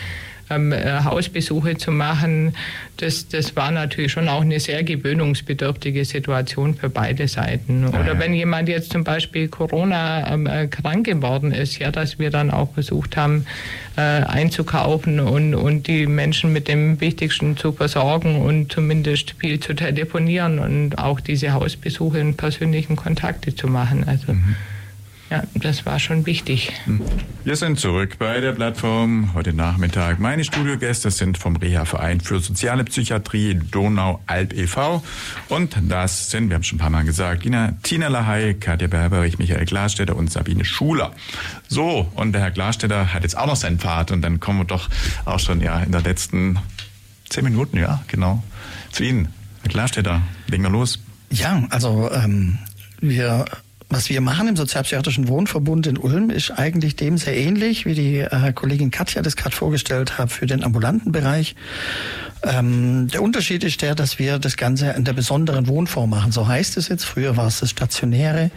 ähm, 0.49 0.71
äh, 0.71 1.03
Hausbesuche 1.03 1.77
zu 1.77 1.91
machen, 1.91 2.55
das, 2.97 3.27
das 3.27 3.55
war 3.55 3.71
natürlich 3.71 4.11
schon 4.11 4.27
auch 4.27 4.41
eine 4.41 4.59
sehr 4.59 4.83
gewöhnungsbedürftige 4.83 6.03
Situation 6.05 6.75
für 6.75 6.89
beide 6.89 7.27
Seiten. 7.27 7.87
Oder 7.87 7.99
ja, 7.99 8.13
ja. 8.13 8.19
wenn 8.19 8.33
jemand 8.33 8.67
jetzt 8.67 8.91
zum 8.91 9.03
Beispiel 9.03 9.47
Corona 9.47 10.33
ähm, 10.33 10.47
äh, 10.47 10.67
krank 10.67 11.05
geworden 11.05 11.51
ist, 11.51 11.79
ja, 11.79 11.91
dass 11.91 12.19
wir 12.19 12.29
dann 12.29 12.51
auch 12.51 12.73
versucht 12.73 13.15
haben, 13.15 13.45
äh, 13.95 14.01
einzukaufen 14.01 15.19
und, 15.19 15.55
und 15.55 15.87
die 15.87 16.07
Menschen 16.07 16.51
mit 16.51 16.67
dem 16.67 16.99
Wichtigsten 16.99 17.57
zu 17.57 17.71
versorgen 17.71 18.41
und 18.41 18.71
zumindest 18.71 19.35
viel 19.39 19.59
zu 19.59 19.73
telefonieren 19.73 20.59
und 20.59 20.97
auch 20.97 21.19
diese 21.19 21.53
Hausbesuche 21.53 22.21
und 22.21 22.37
persönlichen 22.37 22.95
Kontakte 22.95 23.55
zu 23.55 23.67
machen. 23.67 24.03
Also 24.07 24.33
mhm. 24.33 24.55
Ja, 25.30 25.43
das 25.53 25.86
war 25.86 25.99
schon 25.99 26.25
wichtig. 26.25 26.73
Wir 27.43 27.55
sind 27.55 27.80
zurück 27.80 28.17
bei 28.17 28.39
der 28.39 28.53
Plattform 28.53 29.36
heute 29.36 29.53
Nachmittag. 29.53 30.19
Meine 30.19 30.43
Studiogäste 30.43 31.11
sind 31.11 31.38
vom 31.38 31.55
Reha-Verein 31.55 32.19
für 32.19 32.39
Soziale 32.39 32.84
Psychiatrie 32.84 33.53
Donau-Alb 33.53 34.53
e.V. 34.53 35.03
Und 35.47 35.77
das 35.88 36.32
sind, 36.32 36.49
wir 36.49 36.55
haben 36.55 36.63
schon 36.63 36.77
ein 36.77 36.82
paar 36.82 36.89
Mal 36.89 37.03
gesagt, 37.03 37.43
Tina, 37.43 37.73
Tina 37.84 38.07
Lahey, 38.07 38.55
Katja 38.55 38.88
Berberich, 38.88 39.38
Michael 39.38 39.65
Glasstädter 39.65 40.15
und 40.15 40.32
Sabine 40.32 40.65
Schuler. 40.65 41.11
So, 41.67 42.11
und 42.15 42.34
der 42.34 42.41
Herr 42.41 42.51
Glasstädter 42.51 43.13
hat 43.13 43.21
jetzt 43.21 43.38
auch 43.38 43.45
noch 43.45 43.55
seinen 43.55 43.77
Pfad 43.77 44.09
und 44.09 44.23
dann 44.23 44.39
kommen 44.39 44.61
wir 44.61 44.65
doch 44.65 44.89
auch 45.25 45.39
schon 45.39 45.61
ja 45.61 45.80
in 45.82 45.91
der 45.91 46.01
letzten 46.01 46.57
zehn 47.30 47.43
Minuten, 47.43 47.77
ja, 47.77 48.01
genau, 48.07 48.43
zu 48.91 49.03
Ihnen. 49.03 49.27
Herr 49.61 49.69
Glasstädter, 49.69 50.23
legen 50.47 50.63
wir 50.63 50.71
los. 50.71 50.97
Ja, 51.30 51.67
also 51.69 52.09
ähm, 52.11 52.57
wir 52.99 53.45
was 53.89 54.09
wir 54.09 54.21
machen 54.21 54.47
im 54.47 54.55
Sozialpsychiatrischen 54.55 55.27
Wohnverbund 55.27 55.87
in 55.87 55.97
Ulm 55.97 56.29
ist 56.29 56.51
eigentlich 56.51 56.95
dem 56.95 57.17
sehr 57.17 57.35
ähnlich, 57.35 57.85
wie 57.85 57.95
die 57.95 58.19
äh, 58.19 58.53
Kollegin 58.53 58.91
Katja 58.91 59.21
das 59.23 59.35
gerade 59.35 59.55
vorgestellt 59.55 60.17
hat 60.19 60.31
für 60.31 60.45
den 60.45 60.63
ambulanten 60.63 61.11
Bereich. 61.11 61.55
Ähm, 62.43 63.07
der 63.07 63.23
Unterschied 63.23 63.63
ist 63.63 63.81
der, 63.81 63.95
dass 63.95 64.19
wir 64.19 64.37
das 64.37 64.57
Ganze 64.57 64.91
in 64.91 65.05
der 65.05 65.13
besonderen 65.13 65.67
Wohnform 65.67 66.11
machen. 66.11 66.31
So 66.31 66.47
heißt 66.47 66.77
es 66.77 66.87
jetzt. 66.87 67.03
Früher 67.03 67.35
war 67.35 67.47
es 67.47 67.59
das 67.59 67.71
Stationäre. 67.71 68.51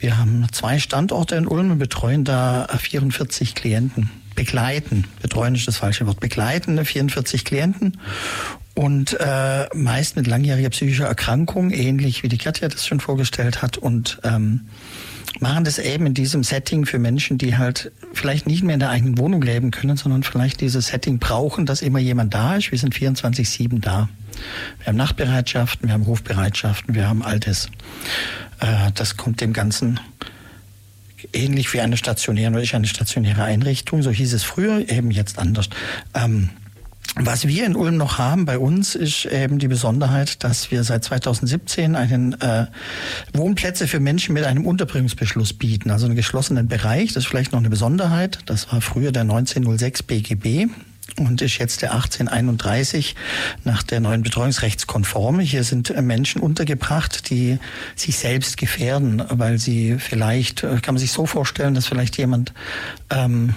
Wir 0.00 0.18
haben 0.18 0.44
zwei 0.52 0.78
Standorte 0.78 1.36
in 1.36 1.46
Ulm 1.46 1.70
und 1.70 1.78
betreuen 1.78 2.24
da 2.24 2.66
44 2.76 3.54
Klienten 3.54 4.10
begleiten. 4.34 5.04
Betreuen 5.22 5.54
ist 5.54 5.68
das 5.68 5.76
falsche 5.76 6.06
Wort. 6.06 6.20
Begleiten 6.20 6.84
44 6.84 7.44
Klienten 7.44 7.98
und 8.74 9.16
äh, 9.20 9.66
meist 9.74 10.16
mit 10.16 10.26
langjähriger 10.26 10.70
psychischer 10.70 11.06
Erkrankung, 11.06 11.70
ähnlich 11.70 12.22
wie 12.22 12.28
die 12.28 12.38
Katja 12.38 12.68
das 12.68 12.86
schon 12.86 13.00
vorgestellt 13.00 13.62
hat 13.62 13.78
und 13.78 14.18
ähm, 14.24 14.62
machen 15.40 15.64
das 15.64 15.78
eben 15.78 16.06
in 16.06 16.14
diesem 16.14 16.42
Setting 16.42 16.86
für 16.86 16.98
Menschen, 16.98 17.38
die 17.38 17.56
halt 17.56 17.92
vielleicht 18.12 18.46
nicht 18.46 18.62
mehr 18.62 18.74
in 18.74 18.80
der 18.80 18.90
eigenen 18.90 19.18
Wohnung 19.18 19.42
leben 19.42 19.70
können, 19.70 19.96
sondern 19.96 20.22
vielleicht 20.22 20.60
dieses 20.60 20.88
Setting 20.88 21.18
brauchen, 21.18 21.66
dass 21.66 21.82
immer 21.82 21.98
jemand 21.98 22.34
da 22.34 22.56
ist. 22.56 22.70
Wir 22.70 22.78
sind 22.78 22.94
24-7 22.94 23.80
da. 23.80 24.08
Wir 24.78 24.88
haben 24.88 24.96
Nachtbereitschaften, 24.96 25.88
wir 25.88 25.94
haben 25.94 26.02
Rufbereitschaften, 26.02 26.94
wir 26.94 27.08
haben 27.08 27.22
all 27.22 27.38
das. 27.40 27.66
Äh, 28.60 28.90
das 28.94 29.16
kommt 29.16 29.40
dem 29.40 29.52
Ganzen 29.52 30.00
ähnlich 31.32 31.72
wie 31.72 31.80
eine 31.80 31.96
stationäre 31.96 32.52
oder 32.52 32.62
ist 32.62 32.74
eine 32.74 32.86
stationäre 32.86 33.44
Einrichtung. 33.44 34.02
So 34.02 34.10
hieß 34.10 34.32
es 34.34 34.42
früher, 34.42 34.88
eben 34.90 35.10
jetzt 35.10 35.38
anders. 35.38 35.68
Was 37.16 37.46
wir 37.46 37.64
in 37.64 37.76
Ulm 37.76 37.96
noch 37.96 38.18
haben 38.18 38.44
bei 38.44 38.58
uns 38.58 38.96
ist 38.96 39.24
eben 39.26 39.60
die 39.60 39.68
Besonderheit, 39.68 40.42
dass 40.42 40.72
wir 40.72 40.82
seit 40.82 41.04
2017 41.04 41.94
einen 41.94 42.32
äh, 42.40 42.66
Wohnplätze 43.32 43.86
für 43.86 44.00
Menschen 44.00 44.32
mit 44.34 44.44
einem 44.44 44.66
Unterbringungsbeschluss 44.66 45.52
bieten, 45.52 45.92
also 45.92 46.06
einen 46.06 46.16
geschlossenen 46.16 46.66
Bereich. 46.66 47.12
Das 47.12 47.22
ist 47.24 47.28
vielleicht 47.28 47.52
noch 47.52 47.60
eine 47.60 47.70
Besonderheit. 47.70 48.40
Das 48.46 48.72
war 48.72 48.80
früher 48.80 49.12
der 49.12 49.22
1906 49.22 50.02
BGB 50.02 50.66
und 51.16 51.40
ist 51.40 51.58
jetzt 51.58 51.82
der 51.82 51.92
1831 51.92 53.14
nach 53.62 53.84
der 53.84 54.00
neuen 54.00 54.22
Betreuungsrechtskonforme. 54.22 55.42
Hier 55.42 55.62
sind 55.62 55.94
Menschen 56.02 56.40
untergebracht, 56.40 57.30
die 57.30 57.58
sich 57.94 58.16
selbst 58.16 58.56
gefährden, 58.56 59.22
weil 59.28 59.58
sie 59.58 59.98
vielleicht, 59.98 60.64
äh, 60.64 60.80
kann 60.82 60.94
man 60.94 60.98
sich 60.98 61.12
so 61.12 61.26
vorstellen, 61.26 61.74
dass 61.74 61.86
vielleicht 61.86 62.18
jemand 62.18 62.52
ähm, 63.10 63.54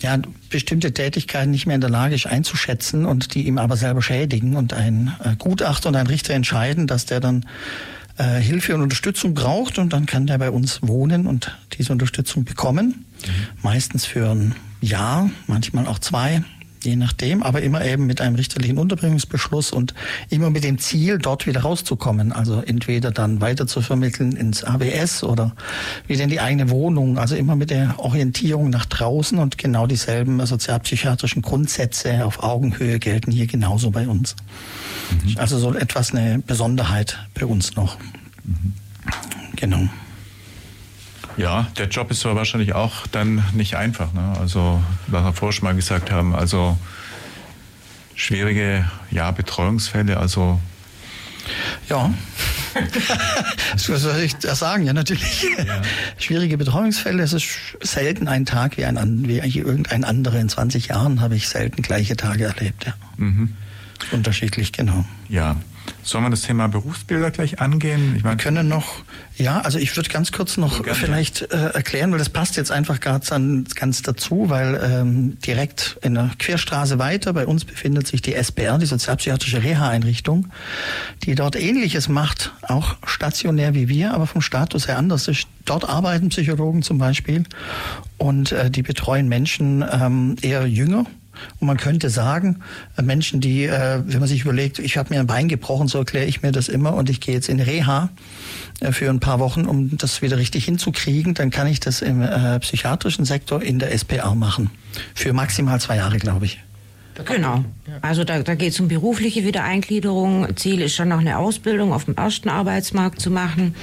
ja, 0.00 0.18
bestimmte 0.50 0.92
Tätigkeiten 0.92 1.50
nicht 1.50 1.66
mehr 1.66 1.74
in 1.74 1.80
der 1.80 1.90
Lage 1.90 2.14
ist 2.14 2.26
einzuschätzen 2.26 3.06
und 3.06 3.34
die 3.34 3.46
ihm 3.46 3.58
aber 3.58 3.76
selber 3.76 4.02
schädigen 4.02 4.56
und 4.56 4.74
ein 4.74 5.14
äh, 5.24 5.36
Gutachter 5.36 5.88
und 5.88 5.96
ein 5.96 6.06
Richter 6.06 6.34
entscheiden, 6.34 6.86
dass 6.86 7.06
der 7.06 7.20
dann 7.20 7.46
äh, 8.18 8.40
Hilfe 8.40 8.74
und 8.74 8.82
Unterstützung 8.82 9.34
braucht 9.34 9.78
und 9.78 9.92
dann 9.92 10.06
kann 10.06 10.26
der 10.26 10.38
bei 10.38 10.50
uns 10.50 10.80
wohnen 10.82 11.26
und 11.26 11.56
diese 11.78 11.92
Unterstützung 11.92 12.44
bekommen. 12.44 13.06
Mhm. 13.24 13.30
Meistens 13.62 14.04
für 14.04 14.30
ein 14.30 14.54
Jahr, 14.80 15.30
manchmal 15.46 15.86
auch 15.86 15.98
zwei 15.98 16.42
je 16.86 16.96
nachdem, 16.96 17.42
aber 17.42 17.60
immer 17.62 17.84
eben 17.84 18.06
mit 18.06 18.20
einem 18.20 18.36
richterlichen 18.36 18.78
Unterbringungsbeschluss 18.78 19.72
und 19.72 19.92
immer 20.30 20.50
mit 20.50 20.64
dem 20.64 20.78
Ziel, 20.78 21.18
dort 21.18 21.46
wieder 21.46 21.60
rauszukommen. 21.62 22.32
Also 22.32 22.62
entweder 22.62 23.10
dann 23.10 23.40
weiter 23.40 23.66
zu 23.66 23.82
vermitteln 23.82 24.32
ins 24.32 24.64
ABS 24.64 25.24
oder 25.24 25.54
wieder 26.06 26.24
in 26.24 26.30
die 26.30 26.40
eigene 26.40 26.70
Wohnung. 26.70 27.18
Also 27.18 27.34
immer 27.36 27.56
mit 27.56 27.70
der 27.70 27.98
Orientierung 27.98 28.70
nach 28.70 28.86
draußen 28.86 29.38
und 29.38 29.58
genau 29.58 29.86
dieselben 29.86 30.44
sozialpsychiatrischen 30.44 31.42
Grundsätze 31.42 32.24
auf 32.24 32.42
Augenhöhe 32.42 32.98
gelten 32.98 33.32
hier 33.32 33.46
genauso 33.46 33.90
bei 33.90 34.06
uns. 34.06 34.36
Mhm. 35.24 35.38
Also 35.38 35.58
so 35.58 35.74
etwas 35.74 36.12
eine 36.12 36.38
Besonderheit 36.38 37.18
bei 37.34 37.44
uns 37.44 37.76
noch. 37.76 37.98
Mhm. 38.44 38.72
Genau. 39.56 39.88
Ja, 41.36 41.66
der 41.76 41.88
Job 41.88 42.10
ist 42.10 42.24
aber 42.24 42.36
wahrscheinlich 42.36 42.74
auch 42.74 43.06
dann 43.06 43.44
nicht 43.52 43.76
einfach. 43.76 44.12
Ne? 44.12 44.36
Also, 44.40 44.82
was 45.06 45.24
wir 45.24 45.32
vorher 45.32 45.52
schon 45.52 45.64
mal 45.64 45.74
gesagt 45.74 46.10
haben, 46.10 46.34
also 46.34 46.78
schwierige 48.14 48.90
ja, 49.10 49.30
Betreuungsfälle, 49.30 50.16
also 50.16 50.60
ja. 51.88 52.12
Was 53.72 54.02
soll 54.02 54.20
ich 54.20 54.36
da 54.36 54.54
sagen? 54.54 54.84
Ja, 54.84 54.92
natürlich. 54.92 55.46
Ja. 55.58 55.82
Schwierige 56.18 56.58
Betreuungsfälle. 56.58 57.22
Es 57.22 57.32
ist 57.32 57.48
selten 57.80 58.28
ein 58.28 58.44
Tag 58.44 58.76
wie, 58.76 58.84
ein, 58.84 59.28
wie 59.28 59.38
irgendein 59.38 60.04
anderer. 60.04 60.40
In 60.40 60.48
20 60.48 60.88
Jahren 60.88 61.20
habe 61.20 61.36
ich 61.36 61.48
selten 61.48 61.82
gleiche 61.82 62.16
Tage 62.16 62.44
erlebt. 62.44 62.86
Ja. 62.86 62.94
Mhm. 63.16 63.56
Unterschiedlich, 64.10 64.72
genau. 64.72 65.04
Ja. 65.28 65.56
Sollen 66.06 66.22
wir 66.22 66.30
das 66.30 66.42
Thema 66.42 66.68
Berufsbilder 66.68 67.32
gleich 67.32 67.60
angehen? 67.60 68.14
Ich 68.16 68.22
meine, 68.22 68.38
wir 68.38 68.42
können 68.44 68.68
noch, 68.68 69.02
ja, 69.36 69.60
also 69.60 69.80
ich 69.80 69.96
würde 69.96 70.08
ganz 70.08 70.30
kurz 70.30 70.56
noch 70.56 70.84
gerne. 70.84 70.96
vielleicht 70.96 71.52
äh, 71.52 71.70
erklären, 71.70 72.12
weil 72.12 72.20
das 72.20 72.28
passt 72.28 72.56
jetzt 72.56 72.70
einfach 72.70 73.00
ganz, 73.00 73.30
ganz 73.74 74.02
dazu, 74.02 74.48
weil 74.48 74.80
ähm, 74.84 75.36
direkt 75.40 75.98
in 76.02 76.14
der 76.14 76.30
Querstraße 76.38 77.00
weiter 77.00 77.32
bei 77.32 77.44
uns 77.44 77.64
befindet 77.64 78.06
sich 78.06 78.22
die 78.22 78.34
SBR, 78.34 78.78
die 78.78 78.86
Sozialpsychiatrische 78.86 79.64
Reha-Einrichtung, 79.64 80.46
die 81.24 81.34
dort 81.34 81.56
Ähnliches 81.56 82.08
macht, 82.08 82.52
auch 82.62 82.94
stationär 83.04 83.74
wie 83.74 83.88
wir, 83.88 84.14
aber 84.14 84.28
vom 84.28 84.42
Status 84.42 84.86
her 84.86 84.98
anders 84.98 85.26
ist. 85.26 85.48
Dort 85.64 85.88
arbeiten 85.88 86.28
Psychologen 86.28 86.82
zum 86.82 86.98
Beispiel 86.98 87.42
und 88.16 88.52
äh, 88.52 88.70
die 88.70 88.82
betreuen 88.82 89.26
Menschen 89.28 89.84
ähm, 89.90 90.36
eher 90.40 90.66
jünger 90.68 91.04
und 91.60 91.66
man 91.66 91.76
könnte 91.76 92.10
sagen, 92.10 92.60
äh, 92.96 93.02
Menschen, 93.02 93.40
die, 93.40 93.64
äh, 93.64 94.02
wenn 94.04 94.20
man 94.20 94.28
sich 94.28 94.42
überlegt, 94.42 94.78
ich 94.78 94.96
habe 94.96 95.14
mir 95.14 95.20
ein 95.20 95.26
Bein 95.26 95.48
gebrochen, 95.48 95.88
so 95.88 95.98
erkläre 95.98 96.26
ich 96.26 96.42
mir 96.42 96.52
das 96.52 96.68
immer 96.68 96.94
und 96.94 97.10
ich 97.10 97.20
gehe 97.20 97.34
jetzt 97.34 97.48
in 97.48 97.60
Reha 97.60 98.10
äh, 98.80 98.92
für 98.92 99.10
ein 99.10 99.20
paar 99.20 99.38
Wochen, 99.40 99.66
um 99.66 99.96
das 99.96 100.22
wieder 100.22 100.38
richtig 100.38 100.64
hinzukriegen, 100.64 101.34
dann 101.34 101.50
kann 101.50 101.66
ich 101.66 101.80
das 101.80 102.02
im 102.02 102.24
psychiatrischen 102.60 103.24
Sektor 103.24 103.62
in 103.62 103.78
der 103.78 103.96
SPA 103.96 104.34
machen. 104.34 104.70
Für 105.14 105.32
maximal 105.32 105.80
zwei 105.80 105.96
Jahre, 105.96 106.18
glaube 106.18 106.46
ich. 106.46 106.58
Genau. 107.24 107.64
Also 108.02 108.24
da, 108.24 108.42
da 108.42 108.54
geht 108.54 108.72
es 108.72 108.80
um 108.80 108.88
berufliche 108.88 109.44
Wiedereingliederung. 109.44 110.54
Ziel 110.56 110.82
ist 110.82 110.94
schon 110.94 111.08
noch 111.08 111.20
eine 111.20 111.38
Ausbildung 111.38 111.92
auf 111.92 112.04
dem 112.04 112.14
ersten 112.14 112.48
Arbeitsmarkt 112.48 113.20
zu 113.20 113.30
machen 113.30 113.74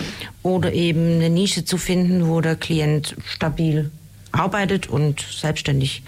oder 0.44 0.74
eben 0.74 1.16
eine 1.16 1.30
Nische 1.30 1.66
zu 1.66 1.78
finden, 1.78 2.28
wo 2.28 2.42
der 2.42 2.56
Klient 2.56 3.16
stabil 3.26 3.92
arbeitet 4.32 4.88
und 4.88 5.22
selbstständig 5.22 6.04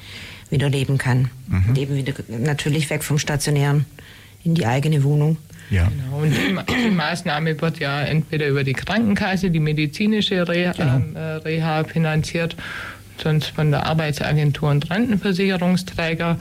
wieder 0.56 0.70
leben 0.70 0.98
kann. 0.98 1.30
Mhm. 1.48 1.66
Und 1.70 1.78
eben 1.78 1.96
wieder 1.96 2.14
natürlich 2.28 2.90
weg 2.90 3.04
vom 3.04 3.20
Stationären 3.20 3.86
in 4.44 4.56
die 4.56 4.66
eigene 4.66 5.04
Wohnung. 5.04 5.38
Ja. 5.70 5.88
Genau. 5.88 6.22
Und 6.22 6.32
die, 6.32 6.90
die, 6.90 6.92
Maßnahme 6.92 7.60
wird 7.62 7.80
ja 7.80 8.02
entweder 8.02 8.48
über 8.48 8.64
die 8.64 8.74
Krankenkasse, 8.74 9.50
die 9.50 9.60
medizinische 9.60 10.48
Reha, 10.48 10.72
genau. 10.74 11.02
äh, 11.20 11.38
Reha 11.38 11.84
finanziert, 11.84 12.56
sonst 13.22 13.48
von 13.48 13.72
der 13.72 13.86
Arbeitsagentur 13.86 14.70
und 14.70 14.90
Rentenversicherungsträger. 14.90 16.38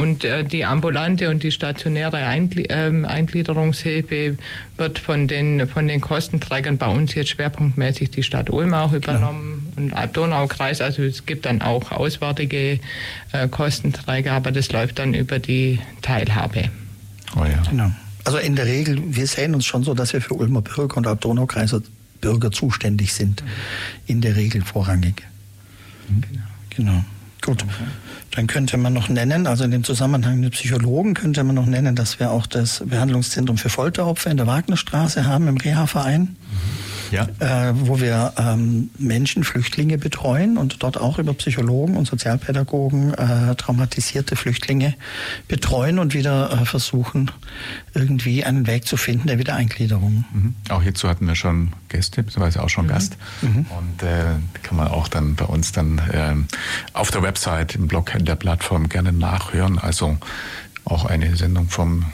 Und 0.00 0.24
äh, 0.24 0.44
die 0.44 0.64
ambulante 0.64 1.28
und 1.28 1.42
die 1.42 1.50
stationäre 1.50 2.16
Eingl 2.16 2.60
äh, 2.70 3.06
Eingliederungshilfe 3.06 4.38
wird 4.78 4.98
von 4.98 5.28
den, 5.28 5.68
von 5.68 5.88
den 5.88 6.00
Kostenträgern 6.00 6.78
bei 6.78 6.86
uns 6.86 7.14
jetzt 7.14 7.28
schwerpunktmäßig 7.28 8.10
die 8.10 8.22
Stadt 8.22 8.48
Ulm 8.48 8.72
auch 8.72 8.94
übernommen 8.94 9.70
genau. 9.76 10.02
und 10.02 10.16
Donaukreis. 10.16 10.80
Also 10.80 11.02
es 11.02 11.26
gibt 11.26 11.44
dann 11.44 11.60
auch 11.60 11.92
auswärtige 11.92 12.80
äh, 13.32 13.48
Kostenträger, 13.50 14.32
aber 14.32 14.52
das 14.52 14.72
läuft 14.72 14.98
dann 14.98 15.12
über 15.12 15.38
die 15.38 15.80
Teilhabe. 16.00 16.70
Oh 17.36 17.44
ja. 17.44 17.62
Genau. 17.68 17.90
Also 18.24 18.38
in 18.38 18.56
der 18.56 18.64
Regel, 18.64 19.02
wir 19.14 19.26
sehen 19.26 19.54
uns 19.54 19.66
schon 19.66 19.84
so, 19.84 19.92
dass 19.92 20.14
wir 20.14 20.22
für 20.22 20.32
Ulmer 20.32 20.62
Bürger 20.62 20.96
und 20.96 21.24
Donaukreiser 21.24 21.82
Bürger 22.22 22.50
zuständig 22.50 23.12
sind. 23.12 23.42
In 24.06 24.22
der 24.22 24.34
Regel 24.36 24.62
vorrangig. 24.62 25.22
Genau. 26.08 26.42
genau. 26.70 27.04
Gut. 27.42 27.62
Okay. 27.64 27.84
Dann 28.32 28.46
könnte 28.46 28.76
man 28.76 28.92
noch 28.92 29.08
nennen, 29.08 29.46
also 29.46 29.64
in 29.64 29.70
dem 29.72 29.82
Zusammenhang 29.82 30.40
mit 30.40 30.52
Psychologen 30.52 31.14
könnte 31.14 31.42
man 31.42 31.56
noch 31.56 31.66
nennen, 31.66 31.96
dass 31.96 32.20
wir 32.20 32.30
auch 32.30 32.46
das 32.46 32.82
Behandlungszentrum 32.86 33.58
für 33.58 33.70
Folteropfer 33.70 34.30
in 34.30 34.36
der 34.36 34.46
Wagnerstraße 34.46 35.26
haben 35.26 35.48
im 35.48 35.56
Reha-Verein. 35.56 36.20
Mhm 36.20 36.89
ja. 37.10 37.28
äh, 37.40 37.72
wo 37.74 38.00
wir 38.00 38.32
ähm, 38.36 38.90
Menschen, 38.98 39.44
Flüchtlinge 39.44 39.98
betreuen 39.98 40.56
und 40.56 40.82
dort 40.82 40.98
auch 40.98 41.18
über 41.18 41.34
Psychologen 41.34 41.96
und 41.96 42.06
Sozialpädagogen 42.06 43.14
äh, 43.14 43.54
traumatisierte 43.56 44.36
Flüchtlinge 44.36 44.94
betreuen 45.48 45.98
und 45.98 46.14
wieder 46.14 46.50
äh, 46.50 46.64
versuchen, 46.64 47.30
irgendwie 47.94 48.44
einen 48.44 48.66
Weg 48.66 48.86
zu 48.86 48.96
finden 48.96 49.28
der 49.28 49.38
Wiedereingliederung. 49.38 50.24
Mhm. 50.32 50.54
Auch 50.68 50.82
hierzu 50.82 51.08
hatten 51.08 51.26
wir 51.26 51.34
schon 51.34 51.72
Gäste, 51.88 52.22
beziehungsweise 52.22 52.62
auch 52.62 52.68
schon 52.68 52.86
mhm. 52.86 52.90
Gast. 52.90 53.16
Mhm. 53.42 53.66
Und 53.78 54.02
äh, 54.02 54.24
kann 54.62 54.76
man 54.76 54.88
auch 54.88 55.08
dann 55.08 55.34
bei 55.34 55.44
uns 55.44 55.72
dann 55.72 55.98
äh, 55.98 56.34
auf 56.92 57.10
der 57.10 57.22
Website, 57.22 57.74
im 57.74 57.88
Blog 57.88 58.12
der 58.18 58.36
Plattform 58.36 58.88
gerne 58.88 59.12
nachhören. 59.12 59.78
Also 59.78 60.18
auch 60.84 61.04
eine 61.04 61.36
Sendung 61.36 61.68
vom, 61.68 62.06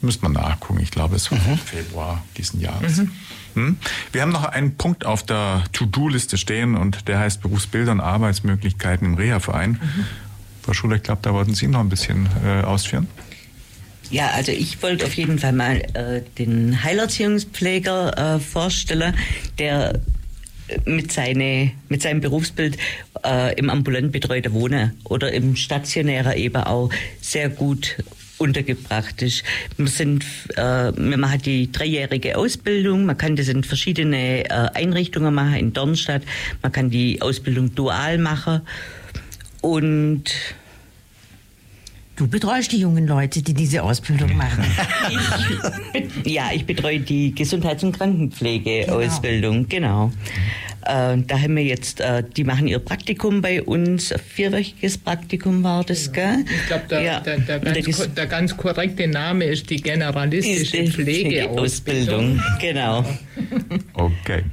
müsste 0.00 0.22
man 0.22 0.32
nachgucken, 0.32 0.80
ich 0.80 0.90
glaube 0.90 1.16
es 1.16 1.30
war 1.30 1.38
mhm. 1.38 1.58
Februar 1.58 2.22
diesen 2.36 2.60
Jahres. 2.60 2.98
Mhm. 2.98 3.10
Hm? 3.58 3.76
Wir 4.12 4.22
haben 4.22 4.32
noch 4.32 4.44
einen 4.44 4.76
Punkt 4.76 5.04
auf 5.04 5.24
der 5.24 5.64
To-Do-Liste 5.72 6.38
stehen 6.38 6.76
und 6.76 7.08
der 7.08 7.18
heißt 7.18 7.42
Berufsbilder 7.42 7.92
und 7.92 8.00
Arbeitsmöglichkeiten 8.00 9.06
im 9.06 9.14
Reha-Verein. 9.14 9.72
Mhm. 9.72 10.04
Frau 10.62 10.72
Schuler, 10.74 10.96
ich 10.96 11.02
glaube, 11.02 11.20
da 11.22 11.32
wollten 11.32 11.54
Sie 11.54 11.66
noch 11.66 11.80
ein 11.80 11.88
bisschen 11.88 12.28
äh, 12.44 12.62
ausführen. 12.62 13.08
Ja, 14.10 14.30
also 14.30 14.52
ich 14.52 14.82
wollte 14.82 15.04
auf 15.04 15.14
jeden 15.14 15.38
Fall 15.38 15.52
mal 15.52 15.82
äh, 15.94 16.22
den 16.38 16.82
Heilerziehungspfleger 16.82 18.36
äh, 18.36 18.40
vorstellen, 18.40 19.14
der 19.58 20.00
äh, 20.68 20.90
mit, 20.90 21.12
seine, 21.12 21.72
mit 21.88 22.02
seinem 22.02 22.20
Berufsbild 22.20 22.78
äh, 23.24 23.54
im 23.58 23.68
ambulant 23.68 24.12
betreuten 24.12 24.52
Wohnen 24.52 24.92
oder 25.04 25.32
im 25.32 25.56
stationären 25.56 26.36
eben 26.36 26.62
auch 26.62 26.90
sehr 27.20 27.48
gut 27.50 27.96
untergebracht 28.38 29.20
ist. 29.22 29.44
Wir, 29.76 29.86
sind, 29.88 30.24
äh, 30.56 30.92
man 30.92 31.30
hat 31.30 31.46
die 31.46 31.70
dreijährige 31.70 32.36
Ausbildung, 32.36 33.04
man 33.04 33.18
kann 33.18 33.36
das 33.36 33.48
in 33.48 33.64
verschiedene 33.64 34.44
äh, 34.44 34.68
Einrichtungen 34.74 35.34
machen, 35.34 35.54
in 35.54 35.72
Dornstadt, 35.72 36.22
man 36.62 36.72
kann 36.72 36.90
die 36.90 37.20
Ausbildung 37.20 37.74
dual 37.74 38.18
machen 38.18 38.62
und 39.60 40.32
Du 42.16 42.26
betreust 42.26 42.72
die 42.72 42.80
jungen 42.80 43.06
Leute, 43.06 43.42
die 43.42 43.54
diese 43.54 43.84
Ausbildung 43.84 44.36
machen. 44.36 44.64
Ich, 45.92 46.32
ja, 46.32 46.50
ich 46.52 46.66
betreue 46.66 46.98
die 46.98 47.32
Gesundheits- 47.32 47.84
und 47.84 47.96
Krankenpflegeausbildung, 47.96 49.68
genau. 49.68 50.10
genau. 50.10 50.12
Äh, 50.84 51.18
da 51.26 51.38
haben 51.38 51.56
wir 51.56 51.64
jetzt, 51.64 52.00
äh, 52.00 52.22
die 52.36 52.44
machen 52.44 52.68
ihr 52.68 52.78
Praktikum 52.78 53.42
bei 53.42 53.62
uns, 53.62 54.12
ein 54.12 54.20
vierwöchiges 54.20 54.98
Praktikum 54.98 55.62
war 55.62 55.84
das, 55.84 56.12
gell? 56.12 56.44
Ich 56.44 56.66
glaube, 56.66 56.84
der, 56.88 57.02
ja. 57.02 57.20
der, 57.20 57.38
der, 57.38 57.58
ganz, 57.58 58.14
der, 58.14 58.26
ganz, 58.26 58.56
korrekte 58.56 59.06
Name 59.08 59.44
ist 59.44 59.68
die 59.70 59.80
generalistische 59.80 60.76
ist 60.76 60.94
Pflegeausbildung. 60.94 62.40
Genau. 62.60 63.04
Okay. 63.94 64.44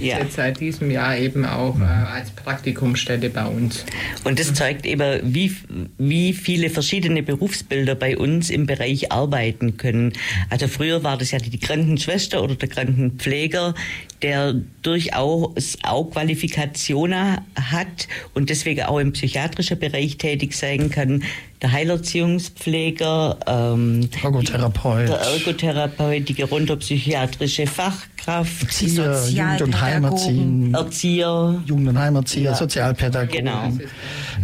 Ja. 0.00 0.18
Jetzt 0.18 0.34
seit 0.34 0.60
diesem 0.60 0.90
Jahr 0.90 1.16
eben 1.16 1.44
auch 1.44 1.78
äh, 1.78 1.84
als 1.84 2.30
Praktikumsstätte 2.30 3.30
bei 3.30 3.44
uns. 3.46 3.84
Und 4.24 4.38
das 4.40 4.52
zeigt 4.54 4.86
eben, 4.86 5.20
wie, 5.22 5.54
wie 5.98 6.32
viele 6.32 6.70
verschiedene 6.70 7.22
Berufsbilder 7.22 7.94
bei 7.94 8.16
uns 8.16 8.50
im 8.50 8.66
Bereich 8.66 9.12
arbeiten 9.12 9.76
können. 9.76 10.12
Also 10.48 10.66
früher 10.68 11.04
war 11.04 11.18
das 11.18 11.30
ja 11.30 11.38
die 11.38 11.58
Krankenschwester 11.58 12.42
oder 12.42 12.56
der 12.56 12.68
Krankenpfleger, 12.68 13.74
der 14.22 14.54
durchaus 14.82 15.59
auch 15.82 16.10
Qualifikationen 16.10 17.38
hat 17.54 18.08
und 18.34 18.50
deswegen 18.50 18.82
auch 18.84 18.98
im 18.98 19.12
psychiatrischen 19.12 19.78
Bereich 19.78 20.16
tätig 20.16 20.54
sein 20.54 20.90
kann. 20.90 21.22
Der 21.62 21.72
Heilerziehungspfleger, 21.72 23.38
ähm, 23.46 24.08
Ergotherapeut, 24.22 25.08
der 25.08 25.20
Ergotherapeut, 25.20 26.28
die 26.28 26.34
gerontopsychiatrische 26.34 27.66
Fachkraft, 27.66 28.62
Erzieher, 28.62 29.22
Jugend- 29.28 29.62
und 29.62 29.80
Heimerziehen, 29.80 30.74
Erzieher, 30.74 31.62
Jugend- 31.66 31.88
und 31.88 31.98
Heimerzieher, 31.98 32.50
ja. 32.52 32.54
Sozialpädagogen. 32.56 33.44
Genau. 33.44 33.66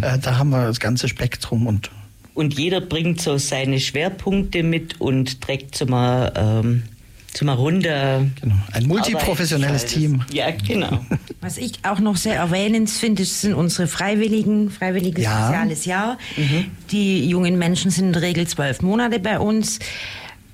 Äh, 0.03 0.19
da 0.19 0.39
haben 0.39 0.51
wir 0.51 0.67
das 0.67 0.81
ganze 0.81 1.09
Spektrum 1.09 1.67
und 1.67 1.91
und 2.35 2.59
jeder 2.59 2.83
bringt 2.83 3.23
so 3.23 3.39
seine 3.39 3.81
Schwerpunkte 3.81 4.63
mit 4.63 5.01
und 5.01 5.41
trägt 5.41 5.75
zum 5.75 5.95
ähm, 5.95 6.83
zum 7.37 7.49
Runde. 7.49 8.31
Genau. 8.41 8.55
Ein 8.73 8.87
multiprofessionelles 8.87 9.87
Team. 9.87 10.23
Ja, 10.33 10.51
genau. 10.51 11.05
Was 11.41 11.59
ich 11.59 11.79
auch 11.85 12.01
noch 12.01 12.17
sehr 12.17 12.37
erwähnenswert 12.37 12.97
finde, 12.97 13.25
sind 13.25 13.55
unsere 13.55 13.87
Freiwilligen, 13.87 14.71
freiwilliges 14.71 15.25
ja. 15.25 15.47
soziales 15.47 15.85
Jahr. 15.85 16.19
Mhm. 16.37 16.71
Die 16.91 17.29
jungen 17.29 17.59
Menschen 17.59 17.91
sind 17.91 18.07
in 18.07 18.13
der 18.15 18.23
Regel 18.23 18.47
zwölf 18.47 18.81
Monate 18.81 19.21
bei 19.21 19.39
uns. 19.39 19.79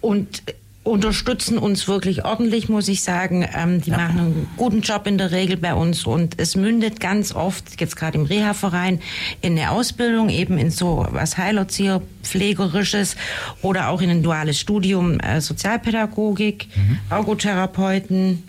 Und 0.01 0.43
unterstützen 0.85 1.59
uns 1.59 1.87
wirklich 1.87 2.25
ordentlich, 2.25 2.69
muss 2.69 2.89
ich 2.89 3.03
sagen. 3.03 3.49
Ähm, 3.55 3.81
die 3.81 3.91
ja. 3.91 3.99
machen 3.99 4.19
einen 4.19 4.49
guten 4.57 4.81
Job 4.81 5.07
in 5.07 5.17
der 5.17 5.31
Regel 5.31 5.57
bei 5.57 5.75
uns 5.75 6.05
und 6.07 6.35
es 6.39 6.57
mündet 6.57 6.99
ganz 6.99 7.35
oft, 7.35 7.81
jetzt 7.81 7.97
gerade 7.97 8.19
im 8.19 8.25
Reha-Verein, 8.25 9.01
in 9.41 9.59
eine 9.59 9.71
Ausbildung, 9.71 10.29
eben 10.29 10.59
in 10.59 10.71
so 10.71 11.07
was 11.11 11.39
Heilerzieher, 11.39 12.03
Pflegerisches 12.23 13.17
oder 13.63 13.89
auch 13.89 14.01
in 14.01 14.11
ein 14.11 14.23
duales 14.23 14.59
Studium 14.59 15.21
äh, 15.21 15.41
Sozialpädagogik, 15.41 16.69
mhm. 16.75 16.99
Ergotherapeuten. 17.11 18.43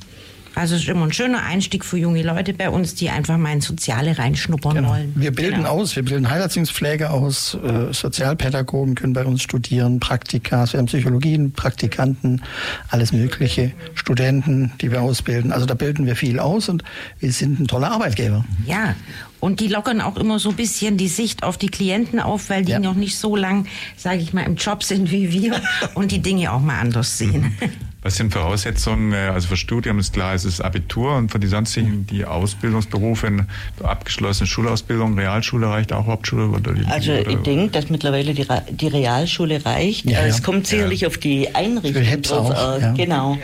Also 0.55 0.75
es 0.75 0.83
ist 0.83 0.89
immer 0.89 1.05
ein 1.05 1.13
schöner 1.13 1.43
Einstieg 1.43 1.83
für 1.83 1.97
junge 1.97 2.21
Leute 2.21 2.53
bei 2.53 2.69
uns, 2.69 2.95
die 2.95 3.09
einfach 3.09 3.37
mal 3.37 3.53
ins 3.53 3.65
Soziale 3.65 4.17
reinschnuppern 4.17 4.75
genau. 4.75 4.89
wollen. 4.89 5.13
Wir 5.15 5.31
bilden 5.31 5.57
genau. 5.57 5.69
aus, 5.69 5.95
wir 5.95 6.03
bilden 6.03 6.29
Heilerziehungspflege 6.29 7.09
aus, 7.09 7.55
äh, 7.55 7.91
Sozialpädagogen 7.93 8.95
können 8.95 9.13
bei 9.13 9.25
uns 9.25 9.41
studieren, 9.41 9.99
Praktika, 9.99 10.71
wir 10.71 10.79
haben 10.79 10.85
Psychologien, 10.85 11.53
Praktikanten, 11.53 12.41
alles 12.89 13.13
Mögliche, 13.13 13.71
Studenten, 13.95 14.71
die 14.81 14.91
wir 14.91 15.01
ausbilden. 15.01 15.51
Also 15.51 15.65
da 15.65 15.73
bilden 15.73 16.05
wir 16.05 16.15
viel 16.15 16.39
aus 16.39 16.69
und 16.69 16.83
wir 17.19 17.31
sind 17.31 17.59
ein 17.59 17.67
toller 17.67 17.91
Arbeitgeber. 17.91 18.45
Ja, 18.65 18.95
und 19.39 19.59
die 19.59 19.67
lockern 19.67 19.99
auch 19.99 20.17
immer 20.17 20.39
so 20.39 20.51
ein 20.51 20.55
bisschen 20.55 20.97
die 20.97 21.07
Sicht 21.07 21.43
auf 21.43 21.57
die 21.57 21.67
Klienten 21.67 22.19
auf, 22.19 22.49
weil 22.49 22.63
die 22.63 22.71
ja. 22.71 22.79
noch 22.79 22.95
nicht 22.95 23.17
so 23.17 23.35
lang, 23.35 23.65
sage 23.97 24.19
ich 24.19 24.33
mal, 24.33 24.43
im 24.43 24.55
Job 24.55 24.83
sind 24.83 25.11
wie 25.11 25.33
wir 25.33 25.59
und 25.95 26.11
die 26.11 26.19
Dinge 26.19 26.53
auch 26.53 26.61
mal 26.61 26.79
anders 26.79 27.17
sehen. 27.17 27.57
Was 28.03 28.17
sind 28.17 28.33
Voraussetzungen? 28.33 29.13
Äh, 29.13 29.31
also 29.33 29.47
für 29.47 29.57
Studium 29.57 29.97
ist 29.97 30.13
klar, 30.13 30.35
es 30.35 30.45
ist 30.45 30.61
Abitur 30.61 31.15
und 31.15 31.31
für 31.31 31.39
die 31.39 31.47
sonstigen, 31.47 32.05
die 32.05 32.25
Ausbildungsberufe, 32.25 33.47
abgeschlossene 33.81 34.45
Schulausbildung, 34.45 35.17
Realschule 35.17 35.67
reicht 35.67 35.93
auch, 35.93 36.05
Hauptschule 36.05 36.49
oder 36.49 36.73
die, 36.73 36.85
Also 36.85 37.13
oder? 37.13 37.29
ich 37.29 37.37
denke, 37.37 37.71
dass 37.71 37.89
mittlerweile 37.89 38.33
die, 38.33 38.45
die 38.71 38.87
Realschule 38.87 39.65
reicht. 39.65 40.05
Ja, 40.09 40.19
es 40.25 40.43
kommt 40.43 40.67
sicherlich 40.67 41.01
ja. 41.01 41.07
auf 41.07 41.17
die 41.17 41.55
Einrichtung 41.55 42.21
drauf. 42.21 42.51
Auch, 42.51 42.81
äh, 42.81 42.93
genau. 42.95 43.37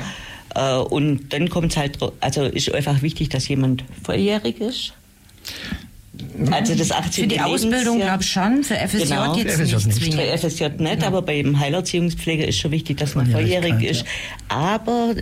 Äh, 0.56 0.76
und 0.76 1.32
dann 1.34 1.50
kommt 1.50 1.72
es 1.72 1.78
halt, 1.78 1.98
also 2.20 2.44
ist 2.44 2.74
einfach 2.74 3.02
wichtig, 3.02 3.30
dass 3.30 3.48
jemand 3.48 3.86
volljährig 4.04 4.60
ist. 4.60 4.94
Also 6.52 6.76
das 6.76 6.92
18. 6.92 7.24
Für 7.24 7.28
die 7.28 7.40
Ausbildung 7.40 8.00
glaube 8.00 8.24
ich 8.24 8.30
schon, 8.30 8.64
für 8.64 8.76
FSJ 8.76 9.04
genau. 9.04 9.36
jetzt 9.36 9.56
für 9.56 9.66
FSJ 9.66 9.76
nicht 9.88 9.94
zwingend. 9.94 10.22
Für 10.22 10.38
FSJ 10.38 10.64
nicht, 10.78 11.02
ja. 11.02 11.08
aber 11.08 11.22
beim 11.22 11.60
Heilerziehungspfleger 11.60 12.48
ist 12.48 12.60
schon 12.60 12.72
wichtig, 12.72 12.98
dass 12.98 13.16
man 13.16 13.28
volljährig 13.28 13.84
ist. 13.84 14.02
Ja. 14.02 14.08
Aber 14.50 15.16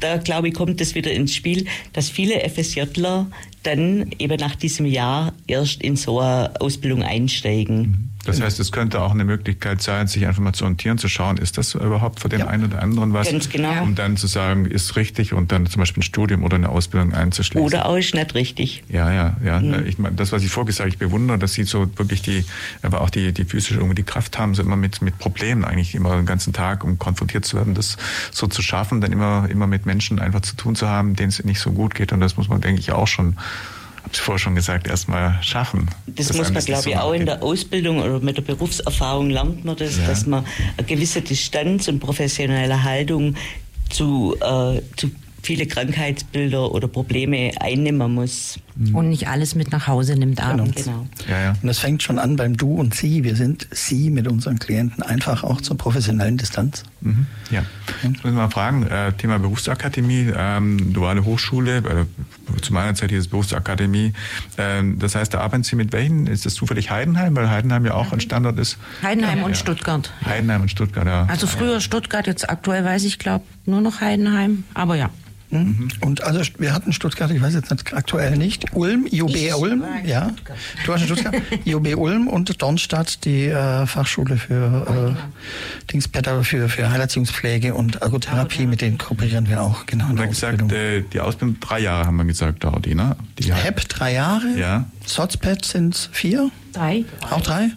da 0.00 0.16
glaube 0.18 0.48
ich, 0.48 0.54
kommt 0.54 0.80
das 0.80 0.94
wieder 0.94 1.10
ins 1.10 1.34
Spiel, 1.34 1.66
dass 1.92 2.08
viele 2.08 2.40
FSJler 2.48 3.26
dann 3.62 4.10
eben 4.18 4.38
nach 4.38 4.56
diesem 4.56 4.86
Jahr 4.86 5.32
erst 5.46 5.82
in 5.82 5.96
so 5.96 6.20
eine 6.20 6.60
Ausbildung 6.60 7.02
einsteigen. 7.02 7.78
Mhm. 7.78 8.12
Das 8.24 8.40
heißt, 8.40 8.60
es 8.60 8.70
könnte 8.70 9.00
auch 9.00 9.10
eine 9.10 9.24
Möglichkeit 9.24 9.82
sein, 9.82 10.06
sich 10.06 10.26
einfach 10.26 10.42
mal 10.42 10.52
zu 10.52 10.64
orientieren, 10.64 10.96
zu 10.96 11.08
schauen, 11.08 11.38
ist 11.38 11.58
das 11.58 11.74
überhaupt 11.74 12.20
für 12.20 12.28
den 12.28 12.40
ja. 12.40 12.46
einen 12.46 12.66
oder 12.66 12.80
anderen 12.80 13.12
was? 13.12 13.28
Ganz 13.28 13.48
genau. 13.48 13.82
Um 13.82 13.96
dann 13.96 14.16
zu 14.16 14.28
sagen, 14.28 14.66
ist 14.66 14.94
richtig 14.94 15.32
und 15.32 15.50
dann 15.50 15.66
zum 15.66 15.80
Beispiel 15.80 16.02
ein 16.02 16.04
Studium 16.04 16.44
oder 16.44 16.54
eine 16.54 16.68
Ausbildung 16.68 17.14
einzuschließen. 17.14 17.66
Oder 17.66 17.86
auch 17.86 17.96
ist 17.96 18.14
nicht 18.14 18.34
richtig. 18.34 18.84
Ja, 18.88 19.12
ja, 19.12 19.36
ja. 19.44 19.58
Mhm. 19.58 19.86
Ich 19.86 19.98
meine, 19.98 20.14
das, 20.14 20.30
was 20.30 20.44
ich 20.44 20.50
vorgesagt 20.50 20.90
ich 20.90 20.98
bewundere, 20.98 21.36
dass 21.38 21.54
sie 21.54 21.64
so 21.64 21.88
wirklich 21.98 22.22
die, 22.22 22.44
aber 22.82 23.00
auch 23.00 23.10
die, 23.10 23.32
die 23.32 23.44
physische 23.44 23.74
irgendwie 23.74 23.96
die 23.96 24.04
Kraft 24.04 24.38
haben, 24.38 24.54
so 24.54 24.62
immer 24.62 24.76
mit, 24.76 25.02
mit 25.02 25.18
Problemen 25.18 25.64
eigentlich 25.64 25.96
immer 25.96 26.14
den 26.16 26.26
ganzen 26.26 26.52
Tag, 26.52 26.84
um 26.84 26.98
konfrontiert 27.00 27.44
zu 27.44 27.56
werden, 27.56 27.74
das 27.74 27.96
so 28.30 28.46
zu 28.46 28.62
schaffen, 28.62 29.00
dann 29.00 29.10
immer, 29.10 29.48
immer 29.50 29.66
mit 29.66 29.84
Menschen 29.84 30.20
einfach 30.20 30.42
zu 30.42 30.54
tun 30.54 30.76
zu 30.76 30.88
haben, 30.88 31.16
denen 31.16 31.30
es 31.30 31.42
nicht 31.42 31.58
so 31.58 31.72
gut 31.72 31.96
geht. 31.96 32.12
Und 32.12 32.20
das 32.20 32.36
muss 32.36 32.48
man, 32.48 32.60
denke 32.60 32.80
ich, 32.80 32.92
auch 32.92 33.08
schon 33.08 33.36
habe 34.12 34.20
ich 34.20 34.20
vorher 34.20 34.38
schon 34.38 34.54
gesagt, 34.54 34.86
erstmal 34.86 35.42
schaffen. 35.42 35.88
Das 36.06 36.32
muss 36.34 36.52
man, 36.52 36.64
glaube 36.64 36.90
ich, 36.90 36.96
auch 36.98 37.12
in 37.12 37.24
der 37.24 37.42
Ausbildung 37.42 38.00
oder 38.00 38.20
mit 38.20 38.36
der 38.36 38.42
Berufserfahrung 38.42 39.30
lernt 39.30 39.64
man 39.64 39.76
das, 39.76 39.96
ja. 39.96 40.06
dass 40.06 40.26
man 40.26 40.44
eine 40.76 40.86
gewisse 40.86 41.22
Distanz 41.22 41.88
und 41.88 42.00
professionelle 42.00 42.82
Haltung 42.84 43.36
zu, 43.88 44.36
äh, 44.40 44.82
zu 44.96 45.10
viele 45.42 45.66
Krankheitsbilder 45.66 46.70
oder 46.70 46.88
Probleme 46.88 47.52
einnehmen 47.60 48.14
muss. 48.14 48.58
Mhm. 48.76 48.94
Und 48.94 49.08
nicht 49.10 49.28
alles 49.28 49.54
mit 49.54 49.72
nach 49.72 49.86
Hause 49.86 50.16
nimmt 50.16 50.36
genau. 50.36 50.50
abends. 50.50 50.84
Genau. 50.84 51.06
Ja, 51.28 51.40
ja. 51.40 51.50
Und 51.50 51.66
das 51.66 51.78
fängt 51.78 52.02
schon 52.02 52.18
an 52.18 52.36
beim 52.36 52.56
Du 52.56 52.76
und 52.76 52.94
Sie. 52.94 53.24
Wir 53.24 53.36
sind 53.36 53.66
Sie 53.70 54.10
mit 54.10 54.28
unseren 54.28 54.58
Klienten 54.58 55.02
einfach 55.02 55.42
auch 55.42 55.60
zur 55.60 55.76
professionellen 55.76 56.38
Distanz. 56.38 56.84
Mhm. 57.00 57.26
Ja. 57.50 57.64
Jetzt 58.02 58.24
müssen 58.24 58.36
wir 58.36 58.42
mal 58.42 58.50
fragen, 58.50 58.86
äh, 58.86 59.12
Thema 59.14 59.38
Berufsakademie, 59.38 60.32
ähm, 60.34 60.92
duale 60.92 61.24
Hochschule, 61.24 61.78
äh, 61.78 62.21
zu 62.60 62.72
meiner 62.72 62.94
Zeit 62.94 63.10
hieß 63.10 63.20
es 63.20 63.28
Berufsakademie. 63.28 64.12
Ähm, 64.58 64.98
das 64.98 65.14
heißt, 65.14 65.34
da 65.34 65.40
arbeiten 65.40 65.62
Sie 65.62 65.76
mit 65.76 65.92
welchen? 65.92 66.26
Ist 66.26 66.46
das 66.46 66.54
zufällig 66.54 66.90
Heidenheim, 66.90 67.34
weil 67.36 67.50
Heidenheim 67.50 67.84
ja 67.84 67.94
auch 67.94 68.12
ein 68.12 68.20
Standort 68.20 68.58
ist? 68.58 68.78
Heidenheim 69.02 69.38
ja, 69.38 69.44
und 69.44 69.56
Stuttgart. 69.56 70.12
Heidenheim 70.24 70.62
und 70.62 70.70
Stuttgart, 70.70 71.06
ja. 71.06 71.26
Also 71.28 71.46
früher 71.46 71.80
Stuttgart, 71.80 72.26
jetzt 72.26 72.48
aktuell 72.48 72.84
weiß 72.84 73.04
ich, 73.04 73.18
glaube 73.18 73.44
nur 73.64 73.80
noch 73.80 74.00
Heidenheim, 74.00 74.64
aber 74.74 74.96
ja. 74.96 75.10
Mhm. 75.52 75.88
Und 76.00 76.22
also 76.22 76.40
wir 76.58 76.72
hatten 76.72 76.92
Stuttgart, 76.92 77.30
ich 77.30 77.40
weiß 77.40 77.54
jetzt 77.54 77.70
nicht, 77.70 77.92
aktuell 77.92 78.36
nicht, 78.36 78.74
Ulm, 78.74 79.06
IOB 79.10 79.34
ich 79.34 79.54
Ulm, 79.54 79.84
ja. 80.04 80.30
Du 80.86 80.92
hast 80.92 81.02
in 81.02 81.06
Stuttgart, 81.06 81.34
IOB 81.64 81.96
Ulm 81.96 82.28
und 82.28 82.60
Dornstadt 82.60 83.24
die 83.24 83.46
äh, 83.46 83.86
Fachschule 83.86 84.36
für 84.36 85.16
äh, 85.16 85.90
Dingspetter 85.92 86.42
für, 86.42 86.68
für 86.68 86.90
Heilerziehungspflege 86.90 87.74
und 87.74 87.96
Ergotherapie, 87.96 88.66
mit 88.66 88.80
denen 88.80 88.98
kooperieren 88.98 89.48
wir 89.48 89.62
auch, 89.62 89.86
genau. 89.86 90.08
Und 90.08 90.28
gesagt, 90.28 90.72
äh, 90.72 91.02
die 91.02 91.20
Ausbildung 91.20 91.60
drei 91.60 91.80
Jahre 91.80 92.06
haben 92.06 92.16
wir 92.16 92.24
gesagt, 92.24 92.64
dauert 92.64 92.86
die, 92.86 92.94
ne? 92.94 93.16
Die 93.38 93.52
HEP 93.52 93.88
drei 93.88 94.14
Jahre, 94.14 94.48
ja. 94.58 94.86
Sozpad 95.04 95.64
sind 95.64 96.08
vier. 96.12 96.50
Drei. 96.72 97.04
Auch 97.30 97.40
drei? 97.40 97.62
Ja. 97.64 97.70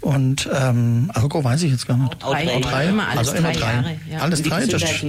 Und 0.00 0.48
ähm, 0.52 1.10
Argo 1.12 1.44
weiß 1.44 1.62
ich 1.62 1.72
jetzt 1.72 1.86
gar 1.86 1.96
nicht. 1.96 2.24
Auch 2.24 2.32
drei. 2.32 2.56
Auch 2.56 2.60
drei. 2.60 2.88
Immer 2.88 3.08
alles 3.08 3.18
also 3.18 3.34
immer 3.34 3.52
drei. 3.52 3.72
Jahre, 3.72 3.96
ja. 4.10 4.18
Alles 4.18 4.42
drei, 4.42 4.66
das 4.66 4.82
ist 4.82 5.04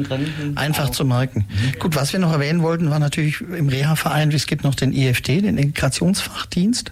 einfach 0.55 0.89
zu 0.89 1.05
merken. 1.05 1.45
Mhm. 1.47 1.79
Gut, 1.79 1.95
was 1.95 2.11
wir 2.13 2.19
noch 2.19 2.31
erwähnen 2.31 2.61
wollten, 2.61 2.89
war 2.89 2.99
natürlich 2.99 3.41
im 3.41 3.69
Reha-Verein, 3.69 4.31
es 4.31 4.47
gibt 4.47 4.63
noch 4.63 4.75
den 4.75 4.91
IFD, 4.93 5.41
den 5.41 5.57
Integrationsfachdienst, 5.57 6.91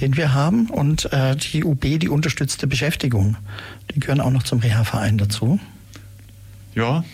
den 0.00 0.16
wir 0.16 0.34
haben, 0.34 0.70
und 0.70 1.12
äh, 1.12 1.36
die 1.36 1.64
UB, 1.64 1.98
die 1.98 2.08
unterstützte 2.08 2.66
Beschäftigung. 2.66 3.36
Die 3.94 4.00
gehören 4.00 4.20
auch 4.20 4.30
noch 4.30 4.42
zum 4.42 4.58
Reha-Verein 4.58 5.18
dazu. 5.18 5.60
Ja, 6.74 7.04